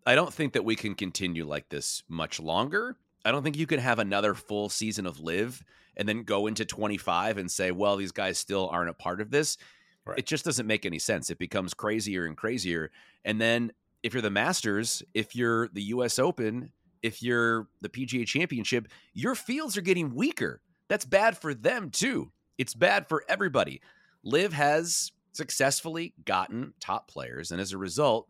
I 0.04 0.14
don't 0.14 0.32
think 0.32 0.54
that 0.54 0.64
we 0.64 0.76
can 0.76 0.94
continue 0.94 1.46
like 1.46 1.68
this 1.68 2.02
much 2.08 2.40
longer. 2.40 2.96
I 3.24 3.30
don't 3.30 3.42
think 3.42 3.56
you 3.56 3.66
can 3.66 3.80
have 3.80 3.98
another 3.98 4.34
full 4.34 4.68
season 4.68 5.06
of 5.06 5.20
LIV 5.20 5.64
and 5.96 6.08
then 6.08 6.22
go 6.22 6.46
into 6.46 6.64
25 6.64 7.38
and 7.38 7.50
say, 7.50 7.70
well, 7.70 7.96
these 7.96 8.12
guys 8.12 8.38
still 8.38 8.68
aren't 8.68 8.90
a 8.90 8.94
part 8.94 9.20
of 9.20 9.30
this. 9.30 9.58
Right. 10.04 10.18
It 10.18 10.26
just 10.26 10.44
doesn't 10.44 10.66
make 10.66 10.84
any 10.84 10.98
sense. 10.98 11.30
It 11.30 11.38
becomes 11.38 11.74
crazier 11.74 12.26
and 12.26 12.36
crazier. 12.36 12.90
And 13.24 13.40
then 13.40 13.72
if 14.02 14.12
you're 14.14 14.22
the 14.22 14.30
Masters, 14.30 15.02
if 15.14 15.36
you're 15.36 15.68
the 15.68 15.82
US 15.82 16.18
Open, 16.18 16.72
if 17.02 17.22
you're 17.22 17.68
the 17.80 17.88
PGA 17.88 18.26
Championship, 18.26 18.88
your 19.12 19.34
fields 19.34 19.76
are 19.76 19.82
getting 19.82 20.14
weaker. 20.14 20.60
That's 20.88 21.04
bad 21.04 21.38
for 21.38 21.54
them 21.54 21.90
too. 21.90 22.32
It's 22.58 22.74
bad 22.74 23.08
for 23.08 23.24
everybody. 23.28 23.80
LIV 24.24 24.52
has 24.52 25.12
successfully 25.32 26.14
gotten 26.24 26.74
top 26.80 27.08
players, 27.08 27.50
and 27.50 27.60
as 27.60 27.72
a 27.72 27.78
result, 27.78 28.28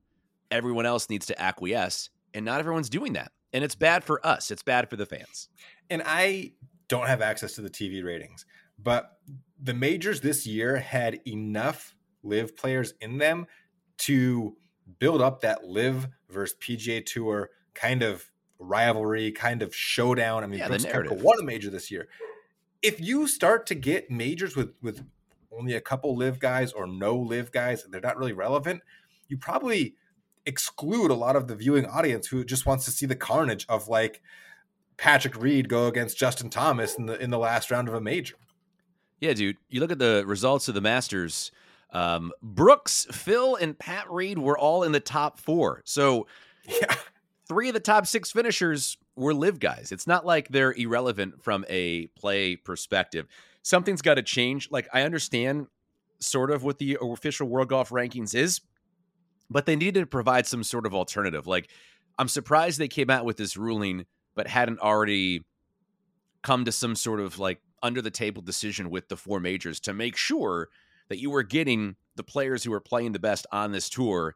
everyone 0.50 0.87
else 0.87 1.11
needs 1.11 1.26
to 1.26 1.40
acquiesce, 1.40 2.11
and 2.33 2.44
not 2.44 2.61
everyone's 2.61 2.88
doing 2.88 3.14
that. 3.14 3.33
And 3.53 3.62
it's 3.62 3.75
bad 3.75 4.05
for 4.05 4.25
us. 4.27 4.51
It's 4.51 4.62
bad 4.62 4.88
for 4.88 4.97
the 4.97 5.07
fans. 5.07 5.49
And 5.91 6.03
I 6.05 6.53
don't 6.88 7.07
have 7.07 7.21
access 7.21 7.55
to 7.55 7.61
the 7.61 7.71
TV 7.71 8.05
ratings, 8.05 8.47
but 8.79 9.19
the 9.62 9.75
majors 9.75 10.21
this 10.21 10.47
year 10.47 10.77
had 10.77 11.21
enough 11.27 11.95
LIV 12.23 12.57
players 12.57 12.95
in 13.01 13.19
them 13.19 13.47
to 13.99 14.57
build 14.99 15.21
up 15.21 15.41
that 15.43 15.65
LIV 15.65 16.09
versus 16.29 16.57
PGA 16.61 17.05
Tour 17.05 17.51
kind 17.75 18.03
of 18.03 18.31
rivalry, 18.59 19.33
kind 19.33 19.62
of 19.62 19.75
showdown. 19.75 20.45
I 20.45 20.47
mean, 20.47 20.61
yeah, 20.61 20.69
Brooks 20.69 20.85
Koepka 20.85 21.21
won 21.21 21.38
a 21.41 21.45
major 21.45 21.71
this 21.71 21.91
year. 21.91 22.09
If 22.81 23.01
you 23.01 23.27
start 23.27 23.67
to 23.67 23.75
get 23.75 24.11
majors 24.11 24.57
with 24.57 24.75
with 24.83 25.05
only 25.57 25.75
a 25.75 25.81
couple 25.81 26.17
LIV 26.17 26.41
guys 26.41 26.73
or 26.73 26.87
no 26.87 27.17
LIV 27.17 27.53
guys, 27.53 27.85
they're 27.88 28.01
not 28.01 28.17
really 28.17 28.33
relevant. 28.33 28.83
You 29.29 29.37
probably 29.37 29.95
exclude 30.46 31.11
a 31.11 31.14
lot 31.14 31.37
of 31.37 31.48
the 31.48 31.55
viewing 31.55 31.87
audience 31.87 32.26
who 32.26 32.44
just 32.44 32.66
wants 32.66 32.85
to 32.85 32.90
see 32.90 33.07
the 33.07 33.16
carnage 33.16 33.66
of 33.68 33.88
like 33.88 34.22
Patrick 34.96 35.37
Reed 35.40 35.68
go 35.68 35.87
against 35.87 36.16
Justin 36.16 36.50
Thomas 36.50 36.96
in 36.96 37.07
the 37.07 37.20
in 37.20 37.31
the 37.31 37.38
last 37.38 37.70
round 37.70 37.88
of 37.88 37.94
a 37.94 38.00
major. 38.00 38.35
Yeah, 39.20 39.35
dude. 39.35 39.57
You 39.68 39.81
look 39.81 39.92
at 39.92 39.98
the 39.98 40.24
results 40.26 40.68
of 40.68 40.74
the 40.74 40.81
Masters. 40.81 41.52
Um, 41.92 42.33
Brooks, 42.42 43.07
Phil, 43.12 43.55
and 43.57 43.78
Pat 43.78 44.11
Reed 44.11 44.38
were 44.38 44.59
all 44.59 44.83
in 44.83 44.92
the 44.92 45.00
top 45.00 45.38
four. 45.38 45.83
So, 45.85 46.26
yeah, 46.64 46.94
three 47.46 47.68
of 47.68 47.74
the 47.74 47.81
top 47.81 48.07
six 48.07 48.33
finishers 48.33 48.96
were 49.14 49.35
LIV 49.35 49.61
guys. 49.61 49.92
It's 49.92 50.07
not 50.07 50.24
like 50.24 50.48
they're 50.48 50.72
irrelevant 50.72 51.42
from 51.42 51.64
a 51.68 52.07
play 52.18 52.57
perspective. 52.57 53.26
Something's 53.62 54.02
got 54.02 54.14
to 54.14 54.22
change. 54.22 54.70
Like 54.70 54.88
I 54.92 55.02
understand 55.02 55.66
sort 56.18 56.50
of 56.50 56.64
what 56.64 56.78
the 56.78 56.98
official 57.00 57.48
World 57.48 57.68
Golf 57.68 57.90
rankings 57.90 58.35
is, 58.35 58.61
but 59.53 59.67
they 59.67 59.77
needed 59.77 60.01
to 60.01 60.07
provide 60.07 60.47
some 60.47 60.65
sort 60.65 60.87
of 60.87 60.95
alternative. 60.95 61.47
Like 61.47 61.69
I'm 62.19 62.29
surprised 62.29 62.79
they 62.79 62.88
came 62.88 63.11
out 63.11 63.25
with 63.25 63.37
this 63.37 63.57
ruling, 63.57 64.07
but 64.35 64.47
hadn't 64.47 64.81
already 64.81 65.45
come 66.43 66.65
to 66.65 66.73
some 66.73 66.97
sort 66.97 67.21
of 67.21 67.38
like 67.38 67.61
under 67.83 68.03
the 68.03 68.11
table 68.11 68.43
decision 68.43 68.91
with 68.91 69.09
the 69.09 69.17
four 69.17 69.41
majors 69.41 69.81
to 69.81 69.93
make 69.93 70.17
sure 70.17 70.69
that 71.09 71.19
you 71.19 71.31
were 71.31 71.43
getting 71.43 71.97
the 72.17 72.23
players 72.23 72.65
who 72.65 72.73
are 72.73 72.81
playing 72.81 73.12
the 73.12 73.19
best 73.19 73.47
on 73.53 73.73
this 73.73 73.88
tour 73.88 74.35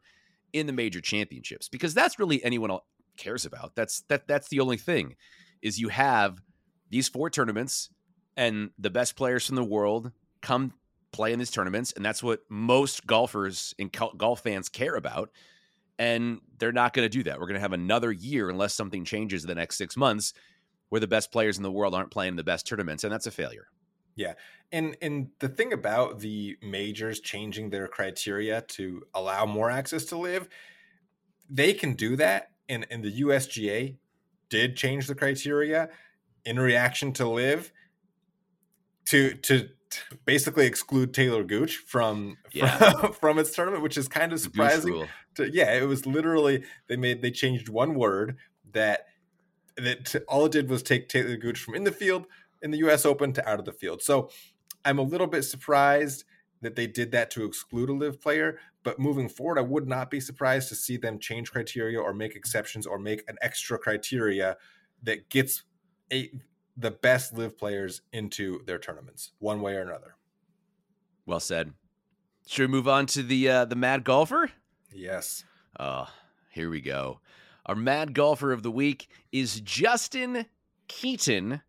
in 0.52 0.66
the 0.66 0.72
major 0.72 1.00
championships 1.00 1.68
because 1.68 1.94
that's 1.94 2.18
really 2.18 2.42
anyone 2.44 2.78
cares 3.16 3.44
about. 3.44 3.74
That's 3.74 4.02
that 4.08 4.26
that's 4.26 4.48
the 4.48 4.60
only 4.60 4.76
thing 4.76 5.16
is 5.62 5.78
you 5.78 5.88
have 5.88 6.40
these 6.90 7.08
four 7.08 7.30
tournaments 7.30 7.90
and 8.36 8.70
the 8.78 8.90
best 8.90 9.16
players 9.16 9.46
from 9.46 9.56
the 9.56 9.64
world 9.64 10.12
come 10.42 10.72
play 11.12 11.32
in 11.32 11.38
these 11.38 11.50
tournaments 11.50 11.92
and 11.92 12.04
that's 12.04 12.22
what 12.22 12.40
most 12.48 13.06
golfers 13.06 13.74
and 13.78 13.94
golf 14.16 14.42
fans 14.42 14.68
care 14.68 14.96
about 14.96 15.30
and 15.98 16.40
they're 16.58 16.72
not 16.72 16.92
going 16.92 17.06
to 17.06 17.08
do 17.08 17.22
that. 17.22 17.40
We're 17.40 17.46
going 17.46 17.54
to 17.54 17.60
have 17.60 17.72
another 17.72 18.12
year 18.12 18.50
unless 18.50 18.74
something 18.74 19.04
changes 19.04 19.44
in 19.44 19.48
the 19.48 19.54
next 19.54 19.76
6 19.78 19.96
months 19.96 20.34
where 20.90 21.00
the 21.00 21.06
best 21.06 21.32
players 21.32 21.56
in 21.56 21.62
the 21.62 21.72
world 21.72 21.94
aren't 21.94 22.10
playing 22.10 22.36
the 22.36 22.44
best 22.44 22.66
tournaments 22.66 23.04
and 23.04 23.12
that's 23.12 23.26
a 23.26 23.30
failure. 23.30 23.68
Yeah. 24.14 24.34
And 24.72 24.96
and 25.00 25.28
the 25.38 25.48
thing 25.48 25.72
about 25.72 26.20
the 26.20 26.56
majors 26.62 27.20
changing 27.20 27.70
their 27.70 27.86
criteria 27.86 28.62
to 28.62 29.02
allow 29.14 29.46
more 29.46 29.70
access 29.70 30.04
to 30.06 30.16
LIV, 30.16 30.48
they 31.48 31.72
can 31.72 31.94
do 31.94 32.16
that 32.16 32.50
and, 32.68 32.86
and 32.90 33.04
the 33.04 33.20
USGA 33.20 33.96
did 34.48 34.76
change 34.76 35.06
the 35.06 35.14
criteria 35.14 35.88
in 36.44 36.58
reaction 36.58 37.12
to 37.14 37.28
LIV 37.28 37.72
to 39.06 39.34
to 39.34 39.68
basically 40.24 40.66
exclude 40.66 41.12
Talor 41.12 41.46
Gooch 41.46 41.76
from 41.76 42.38
yeah. 42.52 42.92
from, 42.92 43.12
from, 43.20 43.38
its 43.38 43.54
tournament, 43.54 43.82
which 43.82 43.96
is 43.96 44.08
kind 44.08 44.32
of 44.32 44.40
surprising. 44.40 45.06
To, 45.36 45.50
yeah, 45.50 45.74
it 45.74 45.86
was 45.86 46.06
literally 46.06 46.64
they 46.88 46.96
made 46.96 47.22
they 47.22 47.30
changed 47.30 47.68
one 47.68 47.94
word 47.94 48.36
that 48.72 49.06
that 49.76 50.24
all 50.28 50.46
it 50.46 50.52
did 50.52 50.70
was 50.70 50.82
take 50.82 51.08
Talor 51.08 51.40
Gooch 51.40 51.60
from 51.60 51.74
in 51.74 51.84
the 51.84 51.92
field 51.92 52.26
in 52.62 52.70
the 52.70 52.78
U.S. 52.78 53.04
Open 53.04 53.32
to 53.34 53.48
out 53.48 53.58
of 53.58 53.64
the 53.64 53.72
field. 53.72 54.02
So 54.02 54.30
I'm 54.84 54.98
a 54.98 55.02
little 55.02 55.26
bit 55.26 55.42
surprised 55.42 56.24
that 56.62 56.76
they 56.76 56.86
did 56.86 57.12
that 57.12 57.30
to 57.30 57.44
exclude 57.44 57.90
a 57.90 57.92
LIV 57.92 58.20
player, 58.20 58.58
but 58.82 58.98
moving 58.98 59.28
forward, 59.28 59.58
I 59.58 59.62
would 59.62 59.86
not 59.86 60.10
be 60.10 60.20
surprised 60.20 60.68
to 60.70 60.74
see 60.74 60.96
them 60.96 61.18
change 61.18 61.52
criteria 61.52 62.00
or 62.00 62.14
make 62.14 62.34
exceptions 62.34 62.86
or 62.86 62.98
make 62.98 63.22
an 63.28 63.36
extra 63.42 63.78
criteria 63.78 64.56
that 65.02 65.28
gets 65.28 65.64
a, 66.12 66.30
the 66.76 66.90
best 66.90 67.32
LIV 67.32 67.58
players 67.58 68.02
into 68.12 68.62
their 68.64 68.78
tournaments, 68.78 69.32
one 69.38 69.60
way 69.60 69.74
or 69.74 69.82
another. 69.82 70.16
Well 71.24 71.40
said. 71.40 71.72
Should 72.46 72.70
we 72.70 72.76
move 72.76 72.86
on 72.86 73.06
to 73.06 73.22
the 73.22 73.48
uh, 73.48 73.64
the 73.64 73.74
mad 73.74 74.04
golfer? 74.04 74.50
Yes. 74.92 75.44
Oh, 75.80 76.08
here 76.50 76.70
we 76.70 76.80
go. 76.80 77.20
Our 77.66 77.74
mad 77.74 78.14
golfer 78.14 78.52
of 78.52 78.62
the 78.62 78.70
week 78.70 79.08
is 79.32 79.60
Justin 79.60 80.46
Keaton, 80.86 81.60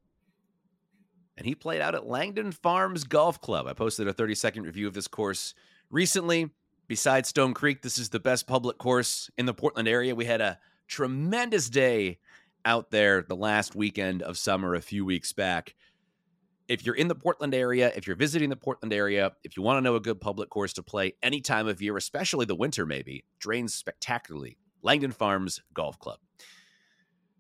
and 1.36 1.46
he 1.48 1.56
played 1.56 1.82
out 1.82 1.96
at 1.96 2.06
Langdon 2.06 2.52
Farms 2.52 3.04
Golf 3.04 3.42
Club. 3.42 3.66
I 3.66 3.74
posted 3.74 4.08
a 4.08 4.14
30 4.14 4.36
second 4.36 4.64
review 4.64 4.88
of 4.88 4.94
this 4.94 5.08
course 5.08 5.56
recently. 5.90 6.52
Besides 6.88 7.30
Stone 7.30 7.54
Creek, 7.54 7.82
this 7.82 7.98
is 7.98 8.10
the 8.10 8.20
best 8.20 8.48
public 8.48 8.78
course 8.78 9.30
in 9.38 9.46
the 9.46 9.54
Portland 9.54 9.90
area. 9.90 10.16
We 10.16 10.26
had 10.26 10.40
a 10.40 10.60
tremendous 10.88 11.70
day 11.70 12.20
out 12.66 12.92
there 12.92 13.22
the 13.22 13.36
last 13.36 13.76
weekend 13.76 14.22
of 14.22 14.38
summer 14.38 14.76
a 14.76 14.82
few 14.82 15.06
weeks 15.06 15.34
back. 15.34 15.76
If 16.68 16.86
you're 16.86 16.96
in 16.96 17.08
the 17.08 17.16
Portland 17.16 17.54
area, 17.54 17.92
if 17.96 18.08
you're 18.08 18.16
visiting 18.16 18.50
the 18.50 18.58
Portland 18.58 18.94
area, 18.94 19.32
if 19.44 19.56
you 19.56 19.64
want 19.64 19.78
to 19.78 19.82
know 19.82 19.96
a 19.96 20.02
good 20.02 20.20
public 20.20 20.50
course 20.50 20.74
to 20.74 20.84
play 20.84 21.14
any 21.24 21.40
time 21.40 21.68
of 21.68 21.82
year, 21.82 21.96
especially 21.96 22.46
the 22.46 22.56
winter, 22.56 22.86
maybe, 22.86 23.24
drains 23.40 23.74
spectacularly. 23.74 24.58
Langdon 24.82 25.12
Farms 25.12 25.62
Golf 25.74 25.98
Club. 26.00 26.20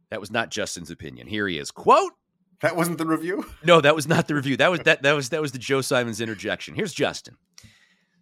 That 0.10 0.19
was 0.19 0.32
not 0.32 0.49
Justin's 0.49 0.91
opinion. 0.91 1.27
Here 1.27 1.47
he 1.47 1.58
is. 1.58 1.71
Quote. 1.71 2.13
That 2.62 2.75
wasn't 2.75 2.97
the 2.97 3.06
review? 3.06 3.45
No, 3.63 3.82
that 3.82 3.95
was 3.95 4.08
not 4.08 4.27
the 4.27 4.36
review. 4.36 4.58
That 4.58 4.71
was 4.71 4.80
that 4.82 5.03
that 5.03 5.13
was 5.13 5.30
that 5.30 5.41
was 5.41 5.51
the 5.51 5.60
Joe 5.60 5.82
Simons 5.82 6.21
interjection. 6.21 6.73
Here's 6.73 6.93
Justin. 6.93 7.38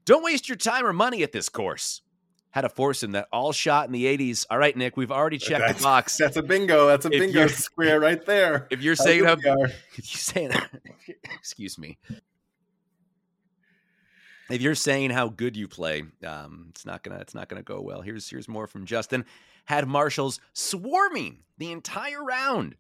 Don't 0.06 0.24
waste 0.24 0.50
your 0.50 0.58
time 0.58 0.86
or 0.86 0.94
money 0.94 1.24
at 1.24 1.32
this 1.32 1.50
course. 1.50 2.02
Had 2.56 2.64
a 2.64 2.70
foursome 2.70 3.12
that 3.12 3.28
all 3.34 3.52
shot 3.52 3.88
in 3.88 3.92
the 3.92 4.06
80s. 4.06 4.46
All 4.50 4.58
right, 4.58 4.78
Nick, 4.78 4.96
we've 4.96 5.12
already 5.12 5.38
checked 5.38 5.60
that's, 5.60 5.80
the 5.80 5.84
box. 5.84 6.16
That's 6.20 6.38
a 6.38 6.42
bingo. 6.42 6.88
That's 6.88 7.06
a 7.06 7.10
if 7.12 7.20
bingo 7.20 7.48
square 7.50 8.00
right 8.00 8.26
there. 8.26 8.68
If 8.72 8.82
you're 8.82 8.96
saying 8.96 9.26
how, 9.26 9.34
if 9.44 9.44
you're 9.98 10.04
saying, 10.04 10.52
excuse 11.34 11.78
me, 11.78 11.98
if 14.50 14.62
you're 14.62 14.74
saying 14.74 15.10
how 15.10 15.28
good 15.28 15.58
you 15.58 15.68
play, 15.68 16.06
um, 16.26 16.68
it's 16.70 16.86
not 16.86 17.04
gonna 17.04 17.18
it's 17.18 17.36
not 17.36 17.50
gonna 17.50 17.62
go 17.62 17.82
well. 17.82 18.00
Here's 18.00 18.30
here's 18.30 18.48
more 18.48 18.68
from 18.68 18.86
Justin. 18.86 19.26
Had 19.66 19.86
marshals 19.86 20.40
swarming 20.54 21.40
the 21.58 21.74
entire 21.74 22.24
round. 22.24 22.76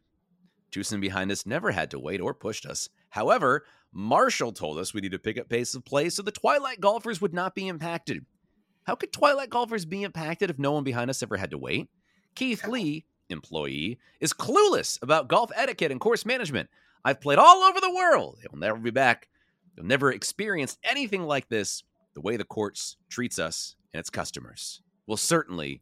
Twosome 0.71 1.01
behind 1.01 1.33
us 1.33 1.45
never 1.45 1.71
had 1.71 1.91
to 1.91 1.99
wait 1.99 2.21
or 2.21 2.33
pushed 2.33 2.65
us. 2.65 2.87
However, 3.09 3.65
Marshall 3.91 4.53
told 4.53 4.77
us 4.77 4.93
we 4.93 5.01
need 5.01 5.11
to 5.11 5.19
pick 5.19 5.37
up 5.37 5.49
pace 5.49 5.75
of 5.75 5.83
play 5.83 6.09
so 6.09 6.21
the 6.21 6.31
Twilight 6.31 6.79
golfers 6.79 7.19
would 7.19 7.33
not 7.33 7.55
be 7.55 7.67
impacted. 7.67 8.25
How 8.85 8.95
could 8.95 9.11
Twilight 9.11 9.49
golfers 9.49 9.85
be 9.85 10.03
impacted 10.03 10.49
if 10.49 10.59
no 10.59 10.71
one 10.71 10.83
behind 10.83 11.09
us 11.09 11.23
ever 11.23 11.37
had 11.37 11.51
to 11.51 11.57
wait? 11.57 11.89
Keith 12.35 12.67
Lee, 12.67 13.05
employee, 13.29 13.99
is 14.19 14.33
clueless 14.33 15.01
about 15.01 15.27
golf 15.27 15.51
etiquette 15.55 15.91
and 15.91 15.99
course 15.99 16.25
management. 16.25 16.69
I've 17.03 17.21
played 17.21 17.39
all 17.39 17.63
over 17.63 17.79
the 17.79 17.93
world. 17.93 18.39
It 18.43 18.51
will 18.51 18.59
never 18.59 18.77
be 18.77 18.91
back. 18.91 19.27
You'll 19.75 19.85
never 19.85 20.11
experience 20.11 20.77
anything 20.83 21.23
like 21.23 21.49
this. 21.49 21.83
The 22.13 22.21
way 22.21 22.37
the 22.37 22.45
courts 22.45 22.97
treats 23.09 23.39
us 23.39 23.75
and 23.93 23.99
its 23.99 24.09
customers 24.09 24.81
will 25.05 25.17
certainly 25.17 25.81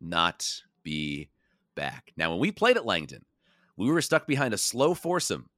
not 0.00 0.62
be 0.82 1.28
back. 1.74 2.12
Now, 2.16 2.30
when 2.30 2.40
we 2.40 2.50
played 2.50 2.76
at 2.76 2.86
Langdon, 2.86 3.24
we 3.76 3.90
were 3.90 4.02
stuck 4.02 4.26
behind 4.26 4.54
a 4.54 4.58
slow 4.58 4.94
foursome 4.94 5.50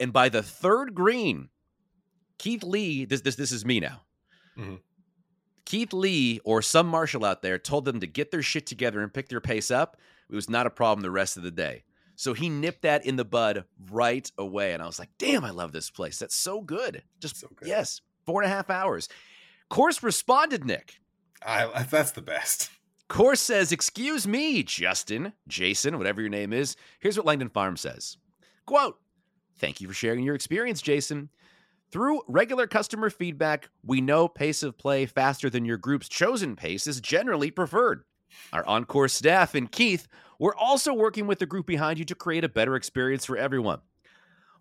and 0.00 0.12
by 0.12 0.28
the 0.28 0.42
third 0.42 0.94
green, 0.94 1.48
Keith 2.38 2.62
Lee, 2.62 3.04
this 3.04 3.20
this 3.22 3.36
this 3.36 3.52
is 3.52 3.64
me 3.64 3.80
now. 3.80 4.02
Mm-hmm. 4.56 4.76
Keith 5.68 5.92
Lee 5.92 6.40
or 6.44 6.62
some 6.62 6.86
marshal 6.86 7.26
out 7.26 7.42
there 7.42 7.58
told 7.58 7.84
them 7.84 8.00
to 8.00 8.06
get 8.06 8.30
their 8.30 8.40
shit 8.40 8.64
together 8.64 9.02
and 9.02 9.12
pick 9.12 9.28
their 9.28 9.38
pace 9.38 9.70
up, 9.70 9.98
it 10.30 10.34
was 10.34 10.48
not 10.48 10.66
a 10.66 10.70
problem 10.70 11.02
the 11.02 11.10
rest 11.10 11.36
of 11.36 11.42
the 11.42 11.50
day. 11.50 11.84
So 12.16 12.32
he 12.32 12.48
nipped 12.48 12.80
that 12.82 13.04
in 13.04 13.16
the 13.16 13.24
bud 13.26 13.64
right 13.90 14.32
away. 14.38 14.72
And 14.72 14.82
I 14.82 14.86
was 14.86 14.98
like, 14.98 15.10
damn, 15.18 15.44
I 15.44 15.50
love 15.50 15.72
this 15.72 15.90
place. 15.90 16.18
That's 16.18 16.34
so 16.34 16.62
good. 16.62 17.02
Just, 17.20 17.36
So 17.36 17.48
good. 17.54 17.68
yes, 17.68 18.00
four 18.24 18.40
and 18.42 18.50
a 18.50 18.54
half 18.54 18.70
hours. 18.70 19.10
Course 19.68 20.02
responded, 20.02 20.64
Nick. 20.64 21.00
I, 21.44 21.82
that's 21.82 22.12
the 22.12 22.22
best. 22.22 22.70
Course 23.08 23.40
says, 23.40 23.70
Excuse 23.70 24.26
me, 24.26 24.62
Justin, 24.62 25.34
Jason, 25.48 25.98
whatever 25.98 26.22
your 26.22 26.30
name 26.30 26.54
is. 26.54 26.76
Here's 26.98 27.18
what 27.18 27.26
Langdon 27.26 27.50
Farm 27.50 27.76
says 27.76 28.16
Quote, 28.64 28.96
Thank 29.58 29.82
you 29.82 29.88
for 29.88 29.94
sharing 29.94 30.24
your 30.24 30.34
experience, 30.34 30.80
Jason. 30.80 31.28
Through 31.90 32.22
regular 32.28 32.66
customer 32.66 33.08
feedback, 33.08 33.70
we 33.82 34.02
know 34.02 34.28
pace 34.28 34.62
of 34.62 34.76
play 34.76 35.06
faster 35.06 35.48
than 35.48 35.64
your 35.64 35.78
group's 35.78 36.08
chosen 36.08 36.54
pace 36.54 36.86
is 36.86 37.00
generally 37.00 37.50
preferred. 37.50 38.04
Our 38.52 38.66
on-course 38.66 39.14
staff 39.14 39.54
and 39.54 39.72
Keith, 39.72 40.06
we're 40.38 40.54
also 40.54 40.92
working 40.92 41.26
with 41.26 41.38
the 41.38 41.46
group 41.46 41.66
behind 41.66 41.98
you 41.98 42.04
to 42.04 42.14
create 42.14 42.44
a 42.44 42.48
better 42.48 42.76
experience 42.76 43.24
for 43.24 43.38
everyone. 43.38 43.80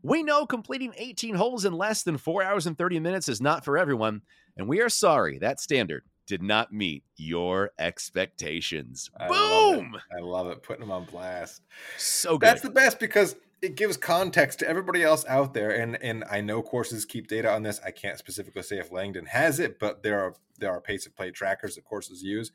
We 0.01 0.23
know 0.23 0.45
completing 0.45 0.93
18 0.95 1.35
holes 1.35 1.65
in 1.65 1.73
less 1.73 2.03
than 2.03 2.17
4 2.17 2.43
hours 2.43 2.65
and 2.65 2.77
30 2.77 3.01
minutes 3.01 3.27
is 3.27 3.41
not 3.41 3.65
for 3.65 3.77
everyone, 3.77 4.21
and 4.55 4.69
we 4.69 4.79
are 4.79 4.89
sorry 4.89 5.37
that 5.39 5.59
standard 5.59 6.03
did 6.27 6.41
not 6.41 6.71
meet 6.71 7.03
your 7.17 7.71
expectations. 7.77 9.09
I 9.19 9.27
love. 9.27 9.75
Boom! 9.75 9.97
I 10.15 10.21
love 10.21 10.47
it. 10.47 10.61
Putting 10.61 10.81
them 10.81 10.91
on 10.91 11.05
blast. 11.05 11.61
So 11.97 12.37
good. 12.37 12.47
That's 12.47 12.61
the 12.61 12.69
best 12.69 12.99
because 12.99 13.35
it 13.61 13.75
gives 13.75 13.97
context 13.97 14.59
to 14.59 14.67
everybody 14.67 15.03
else 15.03 15.25
out 15.27 15.53
there. 15.53 15.71
And 15.71 16.01
and 16.01 16.23
I 16.29 16.41
know 16.41 16.61
courses 16.61 17.05
keep 17.05 17.27
data 17.27 17.51
on 17.51 17.63
this. 17.63 17.79
I 17.85 17.91
can't 17.91 18.17
specifically 18.17 18.61
say 18.61 18.77
if 18.77 18.91
Langdon 18.91 19.25
has 19.25 19.59
it, 19.59 19.79
but 19.79 20.03
there 20.03 20.19
are 20.19 20.35
there 20.59 20.71
are 20.71 20.81
pace 20.81 21.05
of 21.05 21.15
play 21.15 21.31
trackers 21.31 21.75
that 21.75 21.85
courses 21.85 22.23
use 22.23 22.51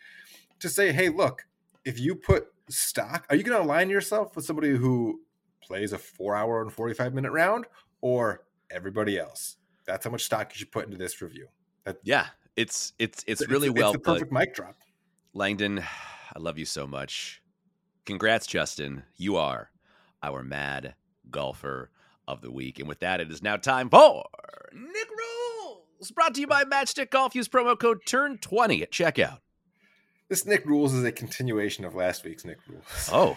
to 0.60 0.68
say, 0.68 0.92
hey, 0.92 1.08
look, 1.08 1.46
if 1.84 1.98
you 1.98 2.14
put 2.14 2.46
stock, 2.68 3.26
are 3.28 3.36
you 3.36 3.42
going 3.42 3.58
to 3.58 3.64
align 3.64 3.90
yourself 3.90 4.36
with 4.36 4.44
somebody 4.44 4.70
who 4.70 5.20
plays 5.60 5.92
a 5.92 5.98
four 5.98 6.36
hour 6.36 6.62
and 6.62 6.72
45 6.72 7.14
minute 7.14 7.32
round 7.32 7.66
or 8.00 8.44
everybody 8.70 9.18
else? 9.18 9.56
That's 9.84 10.04
how 10.04 10.10
much 10.12 10.24
stock 10.24 10.52
you 10.52 10.58
should 10.58 10.72
put 10.72 10.84
into 10.84 10.96
this 10.96 11.20
review. 11.20 11.48
That, 11.84 11.98
yeah, 12.04 12.26
it's 12.54 12.92
it's 13.00 13.24
it's 13.26 13.46
really 13.48 13.68
it's, 13.68 13.78
well 13.78 13.92
the 13.92 13.98
put. 13.98 14.14
perfect 14.14 14.32
mic 14.32 14.54
drop. 14.54 14.76
Langdon, 15.34 15.80
I 16.34 16.38
love 16.38 16.58
you 16.58 16.64
so 16.64 16.86
much. 16.86 17.42
Congrats, 18.04 18.46
Justin. 18.46 19.02
You 19.16 19.36
are 19.36 19.71
our 20.22 20.42
mad 20.42 20.94
golfer 21.30 21.90
of 22.28 22.40
the 22.40 22.50
week. 22.50 22.78
And 22.78 22.88
with 22.88 23.00
that, 23.00 23.20
it 23.20 23.30
is 23.30 23.42
now 23.42 23.56
time 23.56 23.90
for 23.90 24.24
Nick 24.72 25.08
Rules. 25.10 26.10
Brought 26.10 26.34
to 26.34 26.40
you 26.40 26.46
by 26.46 26.64
Matchstick 26.64 27.10
Golf. 27.10 27.34
Use 27.34 27.48
promo 27.48 27.78
code 27.78 28.00
TURN20 28.06 28.82
at 28.82 28.90
checkout. 28.90 29.38
This 30.28 30.46
Nick 30.46 30.64
Rules 30.66 30.94
is 30.94 31.04
a 31.04 31.12
continuation 31.12 31.84
of 31.84 31.94
last 31.94 32.24
week's 32.24 32.44
Nick 32.44 32.58
Rules. 32.68 33.10
Oh, 33.12 33.36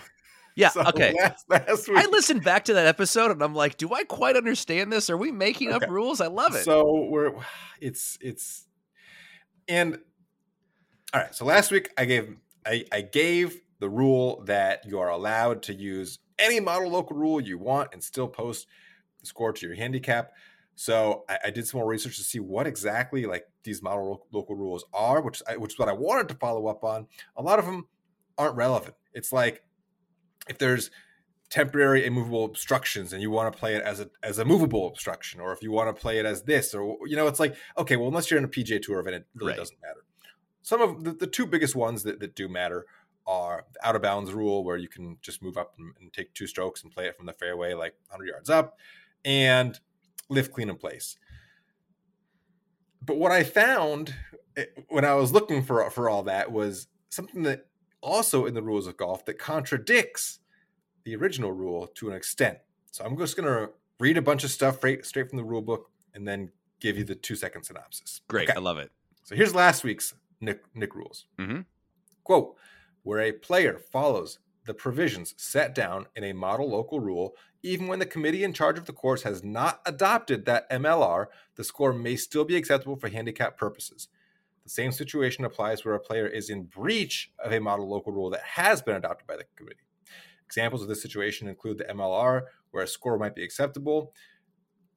yeah. 0.56 0.70
So 0.74 0.82
okay. 0.88 1.14
Last, 1.14 1.50
last 1.50 1.88
week, 1.90 1.98
I 1.98 2.06
listened 2.08 2.44
back 2.44 2.66
to 2.66 2.76
that 2.76 2.88
episode 2.88 3.32
and 3.32 3.42
I'm 3.42 3.54
like, 3.54 3.78
do 3.78 3.94
I 3.94 4.04
quite 4.04 4.38
understand 4.38 4.92
this? 4.92 5.10
Are 5.10 5.18
we 5.18 5.32
making 5.32 5.72
up 5.72 5.84
rules? 5.90 6.22
I 6.22 6.28
love 6.28 6.56
it. 6.56 6.64
So 6.64 7.08
we're 7.10 7.34
it's 7.82 8.18
it's 8.22 8.66
and 9.68 10.00
all 11.14 11.22
right. 11.22 11.36
So 11.36 11.46
last 11.46 11.72
week 11.72 11.90
I 11.98 12.06
gave 12.06 12.36
I, 12.66 12.86
I 12.92 13.02
gave 13.02 13.62
the 13.80 13.90
rule 13.90 14.44
that 14.46 14.86
you 14.86 15.00
are 15.00 15.10
allowed 15.10 15.64
to 15.64 15.74
use 15.74 16.20
any 16.40 16.60
model 16.60 16.90
local 16.92 17.16
rule 17.16 17.40
you 17.42 17.58
want 17.58 17.90
and 17.94 18.04
still 18.04 18.28
post 18.28 18.68
the 19.20 19.26
score 19.26 19.54
to 19.54 19.66
your 19.68 19.76
handicap. 19.76 20.32
So 20.76 21.24
I, 21.30 21.38
I 21.46 21.50
did 21.52 21.66
some 21.68 21.80
more 21.80 21.88
research 21.88 22.18
to 22.18 22.24
see 22.24 22.40
what 22.40 22.68
exactly 22.68 23.26
like 23.26 23.46
these 23.64 23.82
model 23.82 24.10
lo- 24.10 24.26
local 24.32 24.56
rules 24.56 24.86
are, 24.94 25.22
which 25.22 25.42
I, 25.48 25.58
which 25.58 25.74
is 25.74 25.80
what 25.80 25.88
I 25.90 25.94
wanted 25.94 26.28
to 26.30 26.36
follow 26.36 26.68
up 26.68 26.84
on. 26.84 27.08
A 27.38 27.42
lot 27.42 27.60
of 27.60 27.66
them 27.66 27.88
aren't 28.38 28.56
relevant. 28.56 28.96
It's 29.14 29.32
like 29.32 29.64
if 30.50 30.58
there's 30.58 30.92
temporary 31.50 32.06
immovable 32.06 32.44
obstructions 32.44 33.14
and 33.14 33.22
you 33.22 33.30
want 33.30 33.54
to 33.54 33.58
play 33.58 33.76
it 33.76 33.84
as 33.84 34.00
a 34.00 34.10
as 34.24 34.40
a 34.40 34.44
movable 34.44 34.88
obstruction 34.88 35.40
or 35.40 35.54
if 35.54 35.62
you 35.62 35.72
want 35.72 35.96
to 35.96 36.02
play 36.02 36.18
it 36.18 36.26
as 36.26 36.42
this 36.42 36.74
or 36.74 36.98
you 37.06 37.16
know 37.16 37.28
it's 37.28 37.40
like 37.40 37.56
okay 37.78 37.96
well 37.96 38.08
unless 38.08 38.30
you're 38.32 38.38
in 38.40 38.44
a 38.44 38.48
PGA 38.48 38.82
tour 38.82 39.00
event 39.00 39.16
it 39.18 39.26
really 39.36 39.52
Right. 39.52 39.58
doesn't 39.58 39.78
matter 39.80 40.04
some 40.64 40.82
of 40.82 41.04
the, 41.04 41.14
the 41.14 41.28
two 41.28 41.46
biggest 41.46 41.76
ones 41.76 42.02
that, 42.02 42.20
that 42.20 42.36
do 42.36 42.50
matter 42.50 42.88
are 43.28 43.66
out 43.84 43.96
of 43.96 44.02
bounds 44.02 44.32
rule 44.32 44.64
where 44.64 44.78
you 44.78 44.88
can 44.88 45.18
just 45.22 45.42
move 45.42 45.58
up 45.58 45.74
and, 45.78 45.94
and 46.00 46.14
take 46.14 46.34
two 46.34 46.48
strokes 46.48 46.84
and 46.84 46.92
play 46.92 47.08
it 47.08 47.18
from 47.18 47.26
the 47.26 47.34
fairway 47.34 47.74
like 47.74 47.96
100 48.10 48.28
yards 48.28 48.50
up 48.50 48.78
and 49.24 49.80
lift 50.30 50.52
clean 50.54 50.70
in 50.70 50.76
place 50.76 51.18
but 53.02 53.18
what 53.18 53.32
i 53.32 53.44
found 53.44 54.14
eh, 54.58 54.66
when 54.90 55.06
i 55.06 55.14
was 55.14 55.32
looking 55.32 55.64
for 55.64 55.90
for 55.90 56.10
all 56.10 56.24
that 56.24 56.52
was 56.52 56.88
something 57.10 57.44
that 57.44 57.66
also 58.02 58.46
in 58.46 58.54
the 58.54 58.62
rules 58.62 58.88
of 58.88 58.96
golf 58.98 59.26
that 59.26 59.40
contradicts 59.40 60.40
the 61.04 61.16
original 61.16 61.52
rule 61.52 61.88
to 61.96 62.10
an 62.10 62.16
extent. 62.16 62.58
So 62.92 63.04
I'm 63.04 63.18
just 63.18 63.36
going 63.36 63.48
to 63.48 63.72
read 64.00 64.18
a 64.18 64.22
bunch 64.22 64.44
of 64.44 64.52
stuff 64.52 64.78
straight, 64.78 65.06
straight 65.06 65.30
from 65.30 65.38
the 65.38 65.44
rule 65.44 65.62
book 65.62 65.90
and 66.14 66.28
then 66.28 66.52
give 66.80 66.98
you 66.98 67.04
the 67.04 67.16
two 67.16 67.36
second 67.36 67.64
synopsis. 67.64 68.22
Great. 68.28 68.50
Okay. 68.50 68.58
I 68.58 68.62
love 68.62 68.78
it. 68.78 68.92
So 69.24 69.36
here's 69.36 69.56
last 69.56 69.84
week's 69.84 70.14
Nick, 70.40 70.62
Nick 70.76 70.96
rules. 70.96 71.26
Mhm. 71.40 71.66
Quote, 72.24 72.56
where 73.06 73.22
a 73.22 73.32
player 73.32 73.78
follows 73.78 74.40
the 74.66 74.74
provisions 74.74 75.36
set 75.38 75.76
down 75.76 76.08
in 76.16 76.24
a 76.24 76.34
model 76.34 76.70
local 76.70 77.00
rule, 77.00 77.36
even 77.62 77.88
when 77.88 78.00
the 78.00 78.06
committee 78.06 78.44
in 78.44 78.52
charge 78.52 78.80
of 78.80 78.86
the 78.86 78.94
course 78.94 79.22
has 79.22 79.44
not 79.44 79.80
adopted 79.86 80.46
that 80.46 80.70
MLR, 80.72 81.28
the 81.56 81.64
score 81.64 81.94
may 81.94 82.16
still 82.16 82.44
be 82.44 82.56
acceptable 82.56 82.96
for 82.96 83.08
handicap 83.08 83.58
purposes. 83.58 84.08
The 84.64 84.72
same 84.72 84.92
situation 84.92 85.46
applies 85.46 85.86
where 85.86 85.94
a 85.94 86.00
player 86.00 86.26
is 86.26 86.50
in 86.50 86.64
breach 86.64 87.32
of 87.38 87.54
a 87.54 87.60
model 87.60 87.88
local 87.88 88.12
rule 88.12 88.32
that 88.32 88.42
has 88.42 88.82
been 88.82 88.96
adopted 88.96 89.28
by 89.28 89.38
the 89.38 89.46
committee. 89.56 89.86
Examples 90.44 90.82
of 90.82 90.88
this 90.88 91.04
situation 91.04 91.48
include 91.48 91.78
the 91.78 91.86
MLR, 91.86 92.42
where 92.72 92.84
a 92.84 92.88
score 92.88 93.20
might 93.20 93.36
be 93.36 93.44
acceptable. 93.44 94.14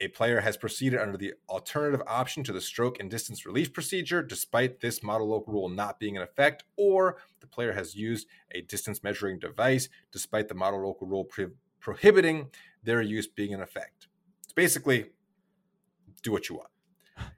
A 0.01 0.09
player 0.09 0.41
has 0.41 0.57
proceeded 0.57 1.01
under 1.01 1.19
the 1.19 1.35
alternative 1.49 2.03
option 2.07 2.45
to 2.45 2.53
the 2.53 2.61
stroke 2.61 3.01
and 3.01 3.11
distance 3.11 3.45
relief 3.45 3.73
procedure, 3.73 4.23
despite 4.23 4.81
this 4.81 5.03
model 5.03 5.29
local 5.29 5.53
rule 5.53 5.69
not 5.69 5.99
being 5.99 6.15
in 6.15 6.23
effect, 6.23 6.63
or 6.77 7.17
the 7.41 7.49
player 7.49 7.73
has 7.73 7.97
used 7.97 8.29
a 8.53 8.61
distance 8.63 9.03
measuring 9.03 9.41
device, 9.41 9.89
despite 10.13 10.49
the 10.49 10.55
model 10.55 10.87
local 10.87 11.07
rule 11.09 11.25
pro- 11.25 11.51
prohibiting 11.81 12.51
their 12.85 13.03
use 13.03 13.27
being 13.27 13.51
in 13.51 13.61
effect. 13.61 14.07
It's 14.45 14.53
basically 14.53 15.07
do 16.23 16.33
what 16.33 16.49
you 16.49 16.57
want. 16.57 16.71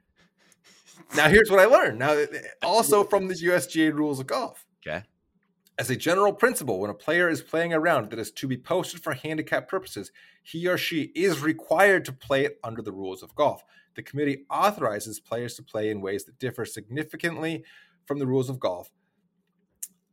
Now, 1.17 1.29
here's 1.29 1.51
what 1.51 1.59
I 1.59 1.65
learned. 1.65 1.99
Now, 1.99 2.25
also 2.63 3.03
from 3.03 3.27
the 3.27 3.35
USGA 3.35 3.93
rules 3.93 4.21
of 4.21 4.29
golf. 4.29 4.65
Okay. 4.87 5.03
As 5.81 5.89
a 5.89 5.97
general 5.97 6.35
principle, 6.35 6.79
when 6.79 6.91
a 6.91 6.95
player 6.95 7.31
is 7.31 7.41
playing 7.41 7.73
a 7.73 7.81
round 7.81 8.11
that 8.11 8.19
is 8.19 8.31
to 8.33 8.47
be 8.47 8.59
posted 8.59 9.03
for 9.03 9.15
handicap 9.15 9.67
purposes, 9.67 10.13
he 10.43 10.69
or 10.69 10.77
she 10.77 11.05
is 11.15 11.41
required 11.41 12.05
to 12.05 12.13
play 12.13 12.45
it 12.45 12.59
under 12.63 12.83
the 12.83 12.93
rules 12.93 13.23
of 13.23 13.35
golf. 13.35 13.65
The 13.95 14.03
committee 14.03 14.45
authorizes 14.51 15.21
players 15.21 15.55
to 15.55 15.63
play 15.63 15.89
in 15.89 16.03
ways 16.03 16.25
that 16.25 16.39
differ 16.39 16.67
significantly 16.67 17.65
from 18.05 18.19
the 18.19 18.27
rules 18.27 18.51
of 18.51 18.61
golf. 18.61 18.91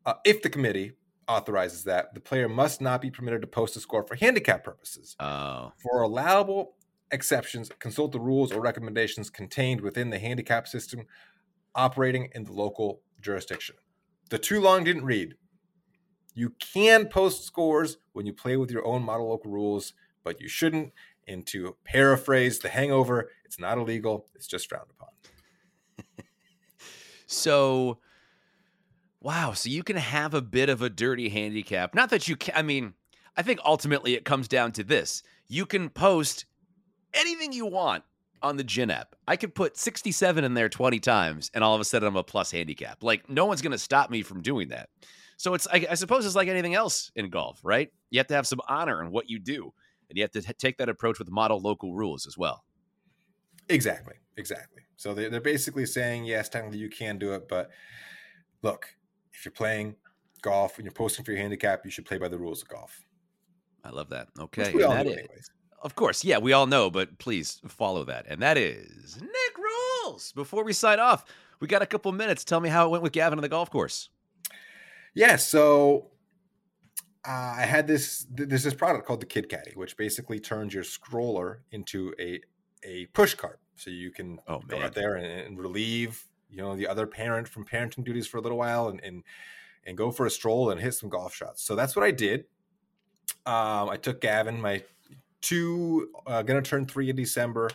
Uh, 0.05 0.13
if 0.23 0.41
the 0.41 0.49
committee 0.49 0.93
authorizes 1.27 1.83
that, 1.83 2.13
the 2.13 2.21
player 2.21 2.47
must 2.47 2.79
not 2.79 3.01
be 3.01 3.11
permitted 3.11 3.41
to 3.41 3.47
post 3.47 3.75
a 3.75 3.81
score 3.81 4.03
for 4.03 4.15
handicap 4.15 4.63
purposes. 4.63 5.17
Oh, 5.19 5.73
For 5.83 6.01
allowable 6.01 6.75
exceptions, 7.11 7.69
consult 7.79 8.13
the 8.13 8.21
rules 8.21 8.53
or 8.53 8.61
recommendations 8.61 9.29
contained 9.29 9.81
within 9.81 10.11
the 10.11 10.19
handicap 10.19 10.65
system 10.65 11.07
operating 11.75 12.29
in 12.33 12.45
the 12.45 12.53
local 12.53 13.01
jurisdiction. 13.19 13.75
The 14.29 14.37
too 14.37 14.61
long 14.61 14.85
didn't 14.85 15.03
read. 15.03 15.35
You 16.37 16.51
can 16.59 17.07
post 17.07 17.45
scores 17.45 17.97
when 18.13 18.25
you 18.25 18.33
play 18.33 18.57
with 18.57 18.69
your 18.69 18.85
own 18.85 19.03
model 19.03 19.29
local 19.29 19.51
rules, 19.51 19.93
but 20.23 20.39
you 20.39 20.47
shouldn't. 20.47 20.93
And 21.27 21.45
to 21.47 21.75
paraphrase 21.83 22.59
the 22.59 22.69
hangover, 22.69 23.31
it's 23.43 23.59
not 23.59 23.77
illegal, 23.77 24.27
it's 24.35 24.47
just 24.47 24.69
frowned 24.69 24.89
upon. 24.91 25.09
So, 27.27 27.99
wow. 29.21 29.51
So 29.51 29.69
you 29.69 29.83
can 29.83 29.97
have 29.97 30.33
a 30.33 30.41
bit 30.41 30.69
of 30.69 30.81
a 30.81 30.89
dirty 30.89 31.29
handicap. 31.29 31.93
Not 31.93 32.09
that 32.09 32.27
you 32.27 32.37
can, 32.37 32.55
I 32.55 32.61
mean, 32.61 32.93
I 33.35 33.43
think 33.43 33.59
ultimately 33.63 34.15
it 34.15 34.25
comes 34.25 34.47
down 34.47 34.71
to 34.73 34.83
this 34.83 35.21
you 35.49 35.65
can 35.65 35.89
post 35.89 36.45
anything 37.13 37.53
you 37.53 37.65
want 37.65 38.03
on 38.41 38.57
the 38.57 38.63
GHIN 38.63 38.91
app. 38.91 39.15
I 39.27 39.37
could 39.37 39.55
put 39.55 39.77
67 39.77 40.43
in 40.43 40.53
there 40.53 40.69
20 40.69 40.99
times 40.99 41.49
and 41.53 41.63
all 41.63 41.73
of 41.73 41.81
a 41.81 41.85
sudden 41.85 42.07
I'm 42.07 42.15
a 42.15 42.23
plus 42.23 42.51
handicap. 42.51 43.01
Like, 43.01 43.29
no 43.29 43.45
one's 43.45 43.61
going 43.61 43.71
to 43.71 43.77
stop 43.77 44.09
me 44.09 44.23
from 44.23 44.41
doing 44.41 44.69
that. 44.69 44.89
So 45.37 45.53
it's, 45.53 45.67
I, 45.67 45.85
I 45.91 45.93
suppose 45.93 46.25
it's 46.25 46.35
like 46.35 46.47
anything 46.47 46.73
else 46.73 47.11
in 47.15 47.29
golf, 47.29 47.59
right? 47.63 47.91
You 48.09 48.19
have 48.19 48.27
to 48.27 48.33
have 48.33 48.47
some 48.47 48.59
honor 48.67 49.01
in 49.01 49.11
what 49.11 49.29
you 49.29 49.39
do. 49.39 49.71
And 50.09 50.17
you 50.17 50.23
have 50.23 50.31
to 50.31 50.41
t- 50.41 50.53
take 50.53 50.77
that 50.77 50.89
approach 50.89 51.19
with 51.19 51.29
model 51.29 51.59
local 51.59 51.93
rules 51.93 52.25
as 52.25 52.37
well. 52.37 52.63
Exactly, 53.69 54.15
exactly. 54.37 54.81
So 54.95 55.13
they're, 55.13 55.29
they're 55.29 55.41
basically 55.41 55.85
saying, 55.85 56.25
yes, 56.25 56.49
technically 56.49 56.79
you 56.79 56.89
can 56.89 57.19
do 57.19 57.33
it, 57.33 57.47
but 57.47 57.69
look, 58.63 58.95
if 59.31 59.45
you're 59.45 59.51
playing 59.51 59.95
golf 60.41 60.77
and 60.77 60.85
you're 60.85 60.93
posting 60.93 61.23
for 61.23 61.31
your 61.31 61.41
handicap, 61.41 61.85
you 61.85 61.91
should 61.91 62.05
play 62.05 62.17
by 62.17 62.27
the 62.27 62.37
rules 62.37 62.61
of 62.61 62.69
golf. 62.69 63.05
I 63.83 63.89
love 63.89 64.09
that. 64.09 64.29
Okay. 64.39 64.71
we 64.73 64.83
and 64.83 64.91
all 64.91 64.95
that 64.95 65.05
anyways. 65.05 65.51
Of 65.81 65.95
course, 65.95 66.23
yeah, 66.23 66.39
we 66.39 66.53
all 66.53 66.65
know, 66.65 66.89
but 66.89 67.19
please 67.19 67.61
follow 67.67 68.03
that. 68.05 68.25
And 68.27 68.41
that 68.41 68.57
is 68.57 69.19
Nick 69.21 69.57
Rules. 69.57 70.31
before 70.31 70.63
we 70.63 70.73
sign 70.73 70.99
off, 70.99 71.25
we 71.59 71.67
got 71.67 71.81
a 71.81 71.85
couple 71.85 72.11
minutes. 72.11 72.43
Tell 72.43 72.59
me 72.59 72.69
how 72.69 72.87
it 72.87 72.89
went 72.89 73.03
with 73.03 73.11
Gavin 73.13 73.37
on 73.37 73.43
the 73.43 73.49
golf 73.49 73.69
course. 73.69 74.09
Yeah, 75.13 75.35
so 75.35 76.11
uh, 77.27 77.55
I 77.57 77.63
had 77.63 77.87
this. 77.87 78.25
There's 78.29 78.63
this 78.63 78.73
product 78.73 79.05
called 79.05 79.21
the 79.21 79.25
Kid 79.25 79.49
Caddy, 79.49 79.73
which 79.75 79.97
basically 79.97 80.39
turns 80.39 80.73
your 80.73 80.83
stroller 80.83 81.61
into 81.71 82.13
a 82.19 82.41
a 82.83 83.07
push 83.07 83.33
cart, 83.33 83.59
so 83.75 83.89
you 83.89 84.11
can 84.11 84.39
oh, 84.47 84.59
go 84.67 84.79
out 84.79 84.93
there 84.93 85.15
and, 85.15 85.25
and, 85.25 85.59
relieve 85.59 86.25
you 86.49 86.57
know 86.57 86.75
the 86.75 86.87
other 86.87 87.05
parent 87.05 87.47
from 87.47 87.65
parenting 87.65 88.03
duties 88.03 88.27
for 88.27 88.37
a 88.37 88.41
little 88.41 88.57
while 88.57 88.87
and 88.87 89.03
and 89.03 89.23
and 89.85 89.97
go 89.97 90.11
for 90.11 90.25
a 90.25 90.29
stroll 90.29 90.69
and 90.69 90.79
hit 90.81 90.93
some 90.93 91.09
golf 91.09 91.33
shots. 91.33 91.63
So 91.63 91.75
that's 91.75 91.95
what 91.95 92.03
I 92.03 92.11
did. 92.11 92.45
Um, 93.45 93.89
I 93.89 93.97
took 93.97 94.21
Gavin, 94.21 94.61
my 94.61 94.83
two, 95.41 96.09
uh, 96.25 96.41
gonna 96.43 96.61
turn 96.61 96.85
three 96.85 97.09
in 97.09 97.15
December, 97.15 97.69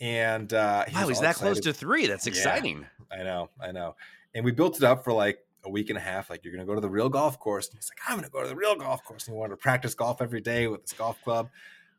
and 0.00 0.52
uh, 0.52 0.84
he's 0.86 0.94
wow, 0.94 1.08
he's 1.08 1.20
that 1.20 1.30
excited. 1.32 1.52
close 1.52 1.60
to 1.60 1.72
three. 1.72 2.06
That's 2.06 2.26
exciting. 2.26 2.86
Yeah, 3.10 3.20
I 3.20 3.22
know, 3.24 3.50
I 3.60 3.72
know. 3.72 3.96
And 4.34 4.44
we 4.44 4.52
built 4.52 4.76
it 4.76 4.84
up 4.84 5.04
for 5.04 5.12
like 5.12 5.38
a 5.64 5.70
week 5.70 5.88
and 5.90 5.98
a 5.98 6.00
half. 6.00 6.30
Like 6.30 6.44
you're 6.44 6.52
gonna 6.52 6.66
go 6.66 6.74
to 6.74 6.80
the 6.80 6.90
real 6.90 7.08
golf 7.08 7.38
course. 7.38 7.68
And 7.68 7.78
he's 7.78 7.90
like, 7.90 7.98
I'm 8.08 8.16
gonna 8.16 8.30
go 8.30 8.42
to 8.42 8.48
the 8.48 8.56
real 8.56 8.76
golf 8.76 9.04
course. 9.04 9.26
And 9.26 9.34
he 9.34 9.38
wanted 9.38 9.52
to 9.52 9.56
practice 9.58 9.94
golf 9.94 10.20
every 10.20 10.40
day 10.40 10.66
with 10.66 10.82
his 10.82 10.92
golf 10.92 11.22
club. 11.22 11.50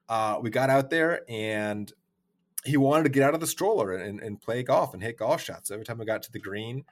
Uh, 0.10 0.40
we 0.42 0.50
got 0.50 0.70
out 0.70 0.90
there 0.90 1.22
and 1.30 1.92
he 2.66 2.78
wanted 2.78 3.04
to 3.04 3.10
get 3.10 3.24
out 3.24 3.34
of 3.34 3.40
the 3.40 3.48
stroller 3.48 3.94
and, 3.94 4.20
and, 4.22 4.42
play 4.42 4.64
golf 4.64 4.94
and 4.94 5.02
hit 5.02 5.18
golf 5.18 5.42
shots. 5.42 5.70
So 5.70 5.74
every 5.74 5.86
time 5.86 5.98
we 5.98 6.06
got 6.06 6.24
to 6.24 6.32
the 6.32 6.40
green, 6.40 6.86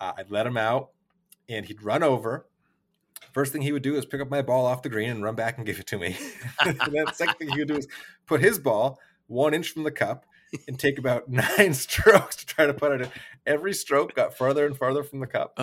uh, 0.00 0.12
I'd 0.16 0.30
let 0.30 0.46
him 0.46 0.56
out 0.56 0.90
and 1.48 1.66
he'd 1.66 1.82
run 1.82 2.02
over. 2.02 2.46
First 3.32 3.52
thing 3.52 3.62
he 3.62 3.72
would 3.72 3.82
do 3.82 3.96
is 3.96 4.06
pick 4.06 4.20
up 4.20 4.30
my 4.30 4.42
ball 4.42 4.66
off 4.66 4.82
the 4.82 4.88
green 4.88 5.10
and 5.10 5.22
run 5.22 5.34
back 5.34 5.56
and 5.56 5.66
give 5.66 5.78
it 5.78 5.86
to 5.88 5.98
me. 5.98 6.16
and 6.64 6.78
then 6.78 7.04
the 7.04 7.12
second 7.12 7.34
thing 7.34 7.48
he 7.48 7.58
would 7.58 7.68
do 7.68 7.76
is 7.76 7.88
put 8.26 8.40
his 8.40 8.58
ball 8.58 8.98
one 9.26 9.54
inch 9.54 9.70
from 9.70 9.82
the 9.84 9.90
cup 9.90 10.24
and 10.66 10.78
take 10.78 10.98
about 10.98 11.28
nine 11.58 11.74
strokes 11.74 12.36
to 12.36 12.46
try 12.46 12.66
to 12.66 12.74
put 12.74 12.92
it 12.92 13.02
in. 13.02 13.08
Every 13.46 13.72
stroke 13.74 14.14
got 14.14 14.36
farther 14.36 14.66
and 14.66 14.76
farther 14.76 15.02
from 15.02 15.20
the 15.20 15.26
cup. 15.26 15.58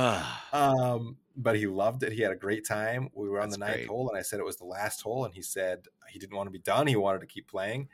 um, 0.53 1.17
but 1.35 1.55
he 1.55 1.67
loved 1.67 2.03
it. 2.03 2.13
He 2.13 2.21
had 2.21 2.31
a 2.31 2.35
great 2.35 2.65
time. 2.65 3.09
We 3.13 3.27
were 3.29 3.39
on 3.41 3.49
That's 3.49 3.57
the 3.59 3.65
ninth 3.65 3.75
great. 3.75 3.87
hole, 3.87 4.09
and 4.09 4.17
I 4.17 4.21
said 4.21 4.39
it 4.39 4.45
was 4.45 4.57
the 4.57 4.65
last 4.65 5.01
hole, 5.01 5.25
and 5.25 5.33
he 5.33 5.41
said 5.41 5.87
he 6.09 6.19
didn't 6.19 6.35
want 6.35 6.47
to 6.47 6.51
be 6.51 6.59
done. 6.59 6.87
He 6.87 6.95
wanted 6.95 7.19
to 7.21 7.27
keep 7.27 7.47
playing. 7.47 7.89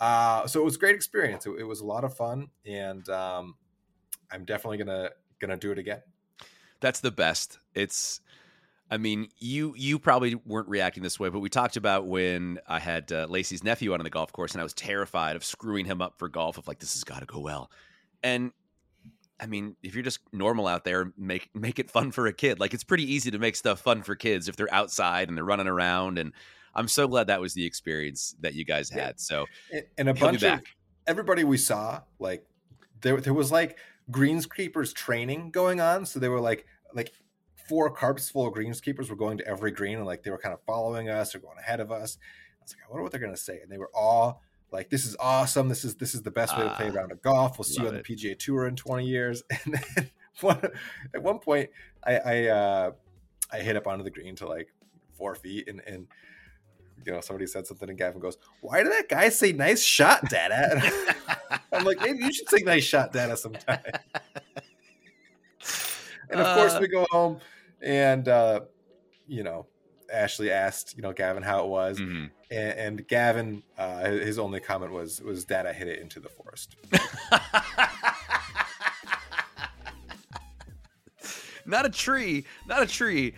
Uh, 0.00 0.46
so 0.46 0.60
it 0.60 0.64
was 0.64 0.76
a 0.76 0.78
great 0.78 0.94
experience. 0.94 1.46
It, 1.46 1.52
it 1.60 1.64
was 1.64 1.80
a 1.80 1.86
lot 1.86 2.04
of 2.04 2.14
fun, 2.16 2.48
and 2.66 3.08
um, 3.08 3.54
I'm 4.30 4.44
definitely 4.44 4.78
gonna 4.78 5.10
gonna 5.40 5.56
do 5.56 5.70
it 5.72 5.78
again. 5.78 6.02
That's 6.80 7.00
the 7.00 7.12
best. 7.12 7.60
It's 7.74 8.20
I 8.92 8.98
mean, 8.98 9.30
you 9.38 9.72
you 9.74 9.98
probably 9.98 10.34
weren't 10.34 10.68
reacting 10.68 11.02
this 11.02 11.18
way, 11.18 11.30
but 11.30 11.40
we 11.40 11.48
talked 11.48 11.78
about 11.78 12.06
when 12.06 12.58
I 12.68 12.78
had 12.78 13.10
uh, 13.10 13.26
Lacey's 13.26 13.64
nephew 13.64 13.94
out 13.94 14.00
on 14.00 14.04
the 14.04 14.10
golf 14.10 14.32
course, 14.32 14.52
and 14.52 14.60
I 14.60 14.64
was 14.64 14.74
terrified 14.74 15.34
of 15.34 15.42
screwing 15.42 15.86
him 15.86 16.02
up 16.02 16.18
for 16.18 16.28
golf. 16.28 16.58
Of 16.58 16.68
like, 16.68 16.78
this 16.78 16.92
has 16.92 17.02
got 17.02 17.20
to 17.20 17.24
go 17.24 17.38
well. 17.40 17.70
And 18.22 18.52
I 19.40 19.46
mean, 19.46 19.76
if 19.82 19.94
you're 19.94 20.04
just 20.04 20.20
normal 20.30 20.66
out 20.66 20.84
there, 20.84 21.10
make 21.16 21.48
make 21.54 21.78
it 21.78 21.90
fun 21.90 22.12
for 22.12 22.26
a 22.26 22.34
kid. 22.34 22.60
Like 22.60 22.74
it's 22.74 22.84
pretty 22.84 23.10
easy 23.10 23.30
to 23.30 23.38
make 23.38 23.56
stuff 23.56 23.80
fun 23.80 24.02
for 24.02 24.14
kids 24.14 24.46
if 24.46 24.56
they're 24.56 24.72
outside 24.74 25.28
and 25.28 25.38
they're 25.38 25.44
running 25.44 25.68
around. 25.68 26.18
And 26.18 26.34
I'm 26.74 26.86
so 26.86 27.08
glad 27.08 27.28
that 27.28 27.40
was 27.40 27.54
the 27.54 27.64
experience 27.64 28.36
that 28.40 28.52
you 28.52 28.66
guys 28.66 28.90
had. 28.90 29.18
So 29.18 29.46
and 29.96 30.10
a 30.10 30.12
bunch 30.12 30.42
of 30.42 30.60
everybody 31.06 31.44
we 31.44 31.56
saw, 31.56 32.02
like 32.18 32.44
there 33.00 33.22
there 33.22 33.32
was 33.32 33.50
like 33.50 33.78
greenskeepers 34.10 34.92
training 34.92 35.50
going 35.50 35.80
on. 35.80 36.04
So 36.04 36.18
they 36.18 36.28
were 36.28 36.40
like 36.40 36.66
like 36.94 37.10
four 37.72 37.88
carts 37.88 38.28
full 38.28 38.46
of 38.46 38.52
greenskeepers 38.52 39.08
were 39.08 39.16
going 39.16 39.38
to 39.38 39.46
every 39.48 39.70
green 39.70 39.96
and 39.96 40.04
like 40.04 40.22
they 40.22 40.30
were 40.30 40.36
kind 40.36 40.52
of 40.52 40.60
following 40.66 41.08
us 41.08 41.34
or 41.34 41.38
going 41.38 41.56
ahead 41.56 41.80
of 41.80 41.90
us. 41.90 42.18
I 42.20 42.62
was 42.62 42.74
like, 42.74 42.84
I 42.86 42.90
wonder 42.90 43.02
what 43.02 43.12
they're 43.12 43.20
going 43.20 43.34
to 43.34 43.40
say. 43.40 43.60
And 43.62 43.72
they 43.72 43.78
were 43.78 43.90
all 43.94 44.42
like, 44.70 44.90
"This 44.90 45.06
is 45.06 45.16
awesome. 45.18 45.70
This 45.70 45.82
is 45.82 45.94
this 45.94 46.14
is 46.14 46.20
the 46.20 46.30
best 46.30 46.54
way 46.54 46.64
to 46.64 46.74
play 46.74 46.84
around 46.84 46.94
a 46.94 46.98
ah, 46.98 47.00
round 47.00 47.12
of 47.12 47.22
golf. 47.22 47.58
We'll 47.58 47.64
see 47.64 47.80
you 47.80 47.88
on 47.88 47.94
it. 47.94 48.04
the 48.06 48.14
PGA 48.14 48.38
Tour 48.38 48.66
in 48.66 48.76
20 48.76 49.06
years." 49.06 49.42
And 49.64 49.74
then 49.74 50.10
one, 50.40 50.60
at 51.14 51.22
one 51.22 51.38
point, 51.38 51.70
I 52.04 52.16
I, 52.16 52.46
uh, 52.48 52.90
I 53.50 53.58
hit 53.60 53.76
up 53.76 53.86
onto 53.86 54.04
the 54.04 54.10
green 54.10 54.36
to 54.36 54.46
like 54.46 54.68
four 55.14 55.34
feet 55.34 55.66
and 55.66 55.80
and 55.86 56.08
you 57.06 57.12
know, 57.12 57.22
somebody 57.22 57.46
said 57.46 57.66
something 57.66 57.88
and 57.88 57.96
Gavin 57.98 58.20
goes, 58.20 58.36
Why 58.60 58.82
did 58.82 58.92
that 58.92 59.08
guy 59.08 59.30
say 59.30 59.52
nice 59.52 59.82
shot, 59.82 60.28
Dada? 60.28 60.82
I'm 61.72 61.84
like, 61.84 62.00
maybe 62.00 62.18
you 62.18 62.32
should 62.32 62.50
say 62.50 62.58
nice 62.58 62.84
shot, 62.84 63.12
Dada, 63.12 63.34
sometime. 63.36 63.80
and 66.30 66.40
of 66.40 66.56
course, 66.56 66.74
uh, 66.74 66.78
we 66.80 66.88
go 66.88 67.06
home 67.10 67.40
and 67.82 68.28
uh, 68.28 68.60
you 69.26 69.42
know, 69.42 69.66
Ashley 70.12 70.50
asked, 70.50 70.96
you 70.96 71.02
know, 71.02 71.12
Gavin 71.12 71.42
how 71.42 71.64
it 71.64 71.68
was, 71.68 71.98
mm-hmm. 71.98 72.26
and, 72.50 72.78
and, 72.78 73.08
Gavin, 73.08 73.62
uh, 73.78 74.04
his 74.10 74.38
only 74.38 74.60
comment 74.60 74.92
was, 74.92 75.20
"Was 75.22 75.44
Dad, 75.44 75.66
I 75.66 75.72
hit 75.72 75.88
it 75.88 75.98
into 76.00 76.20
the 76.20 76.28
forest." 76.28 76.76
not 81.66 81.86
a 81.86 81.90
tree, 81.90 82.44
not 82.66 82.82
a 82.82 82.86
tree, 82.86 83.34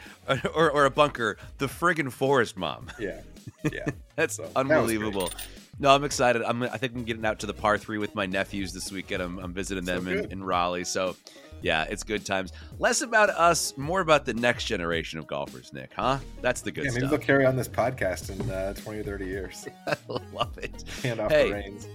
or, 0.54 0.70
or 0.70 0.84
a 0.84 0.90
bunker. 0.90 1.36
The 1.58 1.66
friggin' 1.66 2.12
forest, 2.12 2.56
mom. 2.56 2.90
Yeah, 2.98 3.20
yeah, 3.72 3.86
that's 4.16 4.36
so, 4.36 4.50
unbelievable. 4.56 5.28
That 5.28 5.46
no, 5.78 5.94
I'm 5.94 6.04
excited. 6.04 6.42
I'm. 6.42 6.62
I 6.62 6.76
think 6.76 6.94
I'm 6.94 7.04
getting 7.04 7.24
out 7.24 7.40
to 7.40 7.46
the 7.46 7.54
par 7.54 7.78
three 7.78 7.98
with 7.98 8.14
my 8.14 8.26
nephews 8.26 8.72
this 8.72 8.92
weekend. 8.92 9.22
I'm, 9.22 9.38
I'm 9.38 9.52
visiting 9.52 9.84
them 9.84 10.04
so 10.04 10.10
in, 10.10 10.32
in 10.32 10.44
Raleigh, 10.44 10.84
so 10.84 11.16
yeah, 11.64 11.86
it's 11.88 12.02
good 12.02 12.26
times. 12.26 12.52
Less 12.78 13.00
about 13.00 13.30
us, 13.30 13.74
more 13.78 14.00
about 14.00 14.26
the 14.26 14.34
next 14.34 14.64
generation 14.64 15.18
of 15.18 15.26
golfers, 15.26 15.72
Nick, 15.72 15.92
huh? 15.96 16.18
That's 16.42 16.60
the 16.60 16.70
good 16.70 16.84
yeah, 16.84 16.90
maybe 16.90 17.00
stuff. 17.00 17.10
they'll 17.10 17.26
carry 17.26 17.46
on 17.46 17.56
this 17.56 17.68
podcast 17.68 18.28
in 18.28 18.50
uh, 18.50 18.74
20 18.74 19.00
or 19.00 19.02
30 19.02 19.24
years. 19.24 19.66
I 19.86 19.96
love 20.34 20.58
it. 20.58 20.84
Hand 21.02 21.20
off 21.20 21.32
hey, 21.32 21.48
the 21.48 21.54
reins. 21.54 21.88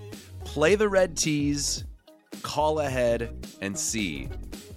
Play 0.43 0.73
the 0.73 0.89
red 0.89 1.15
tees, 1.15 1.85
call 2.41 2.79
ahead, 2.79 3.47
and 3.61 3.77
see 3.77 4.27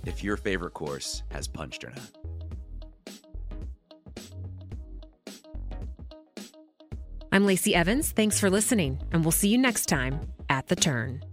if 0.05 0.23
your 0.23 0.37
favorite 0.37 0.75
course 0.75 1.23
has 1.31 1.49
punched 1.49 1.85
or 1.85 1.91
not. 1.91 2.11
I'm 7.33 7.47
Lacey 7.47 7.75
Evans. 7.75 8.11
Thanks 8.11 8.39
for 8.39 8.51
listening, 8.51 9.01
and 9.11 9.25
we'll 9.25 9.33
see 9.33 9.49
you 9.49 9.57
next 9.57 9.87
time 9.87 10.21
at 10.51 10.67
the 10.67 10.77
turn. 10.77 11.25